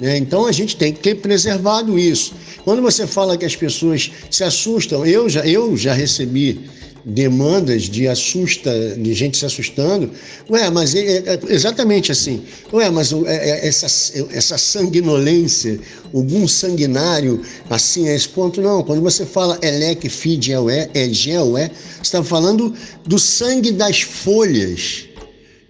né? 0.00 0.16
então 0.16 0.46
a 0.46 0.52
gente 0.52 0.76
tem 0.76 0.92
que 0.92 1.00
ter 1.00 1.16
preservado 1.16 1.98
isso. 1.98 2.34
Quando 2.64 2.82
você 2.82 3.06
fala 3.06 3.36
que 3.36 3.44
as 3.44 3.56
pessoas 3.56 4.10
se 4.30 4.44
assustam, 4.44 5.06
eu 5.06 5.28
já, 5.28 5.46
eu 5.46 5.76
já 5.76 5.92
recebi 5.92 6.68
demandas 7.08 7.84
de 7.84 8.08
assusta, 8.08 8.96
de 8.96 9.14
gente 9.14 9.36
se 9.36 9.46
assustando. 9.46 10.10
Ué, 10.50 10.68
mas 10.70 10.92
é, 10.92 10.98
é, 10.98 11.34
é 11.34 11.40
exatamente 11.48 12.10
assim. 12.10 12.42
Ué, 12.72 12.90
mas 12.90 13.12
é, 13.12 13.16
é, 13.26 13.68
essa, 13.68 13.86
essa 14.32 14.58
sanguinolência, 14.58 15.78
algum 16.12 16.48
sanguinário, 16.48 17.40
assim, 17.70 18.08
a 18.08 18.14
esse 18.14 18.28
ponto, 18.28 18.60
não. 18.60 18.82
Quando 18.82 19.00
você 19.00 19.24
fala 19.24 19.56
elec, 19.62 20.08
fid, 20.08 20.52
é, 20.52 20.90
egel, 20.94 21.56
é, 21.56 21.68
você 21.68 22.02
está 22.02 22.24
falando 22.24 22.74
do 23.06 23.20
sangue 23.20 23.70
das 23.70 24.00
folhas, 24.02 25.04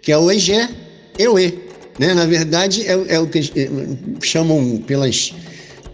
que 0.01 0.11
é 0.11 0.17
o 0.17 0.31
egé, 0.31 0.71
euê. 1.19 1.66
Né? 1.99 2.15
Na 2.15 2.27
verdade, 2.27 2.87
é, 2.87 3.15
é 3.15 3.19
o 3.19 3.27
que 3.27 3.39
é, 3.39 3.69
chamam 4.23 4.79
pelas 4.87 5.33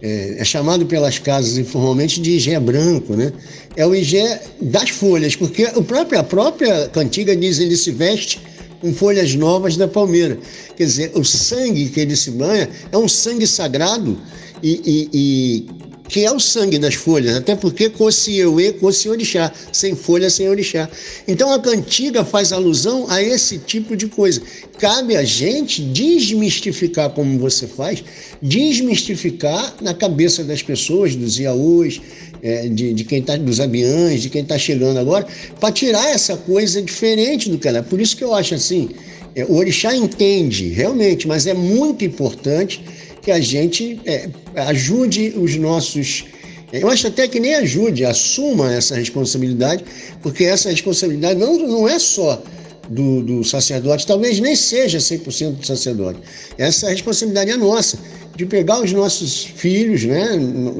é, 0.01 0.35
é, 0.37 0.43
chamado 0.43 0.85
pelas 0.85 1.17
casas 1.17 1.57
informalmente 1.57 2.19
de 2.19 2.31
igé 2.31 2.59
branco, 2.59 3.15
né? 3.15 3.31
É 3.73 3.87
o 3.87 3.95
igé 3.95 4.41
das 4.59 4.89
folhas, 4.89 5.33
porque 5.33 5.63
o 5.75 5.81
próprio, 5.81 6.19
a 6.19 6.23
própria 6.23 6.89
cantiga 6.89 7.33
diz 7.33 7.57
ele 7.57 7.77
se 7.77 7.89
veste 7.91 8.41
com 8.81 8.93
folhas 8.93 9.33
novas 9.33 9.77
da 9.77 9.87
palmeira. 9.87 10.37
Quer 10.75 10.83
dizer, 10.83 11.11
o 11.15 11.23
sangue 11.23 11.87
que 11.87 12.01
ele 12.01 12.17
se 12.17 12.31
banha 12.31 12.69
é 12.91 12.97
um 12.97 13.07
sangue 13.07 13.47
sagrado 13.47 14.17
e, 14.61 14.81
e, 14.85 15.09
e 15.13 15.67
que 16.13 16.23
é 16.23 16.31
o 16.31 16.39
sangue 16.39 16.77
das 16.77 16.93
folhas, 16.93 17.35
até 17.35 17.55
porque 17.55 17.89
Kosieue, 17.89 18.75
Orixá, 19.09 19.51
sem 19.71 19.95
folha, 19.95 20.29
sem 20.29 20.47
orixá. 20.47 20.87
Então 21.27 21.51
a 21.51 21.59
cantiga 21.59 22.23
faz 22.23 22.53
alusão 22.53 23.07
a 23.09 23.19
esse 23.19 23.57
tipo 23.57 23.97
de 23.97 24.05
coisa. 24.05 24.39
Cabe 24.77 25.15
a 25.15 25.23
gente 25.23 25.81
desmistificar 25.81 27.09
como 27.09 27.39
você 27.39 27.65
faz, 27.65 28.03
desmistificar 28.39 29.75
na 29.81 29.95
cabeça 29.95 30.43
das 30.43 30.61
pessoas, 30.61 31.15
dos 31.15 31.39
iaús, 31.39 31.99
é, 32.43 32.67
de, 32.67 32.93
de, 32.93 33.03
quem 33.05 33.17
está 33.17 33.35
dos 33.35 33.59
abiães, 33.59 34.21
de 34.21 34.29
quem 34.29 34.43
está 34.43 34.55
chegando 34.55 34.99
agora, 34.99 35.25
para 35.59 35.71
tirar 35.71 36.07
essa 36.11 36.37
coisa 36.37 36.79
diferente 36.79 37.49
do 37.49 37.57
que 37.57 37.67
ela 37.67 37.79
é. 37.79 37.81
Por 37.81 37.99
isso 37.99 38.15
que 38.15 38.23
eu 38.23 38.35
acho 38.35 38.53
assim, 38.53 38.91
é, 39.35 39.43
o 39.45 39.55
orixá 39.55 39.95
entende, 39.95 40.67
realmente, 40.69 41.27
mas 41.27 41.47
é 41.47 41.55
muito 41.55 42.05
importante 42.05 42.83
que 43.23 43.31
a 43.31 43.39
gente 43.39 43.99
é, 44.05 44.29
ajude 44.55 45.33
os 45.37 45.55
nossos. 45.55 46.25
Eu 46.71 46.89
acho 46.89 47.07
até 47.07 47.27
que 47.27 47.39
nem 47.39 47.55
ajude, 47.55 48.03
assuma 48.03 48.73
essa 48.73 48.95
responsabilidade, 48.95 49.85
porque 50.21 50.43
essa 50.43 50.69
responsabilidade 50.69 51.39
não, 51.39 51.57
não 51.57 51.87
é 51.87 51.97
só 51.99 52.41
do, 52.89 53.21
do 53.23 53.43
sacerdote, 53.43 54.05
talvez 54.05 54.39
nem 54.39 54.55
seja 54.55 54.97
100% 54.97 55.51
do 55.51 55.65
sacerdote. 55.65 56.19
Essa 56.57 56.89
responsabilidade 56.89 57.51
é 57.51 57.57
nossa, 57.57 57.97
de 58.35 58.45
pegar 58.45 58.81
os 58.81 58.91
nossos 58.91 59.45
filhos, 59.45 60.03
né, 60.03 60.31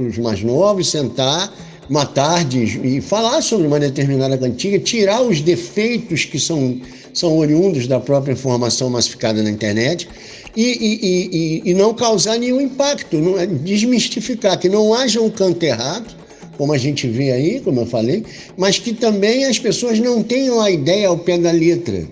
os 0.08 0.18
mais 0.18 0.42
novos, 0.42 0.90
sentar 0.90 1.54
uma 1.90 2.06
tarde 2.06 2.80
e 2.84 3.02
falar 3.02 3.42
sobre 3.42 3.68
uma 3.68 3.80
determinada 3.80 4.38
cantiga, 4.38 4.80
tirar 4.80 5.22
os 5.22 5.42
defeitos 5.42 6.26
que 6.26 6.40
são, 6.40 6.80
são 7.14 7.38
oriundos 7.38 7.88
da 7.88 8.00
própria 8.00 8.34
informação 8.34 8.90
massificada 8.90 9.44
na 9.44 9.50
internet 9.50 10.08
e, 10.56 10.64
e, 10.64 11.62
e, 11.66 11.72
e 11.72 11.74
não 11.74 11.94
causar 11.94 12.38
nenhum 12.38 12.62
impacto, 12.62 13.18
não, 13.18 13.40
é 13.40 13.46
desmistificar, 13.46 14.58
que 14.60 14.70
não 14.70 14.94
haja 14.94 15.20
um 15.22 15.30
canto 15.30 15.64
errado, 15.64 16.16
como 16.58 16.72
a 16.72 16.78
gente 16.78 17.08
vê 17.08 17.32
aí, 17.32 17.60
como 17.60 17.82
eu 17.82 17.86
falei, 17.86 18.24
mas 18.56 18.78
que 18.78 18.94
também 18.94 19.46
as 19.46 19.58
pessoas 19.58 20.00
não 20.00 20.22
tenham 20.22 20.62
a 20.62 20.70
ideia 20.70 21.08
ao 21.08 21.18
pé 21.18 21.38
da 21.38 21.52
letra. 21.52 22.08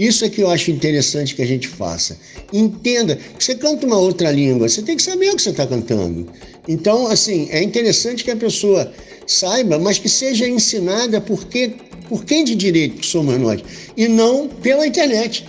Isso 0.00 0.24
é 0.24 0.30
que 0.30 0.40
eu 0.40 0.48
acho 0.48 0.70
interessante 0.70 1.34
que 1.34 1.42
a 1.42 1.46
gente 1.46 1.68
faça. 1.68 2.16
Entenda, 2.50 3.18
você 3.38 3.54
canta 3.54 3.86
uma 3.86 3.98
outra 3.98 4.30
língua, 4.30 4.66
você 4.66 4.80
tem 4.80 4.96
que 4.96 5.02
saber 5.02 5.28
o 5.28 5.36
que 5.36 5.42
você 5.42 5.50
está 5.50 5.66
cantando. 5.66 6.26
Então, 6.66 7.06
assim, 7.06 7.48
é 7.50 7.62
interessante 7.62 8.24
que 8.24 8.30
a 8.30 8.36
pessoa 8.36 8.90
saiba, 9.26 9.78
mas 9.78 9.98
que 9.98 10.08
seja 10.08 10.48
ensinada 10.48 11.20
por, 11.20 11.44
que, 11.48 11.74
por 12.08 12.24
quem 12.24 12.44
de 12.44 12.54
direito 12.54 13.02
que 13.02 13.06
somos 13.06 13.38
nós, 13.38 13.62
e 13.94 14.08
não 14.08 14.48
pela 14.48 14.86
internet. 14.86 15.46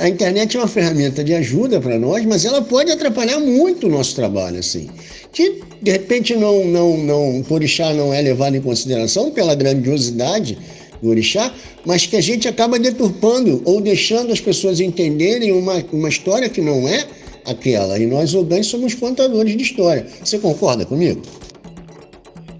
A 0.00 0.08
internet 0.08 0.56
é 0.56 0.60
uma 0.60 0.66
ferramenta 0.66 1.22
de 1.22 1.34
ajuda 1.34 1.80
para 1.80 1.96
nós, 1.96 2.26
mas 2.26 2.44
ela 2.44 2.60
pode 2.60 2.90
atrapalhar 2.90 3.38
muito 3.38 3.86
o 3.86 3.90
nosso 3.90 4.16
trabalho, 4.16 4.58
assim. 4.58 4.90
Que 5.32 5.60
de 5.80 5.92
repente 5.92 6.34
não, 6.34 6.64
não, 6.64 6.96
não, 6.96 7.44
orixá 7.48 7.94
não 7.94 8.12
é 8.12 8.20
levado 8.20 8.56
em 8.56 8.60
consideração 8.60 9.30
pela 9.30 9.54
grandiosidade 9.54 10.58
do 11.02 11.08
orixá, 11.08 11.52
mas 11.84 12.06
que 12.06 12.16
a 12.16 12.20
gente 12.20 12.46
acaba 12.46 12.78
deturpando 12.78 13.60
ou 13.64 13.80
deixando 13.80 14.32
as 14.32 14.40
pessoas 14.40 14.80
entenderem 14.80 15.52
uma, 15.52 15.84
uma 15.92 16.08
história 16.08 16.48
que 16.48 16.60
não 16.60 16.88
é 16.88 17.06
aquela. 17.44 17.98
E 17.98 18.06
nós, 18.06 18.34
ogãs, 18.34 18.66
somos 18.66 18.94
contadores 18.94 19.56
de 19.56 19.62
história. 19.62 20.06
Você 20.22 20.38
concorda 20.38 20.86
comigo? 20.86 21.20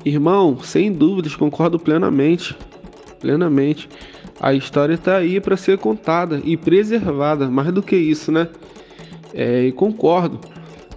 Irmão, 0.05 0.59
sem 0.63 0.93
dúvidas, 0.93 1.37
concordo 1.37 1.79
plenamente. 1.79 2.57
Plenamente. 3.21 3.89
A 4.41 4.53
história 4.53 4.95
está 4.95 5.19
aí 5.19 5.41
para 5.41 5.57
ser 5.57 5.79
contada 5.79 6.43
e 6.45 6.57
preservada, 6.57 7.49
mais 7.49 7.73
do 7.73 7.81
que 7.81 7.95
isso, 7.95 8.33
né? 8.33 8.49
É, 9.33 9.71
concordo. 9.77 10.41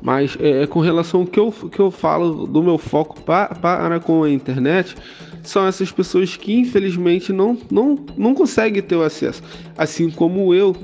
Mas 0.01 0.35
é, 0.39 0.63
é, 0.63 0.67
com 0.67 0.79
relação 0.79 1.21
ao 1.21 1.27
que 1.27 1.39
eu, 1.39 1.51
que 1.51 1.79
eu 1.79 1.91
falo 1.91 2.47
do 2.47 2.63
meu 2.63 2.77
foco 2.79 3.21
para, 3.21 3.53
para 3.53 3.99
com 3.99 4.23
a 4.23 4.29
internet, 4.29 4.95
são 5.49 5.65
essas 5.67 5.91
pessoas 5.91 6.35
que 6.35 6.53
infelizmente 6.53 7.31
não, 7.31 7.57
não, 7.71 7.97
não 8.17 8.33
conseguem 8.33 8.81
ter 8.81 8.95
o 8.95 9.03
acesso. 9.03 9.41
Assim 9.77 10.09
como 10.09 10.53
eu. 10.53 10.75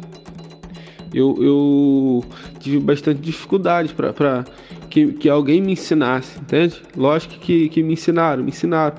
Eu, 1.13 1.35
eu 1.41 2.23
tive 2.59 2.79
bastante 2.79 3.19
dificuldade 3.19 3.93
para 3.93 4.45
que, 4.89 5.07
que 5.13 5.27
alguém 5.27 5.61
me 5.61 5.73
ensinasse, 5.73 6.39
entende? 6.39 6.81
Lógico 6.95 7.35
que, 7.35 7.67
que 7.67 7.83
me 7.83 7.93
ensinaram, 7.93 8.43
me 8.43 8.49
ensinaram. 8.49 8.95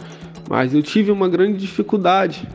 Mas 0.48 0.74
eu 0.74 0.82
tive 0.82 1.10
uma 1.10 1.26
grande 1.26 1.56
dificuldade 1.56 2.46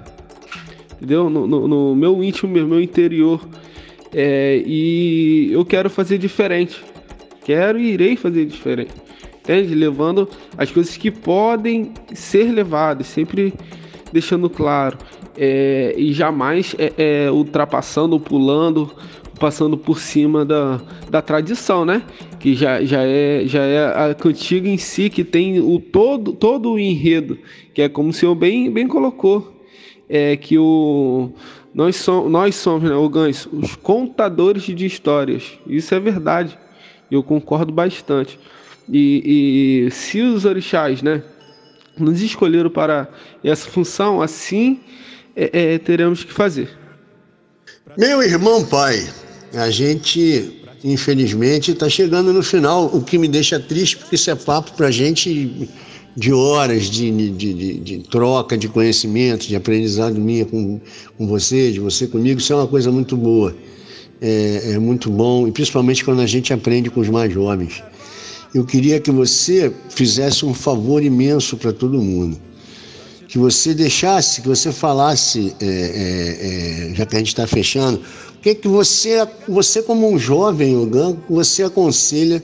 entendeu? 0.98 1.30
No, 1.30 1.48
no, 1.48 1.68
no 1.68 1.96
meu 1.96 2.24
íntimo, 2.24 2.58
no 2.58 2.68
meu 2.68 2.82
interior. 2.82 3.48
É, 4.14 4.62
e 4.66 5.50
eu 5.52 5.64
quero 5.66 5.90
fazer 5.90 6.18
diferente. 6.18 6.84
Quero 7.44 7.80
e 7.80 7.94
irei 7.94 8.16
fazer 8.16 8.46
diferente. 8.46 8.92
Entende? 9.48 9.74
Levando 9.74 10.28
as 10.58 10.70
coisas 10.70 10.98
que 10.98 11.10
podem 11.10 11.94
ser 12.14 12.52
levadas, 12.52 13.08
sempre 13.08 13.54
deixando 14.12 14.50
claro. 14.50 14.98
É, 15.38 15.94
e 15.98 16.12
jamais 16.12 16.76
é, 16.78 16.92
é, 16.98 17.32
ultrapassando, 17.32 18.20
pulando, 18.20 18.92
passando 19.40 19.78
por 19.78 20.00
cima 20.00 20.44
da, 20.44 20.82
da 21.10 21.22
tradição, 21.22 21.86
né? 21.86 22.02
Que 22.40 22.56
já, 22.56 22.84
já, 22.84 23.04
é, 23.04 23.44
já 23.46 23.64
é 23.64 24.10
a 24.12 24.14
cantiga 24.14 24.68
em 24.68 24.78
si 24.78 25.10
que 25.10 25.24
tem 25.24 25.62
o 25.62 25.80
todo, 25.80 26.34
todo 26.34 26.74
o 26.74 26.80
enredo, 26.80 27.38
que 27.74 27.82
é 27.82 27.88
como 27.88 28.10
o 28.10 28.14
senhor 28.14 28.36
bem, 28.36 28.70
bem 28.70 28.86
colocou 28.86 29.56
é 30.10 30.36
que 30.36 30.58
o 30.58 31.32
nós, 31.74 31.96
somos, 31.98 32.32
nós 32.32 32.56
somos, 32.56 32.90
né, 32.90 32.96
o 32.96 33.08
Gans, 33.08 33.48
os 33.52 33.76
contadores 33.76 34.64
de 34.64 34.86
histórias. 34.86 35.60
Isso 35.68 35.94
é 35.94 36.00
verdade. 36.00 36.58
Eu 37.12 37.22
concordo 37.22 37.72
bastante. 37.72 38.40
E, 38.92 39.86
e 39.88 39.92
se 39.92 40.22
os 40.22 40.46
orixás, 40.46 41.02
né, 41.02 41.24
nos 41.98 42.22
escolheram 42.22 42.70
para 42.70 43.08
essa 43.44 43.70
função, 43.70 44.22
assim 44.22 44.80
é, 45.36 45.74
é, 45.74 45.78
teremos 45.78 46.24
que 46.24 46.34
fazer. 46.34 46.70
Meu 47.98 48.22
irmão 48.22 48.66
pai, 48.66 49.08
a 49.54 49.70
gente 49.70 50.62
infelizmente 50.84 51.72
está 51.72 51.90
chegando 51.90 52.32
no 52.32 52.44
final, 52.44 52.86
o 52.94 53.02
que 53.02 53.18
me 53.18 53.28
deixa 53.28 53.60
triste, 53.60 53.98
porque 53.98 54.16
isso 54.16 54.30
é 54.30 54.36
papo 54.36 54.72
para 54.74 54.88
a 54.88 54.92
gente 54.92 55.70
de 56.16 56.34
horas 56.34 56.86
de, 56.86 57.12
de, 57.12 57.54
de, 57.54 57.74
de, 57.80 57.98
troca 58.00 58.58
de 58.58 58.68
conhecimento, 58.68 59.48
de 59.48 59.56
aprendizado 59.56 60.20
minha 60.20 60.46
com, 60.46 60.80
com 61.16 61.28
você, 61.28 61.72
de 61.72 61.80
você 61.80 62.08
comigo, 62.08 62.40
isso 62.40 62.54
é 62.54 62.56
uma 62.56 62.68
coisa 62.68 62.92
muito 62.92 63.16
boa. 63.16 63.56
É, 64.20 64.72
é 64.74 64.80
muito 64.80 65.12
bom, 65.12 65.48
e 65.48 65.52
principalmente 65.52 66.04
quando 66.04 66.22
a 66.22 66.26
gente 66.26 66.52
aprende 66.52 66.90
com 66.90 67.02
os 67.02 67.10
mais 67.10 67.32
jovens. 67.32 67.84
Eu 68.54 68.66
queria 68.66 69.00
que 69.00 69.12
você 69.12 69.72
fizesse 69.90 70.46
um 70.46 70.54
favor 70.54 71.04
imenso 71.04 71.58
para 71.58 71.74
todo 71.74 72.02
mundo. 72.02 72.40
Que 73.28 73.38
você 73.38 73.74
deixasse, 73.74 74.42
que 74.42 74.48
você 74.48 74.72
falasse, 74.72 75.54
é, 75.60 75.66
é, 75.66 76.92
é 76.92 76.96
já 76.96 77.06
que 77.06 77.16
a 77.16 77.20
gente 77.20 77.28
está 77.28 77.46
fechando, 77.46 78.02
o 78.36 78.40
que, 78.40 78.56
que 78.56 78.68
você, 78.68 79.28
você 79.48 79.82
como 79.82 80.10
um 80.10 80.18
jovem, 80.18 80.78
Ogan, 80.78 81.18
você 81.30 81.64
aconselha 81.64 82.42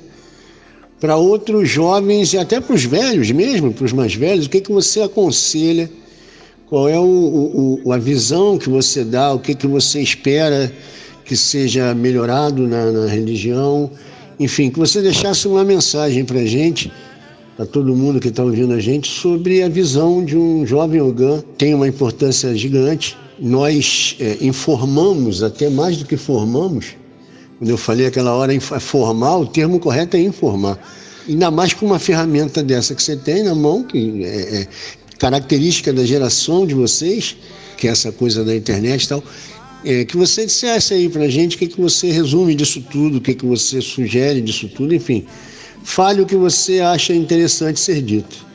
para 0.99 1.15
outros 1.15 1.69
jovens 1.69 2.33
e 2.33 2.37
até 2.37 2.59
para 2.59 2.75
os 2.75 2.83
velhos 2.83 3.29
mesmo, 3.31 3.73
para 3.73 3.85
os 3.85 3.93
mais 3.93 4.13
velhos, 4.13 4.45
o 4.45 4.49
que, 4.49 4.61
que 4.61 4.71
você 4.71 5.01
aconselha? 5.01 5.89
Qual 6.67 6.89
é 6.89 6.99
o, 6.99 7.81
o, 7.83 7.91
a 7.91 7.97
visão 7.97 8.57
que 8.57 8.69
você 8.69 9.03
dá? 9.03 9.31
O 9.31 9.39
que, 9.39 9.53
que 9.53 9.67
você 9.67 10.01
espera 10.01 10.73
que 11.23 11.35
seja 11.35 11.93
melhorado 11.93 12.67
na, 12.67 12.91
na 12.91 13.07
religião? 13.07 13.91
Enfim, 14.39 14.69
que 14.69 14.79
você 14.79 15.01
deixasse 15.01 15.47
uma 15.47 15.63
mensagem 15.63 16.25
para 16.25 16.39
a 16.39 16.45
gente, 16.45 16.91
para 17.55 17.65
todo 17.65 17.95
mundo 17.95 18.19
que 18.19 18.29
está 18.29 18.43
ouvindo 18.43 18.73
a 18.73 18.79
gente, 18.79 19.09
sobre 19.09 19.61
a 19.61 19.69
visão 19.69 20.23
de 20.23 20.37
um 20.37 20.65
jovem 20.65 21.01
Ogã. 21.01 21.41
Tem 21.57 21.73
uma 21.73 21.87
importância 21.87 22.55
gigante. 22.55 23.17
Nós 23.39 24.15
é, 24.19 24.37
informamos, 24.41 25.43
até 25.43 25.69
mais 25.69 25.97
do 25.97 26.05
que 26.05 26.17
formamos, 26.17 26.95
quando 27.57 27.69
eu 27.69 27.77
falei 27.77 28.07
aquela 28.07 28.33
hora 28.33 28.59
formar, 28.59 29.37
o 29.37 29.45
termo 29.45 29.79
correto 29.79 30.17
é 30.17 30.21
informar. 30.21 30.77
Ainda 31.27 31.49
mais 31.49 31.73
com 31.73 31.85
uma 31.85 31.99
ferramenta 31.99 32.61
dessa 32.61 32.93
que 32.93 33.01
você 33.01 33.15
tem 33.15 33.43
na 33.43 33.55
mão, 33.55 33.83
que 33.83 34.23
é, 34.25 34.61
é, 34.61 34.67
característica 35.17 35.93
da 35.93 36.05
geração 36.05 36.65
de 36.65 36.73
vocês, 36.73 37.37
que 37.77 37.87
é 37.87 37.91
essa 37.91 38.11
coisa 38.11 38.43
da 38.43 38.53
internet 38.55 39.03
e 39.03 39.07
tal, 39.07 39.23
é, 39.85 40.05
que 40.05 40.15
você 40.15 40.45
dissesse 40.45 40.93
aí 40.93 41.09
para 41.09 41.23
a 41.23 41.29
gente 41.29 41.55
o 41.55 41.59
que, 41.59 41.67
que 41.67 41.79
você 41.79 42.11
resume 42.11 42.55
disso 42.55 42.81
tudo, 42.91 43.17
o 43.17 43.21
que, 43.21 43.33
que 43.33 43.45
você 43.45 43.81
sugere 43.81 44.41
disso 44.41 44.67
tudo, 44.69 44.93
enfim. 44.93 45.25
Fale 45.83 46.21
o 46.21 46.25
que 46.25 46.35
você 46.35 46.79
acha 46.79 47.13
interessante 47.13 47.79
ser 47.79 48.01
dito. 48.01 48.45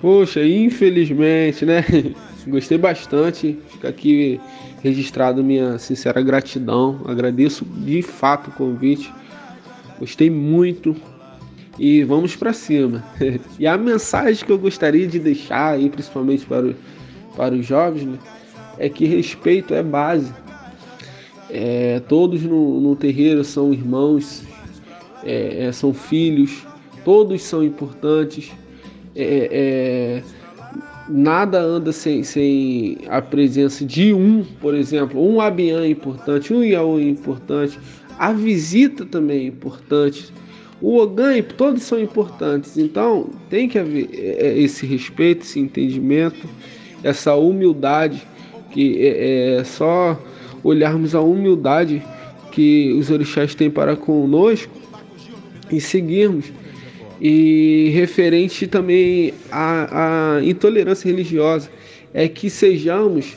Poxa, 0.00 0.44
infelizmente, 0.44 1.64
né? 1.64 1.84
Gostei 2.46 2.78
bastante. 2.78 3.58
Fica 3.72 3.88
aqui 3.88 4.40
registrado 4.82 5.42
minha 5.42 5.78
sincera 5.78 6.22
gratidão. 6.22 7.00
Agradeço 7.04 7.64
de 7.64 8.00
fato 8.00 8.48
o 8.48 8.52
convite. 8.52 9.12
Gostei 9.98 10.30
muito 10.30 10.94
e 11.78 12.04
vamos 12.04 12.36
para 12.36 12.52
cima. 12.52 13.04
e 13.58 13.66
a 13.66 13.76
mensagem 13.76 14.44
que 14.44 14.52
eu 14.52 14.58
gostaria 14.58 15.06
de 15.06 15.18
deixar 15.18 15.74
aí, 15.74 15.90
principalmente 15.90 16.46
para, 16.46 16.74
para 17.36 17.54
os 17.54 17.66
jovens, 17.66 18.04
né, 18.04 18.18
é 18.78 18.88
que 18.88 19.04
respeito 19.04 19.74
é 19.74 19.82
base. 19.82 20.32
É, 21.50 22.00
todos 22.08 22.42
no, 22.42 22.80
no, 22.80 22.94
terreiro 22.94 23.42
são 23.42 23.72
irmãos, 23.72 24.44
é, 25.24 25.64
é 25.64 25.72
são 25.72 25.94
filhos, 25.94 26.66
todos 27.04 27.42
são 27.42 27.62
importantes. 27.64 28.52
É, 29.16 29.48
é, 29.50 30.22
nada 31.08 31.58
anda 31.58 31.90
sem, 31.90 32.22
sem 32.22 32.98
a 33.08 33.22
presença 33.22 33.84
de 33.84 34.12
um, 34.12 34.44
por 34.60 34.74
exemplo, 34.74 35.20
um 35.20 35.40
Abian 35.40 35.82
é 35.82 35.88
importante, 35.88 36.52
um 36.52 36.62
Yaô 36.62 36.98
é 36.98 37.04
importante, 37.04 37.78
a 38.18 38.32
visita 38.32 39.06
também 39.06 39.40
é 39.40 39.46
importante, 39.46 40.30
o 40.80 40.98
Ogan, 40.98 41.40
todos 41.56 41.82
são 41.82 42.00
importantes. 42.00 42.76
Então 42.76 43.30
tem 43.48 43.68
que 43.68 43.78
haver 43.78 44.08
esse 44.12 44.86
respeito, 44.86 45.42
esse 45.42 45.58
entendimento, 45.58 46.46
essa 47.02 47.34
humildade, 47.34 48.26
que 48.70 48.98
é 49.00 49.62
só 49.64 50.20
olharmos 50.62 51.14
a 51.14 51.20
humildade 51.20 52.02
que 52.50 52.92
os 52.98 53.10
orixás 53.10 53.54
têm 53.54 53.70
para 53.70 53.96
conosco 53.96 54.72
e 55.70 55.80
seguirmos 55.80 56.52
e 57.20 57.90
referente 57.94 58.66
também 58.66 59.34
à, 59.50 60.36
à 60.36 60.44
intolerância 60.44 61.08
religiosa, 61.10 61.68
é 62.14 62.28
que 62.28 62.48
sejamos 62.48 63.36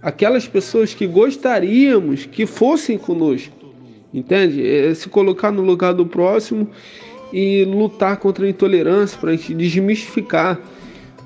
aquelas 0.00 0.48
pessoas 0.48 0.94
que 0.94 1.06
gostaríamos 1.06 2.26
que 2.26 2.46
fossem 2.46 2.98
conosco, 2.98 3.54
entende? 4.12 4.66
É 4.66 4.94
se 4.94 5.08
colocar 5.08 5.52
no 5.52 5.62
lugar 5.62 5.92
do 5.92 6.06
próximo 6.06 6.68
e 7.32 7.64
lutar 7.64 8.16
contra 8.16 8.46
a 8.46 8.48
intolerância 8.48 9.18
para 9.18 9.30
a 9.30 9.36
gente 9.36 9.54
desmistificar 9.54 10.60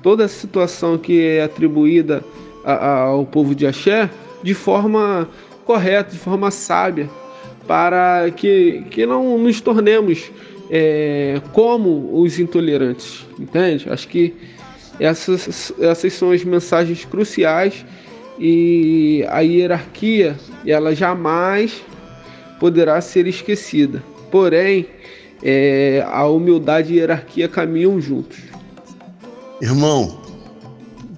toda 0.03 0.25
a 0.25 0.27
situação 0.27 0.97
que 0.97 1.21
é 1.21 1.43
atribuída 1.43 2.23
a, 2.63 2.73
a, 2.73 2.99
ao 2.99 3.25
povo 3.25 3.55
de 3.55 3.65
Axé 3.65 4.09
de 4.43 4.53
forma 4.53 5.29
correta, 5.65 6.11
de 6.11 6.17
forma 6.17 6.51
sábia, 6.51 7.09
para 7.67 8.31
que, 8.31 8.83
que 8.89 9.05
não 9.05 9.37
nos 9.37 9.59
tornemos 9.59 10.31
é, 10.69 11.41
como 11.53 12.21
os 12.21 12.39
intolerantes, 12.39 13.25
entende? 13.39 13.89
Acho 13.89 14.07
que 14.07 14.33
essas, 14.99 15.73
essas 15.79 16.13
são 16.13 16.31
as 16.31 16.43
mensagens 16.43 17.05
cruciais 17.05 17.85
e 18.39 19.25
a 19.29 19.41
hierarquia 19.41 20.37
ela 20.65 20.95
jamais 20.95 21.83
poderá 22.59 22.99
ser 23.01 23.27
esquecida. 23.27 24.03
Porém, 24.31 24.87
é, 25.43 26.05
a 26.07 26.25
humildade 26.25 26.93
e 26.93 26.97
a 26.97 27.01
hierarquia 27.01 27.47
caminham 27.47 27.99
juntos. 28.01 28.39
Irmão, 29.61 30.21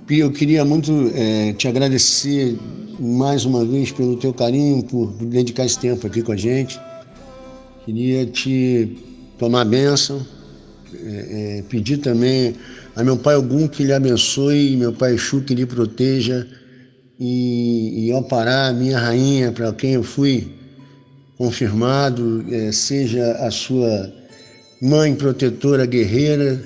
Pio, 0.10 0.26
eu 0.26 0.32
queria 0.32 0.66
muito 0.66 1.12
é, 1.14 1.54
te 1.54 1.68
agradecer 1.68 2.58
mais 3.00 3.46
uma 3.46 3.64
vez 3.64 3.92
pelo 3.92 4.18
teu 4.18 4.34
carinho, 4.34 4.82
por 4.82 5.06
dedicar 5.26 5.68
esse 5.68 5.78
tempo 5.78 6.08
aqui 6.08 6.24
com 6.24 6.32
a 6.32 6.36
gente. 6.36 6.82
Queria 7.86 8.26
te 8.26 8.98
tomar 9.38 9.66
bênção, 9.66 10.26
é, 10.96 11.60
é, 11.60 11.64
pedir 11.70 11.98
também 11.98 12.56
a 12.96 13.04
meu 13.04 13.18
pai 13.18 13.36
algum 13.36 13.68
que 13.68 13.84
lhe 13.84 13.94
abençoe, 13.94 14.76
meu 14.76 14.92
pai 14.92 15.14
Exu 15.14 15.42
que 15.42 15.54
lhe 15.54 15.68
proteja 15.68 16.48
e, 17.20 18.08
e 18.08 18.12
ao 18.12 18.24
parar, 18.24 18.74
minha 18.74 18.98
rainha, 18.98 19.52
para 19.52 19.72
quem 19.74 19.92
eu 19.92 20.02
fui 20.02 20.52
confirmado, 21.38 22.44
é, 22.52 22.72
seja 22.72 23.34
a 23.34 23.52
sua 23.52 24.12
mãe 24.82 25.14
protetora 25.14 25.86
guerreira, 25.86 26.60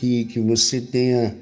que, 0.00 0.24
que 0.24 0.40
você 0.40 0.80
tenha 0.80 1.36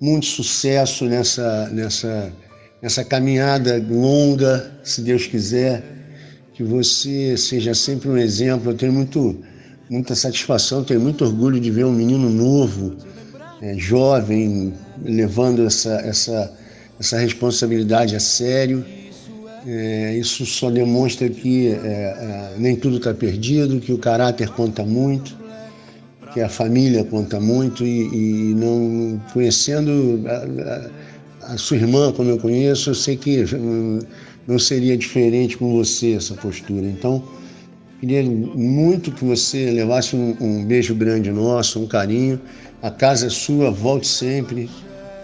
muito 0.00 0.26
sucesso 0.26 1.04
nessa, 1.04 1.68
nessa, 1.70 2.32
nessa 2.80 3.04
caminhada 3.04 3.84
longa, 3.88 4.72
se 4.82 5.02
Deus 5.02 5.26
quiser, 5.26 5.82
que 6.54 6.62
você 6.62 7.36
seja 7.36 7.74
sempre 7.74 8.08
um 8.08 8.16
exemplo. 8.16 8.70
Eu 8.70 8.76
tenho 8.76 8.92
muito 8.92 9.38
muita 9.90 10.14
satisfação, 10.14 10.84
tenho 10.84 11.00
muito 11.00 11.24
orgulho 11.24 11.58
de 11.58 11.68
ver 11.68 11.84
um 11.84 11.92
menino 11.92 12.30
novo, 12.30 12.96
é, 13.60 13.76
jovem, 13.76 14.72
levando 15.02 15.66
essa, 15.66 15.94
essa, 16.02 16.52
essa 16.98 17.18
responsabilidade 17.18 18.14
a 18.14 18.20
sério. 18.20 18.84
É, 19.66 20.16
isso 20.16 20.46
só 20.46 20.70
demonstra 20.70 21.28
que 21.28 21.68
é, 21.68 21.74
é 21.74 22.54
nem 22.56 22.76
tudo 22.76 22.98
está 22.98 23.12
perdido, 23.12 23.80
que 23.80 23.92
o 23.92 23.98
caráter 23.98 24.48
conta 24.50 24.84
muito, 24.84 25.36
que 26.32 26.40
a 26.40 26.48
família 26.48 27.04
conta 27.04 27.40
muito 27.40 27.84
e, 27.84 28.50
e 28.50 28.54
não 28.54 29.20
conhecendo 29.32 30.22
a, 30.26 31.46
a, 31.46 31.54
a, 31.54 31.58
sua 31.58 31.76
irmã 31.76 32.12
como 32.12 32.30
eu 32.30 32.38
conheço, 32.38 32.90
eu 32.90 32.94
sei 32.94 33.16
que 33.16 33.44
hum, 33.54 33.98
não 34.46 34.58
seria 34.58 34.96
diferente 34.96 35.56
com 35.56 35.76
você 35.76 36.12
essa 36.12 36.34
postura. 36.34 36.86
Então, 36.86 37.22
Queria 38.00 38.22
muito 38.22 39.12
que 39.12 39.22
você 39.22 39.70
levasse 39.70 40.16
um, 40.16 40.34
um, 40.40 40.64
beijo 40.64 40.94
grande 40.94 41.30
nosso, 41.30 41.78
um 41.78 41.86
carinho. 41.86 42.40
A 42.82 42.90
casa 42.90 43.26
é 43.26 43.28
sua, 43.28 43.70
volte 43.70 44.08
sempre. 44.08 44.70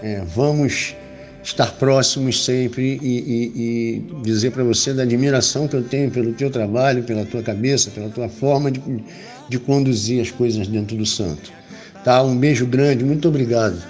É, 0.03 0.23
vamos 0.35 0.95
estar 1.43 1.73
próximos 1.73 2.45
sempre 2.45 2.99
e, 3.01 3.07
e, 3.07 3.53
e 3.57 4.23
dizer 4.23 4.51
para 4.51 4.63
você 4.63 4.93
da 4.93 5.05
admiração 5.05 5.67
que 5.67 5.75
eu 5.75 5.83
tenho 5.85 6.11
pelo 6.11 6.35
teu 6.35 6.51
trabalho, 6.51 7.03
pela 7.03 7.25
tua 7.25 7.43
cabeça, 7.43 7.91
pela 7.91 8.11
tua 8.11 8.29
forma 8.29 8.71
de, 8.71 8.83
de 9.49 9.59
conduzir 9.59 10.21
as 10.21 10.31
coisas 10.31 10.67
dentro 10.69 10.97
do 10.97 11.07
santo. 11.07 11.53
Tá? 12.05 12.23
Um 12.23 12.37
beijo 12.37 12.67
grande, 12.67 13.05
muito 13.05 13.29
obrigado. 13.29 13.83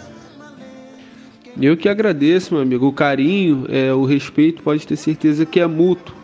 Eu 1.61 1.77
que 1.77 1.89
agradeço, 1.89 2.53
meu 2.53 2.63
amigo. 2.63 2.87
O 2.87 2.93
carinho, 2.93 3.67
é, 3.69 3.93
o 3.93 4.05
respeito, 4.05 4.63
pode 4.63 4.87
ter 4.87 4.97
certeza 4.97 5.47
que 5.47 5.59
é 5.59 5.67
mútuo. 5.67 6.15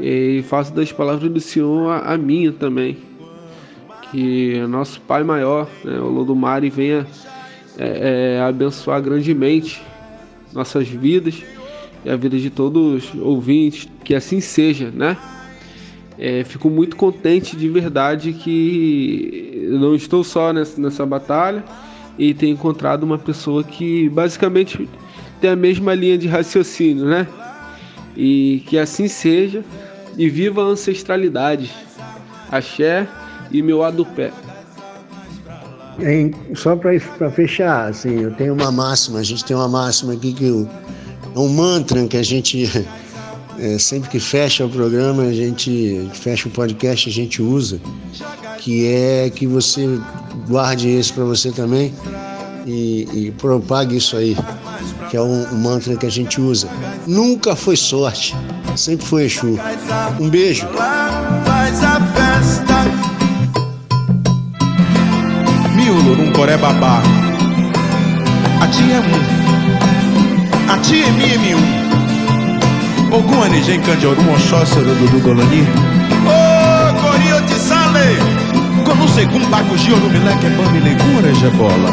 E 0.00 0.44
faço 0.48 0.72
das 0.72 0.90
palavras 0.90 1.30
do 1.30 1.40
Senhor 1.40 1.90
a, 1.90 2.14
a 2.14 2.18
minha 2.18 2.52
também. 2.52 2.96
Que 4.10 4.58
nosso 4.68 5.00
Pai 5.02 5.22
maior, 5.22 5.68
né, 5.84 5.98
o 5.98 6.08
Lodumare, 6.08 6.68
venha 6.70 7.06
é, 7.78 8.36
é, 8.36 8.40
abençoar 8.42 9.00
grandemente 9.00 9.80
nossas 10.52 10.88
vidas 10.88 11.42
e 12.04 12.10
a 12.10 12.16
vida 12.16 12.36
de 12.38 12.50
todos 12.50 13.14
os 13.14 13.20
ouvintes, 13.20 13.88
que 14.04 14.14
assim 14.14 14.40
seja, 14.40 14.90
né? 14.90 15.16
É, 16.24 16.44
fico 16.44 16.70
muito 16.70 16.94
contente 16.94 17.56
de 17.56 17.68
verdade 17.68 18.32
que 18.32 19.66
não 19.72 19.92
estou 19.92 20.22
só 20.22 20.52
nessa, 20.52 20.80
nessa 20.80 21.04
batalha 21.04 21.64
e 22.16 22.32
tenho 22.32 22.52
encontrado 22.52 23.02
uma 23.02 23.18
pessoa 23.18 23.64
que 23.64 24.08
basicamente 24.08 24.88
tem 25.40 25.50
a 25.50 25.56
mesma 25.56 25.92
linha 25.96 26.16
de 26.16 26.28
raciocínio, 26.28 27.06
né? 27.06 27.26
E 28.16 28.62
que 28.68 28.78
assim 28.78 29.08
seja 29.08 29.64
e 30.16 30.30
viva 30.30 30.62
a 30.62 30.66
ancestralidade. 30.66 31.72
Axé 32.52 33.08
e 33.50 33.60
meu 33.60 33.82
adupé. 33.82 34.30
É, 35.98 36.30
só 36.54 36.76
para 36.76 37.30
fechar, 37.32 37.88
assim, 37.88 38.20
eu 38.20 38.30
tenho 38.34 38.54
uma 38.54 38.70
máxima, 38.70 39.18
a 39.18 39.24
gente 39.24 39.44
tem 39.44 39.56
uma 39.56 39.68
máxima 39.68 40.12
aqui 40.12 40.32
que 40.32 40.68
é 41.34 41.38
um 41.38 41.48
mantra 41.48 42.06
que 42.06 42.16
a 42.16 42.22
gente, 42.22 42.70
é, 43.62 43.78
sempre 43.78 44.10
que 44.10 44.18
fecha 44.18 44.66
o 44.66 44.68
programa, 44.68 45.22
a 45.22 45.32
gente 45.32 46.10
fecha 46.14 46.48
o 46.48 46.50
podcast, 46.50 47.08
a 47.08 47.12
gente 47.12 47.40
usa, 47.40 47.80
que 48.58 48.88
é 48.88 49.30
que 49.30 49.46
você 49.46 50.00
guarde 50.48 50.88
esse 50.88 51.12
para 51.12 51.22
você 51.22 51.52
também 51.52 51.94
e, 52.66 53.08
e 53.12 53.30
propague 53.30 53.96
isso 53.96 54.16
aí 54.16 54.36
que 55.08 55.16
é 55.16 55.20
um, 55.20 55.46
um 55.52 55.58
mantra 55.58 55.96
que 55.96 56.06
a 56.06 56.10
gente 56.10 56.40
usa. 56.40 56.68
Nunca 57.06 57.54
foi 57.54 57.76
sorte, 57.76 58.34
sempre 58.74 59.06
foi 59.06 59.24
Exu. 59.26 59.58
Um 60.18 60.28
beijo. 60.28 60.66
Miolo 65.76 66.16
num 66.16 66.32
coré 66.32 66.56
babá. 66.56 67.00
A 68.60 68.66
tia 68.68 68.96
é 68.96 69.00
um. 69.00 70.72
A 70.72 70.78
tia 70.78 71.06
é 71.06 71.10
mi 71.10 71.81
é 73.12 73.16
mi 73.16 73.18
um. 73.18 73.18
Ogum 73.18 73.42
anijém 73.42 73.80
candiogum 73.80 74.32
oxócero 74.34 74.94
do 74.94 75.20
Golani. 75.20 75.66
Ô, 76.26 77.00
corio 77.00 77.40
de 77.42 77.54
sale. 77.54 78.16
Quando 78.84 79.08
segundo 79.08 79.46
bacugi, 79.48 79.90
no 79.90 80.08
mileque 80.08 80.46
é 80.46 80.50
bambi 80.50 80.80
legura, 80.80 81.34
jebola. 81.34 81.90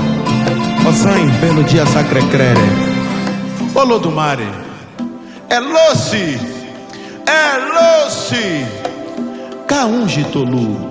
Osan, 0.87 1.27
belo 1.41 1.63
dia 1.63 1.85
sacrecrere. 1.85 2.59
Olô 3.75 3.99
do 3.99 4.11
mare. 4.11 4.47
É 5.49 5.59
loce. 5.59 6.39
É 7.25 7.57
loce. 7.73 8.65
Caunge 9.67 10.23
Tolu. 10.25 10.88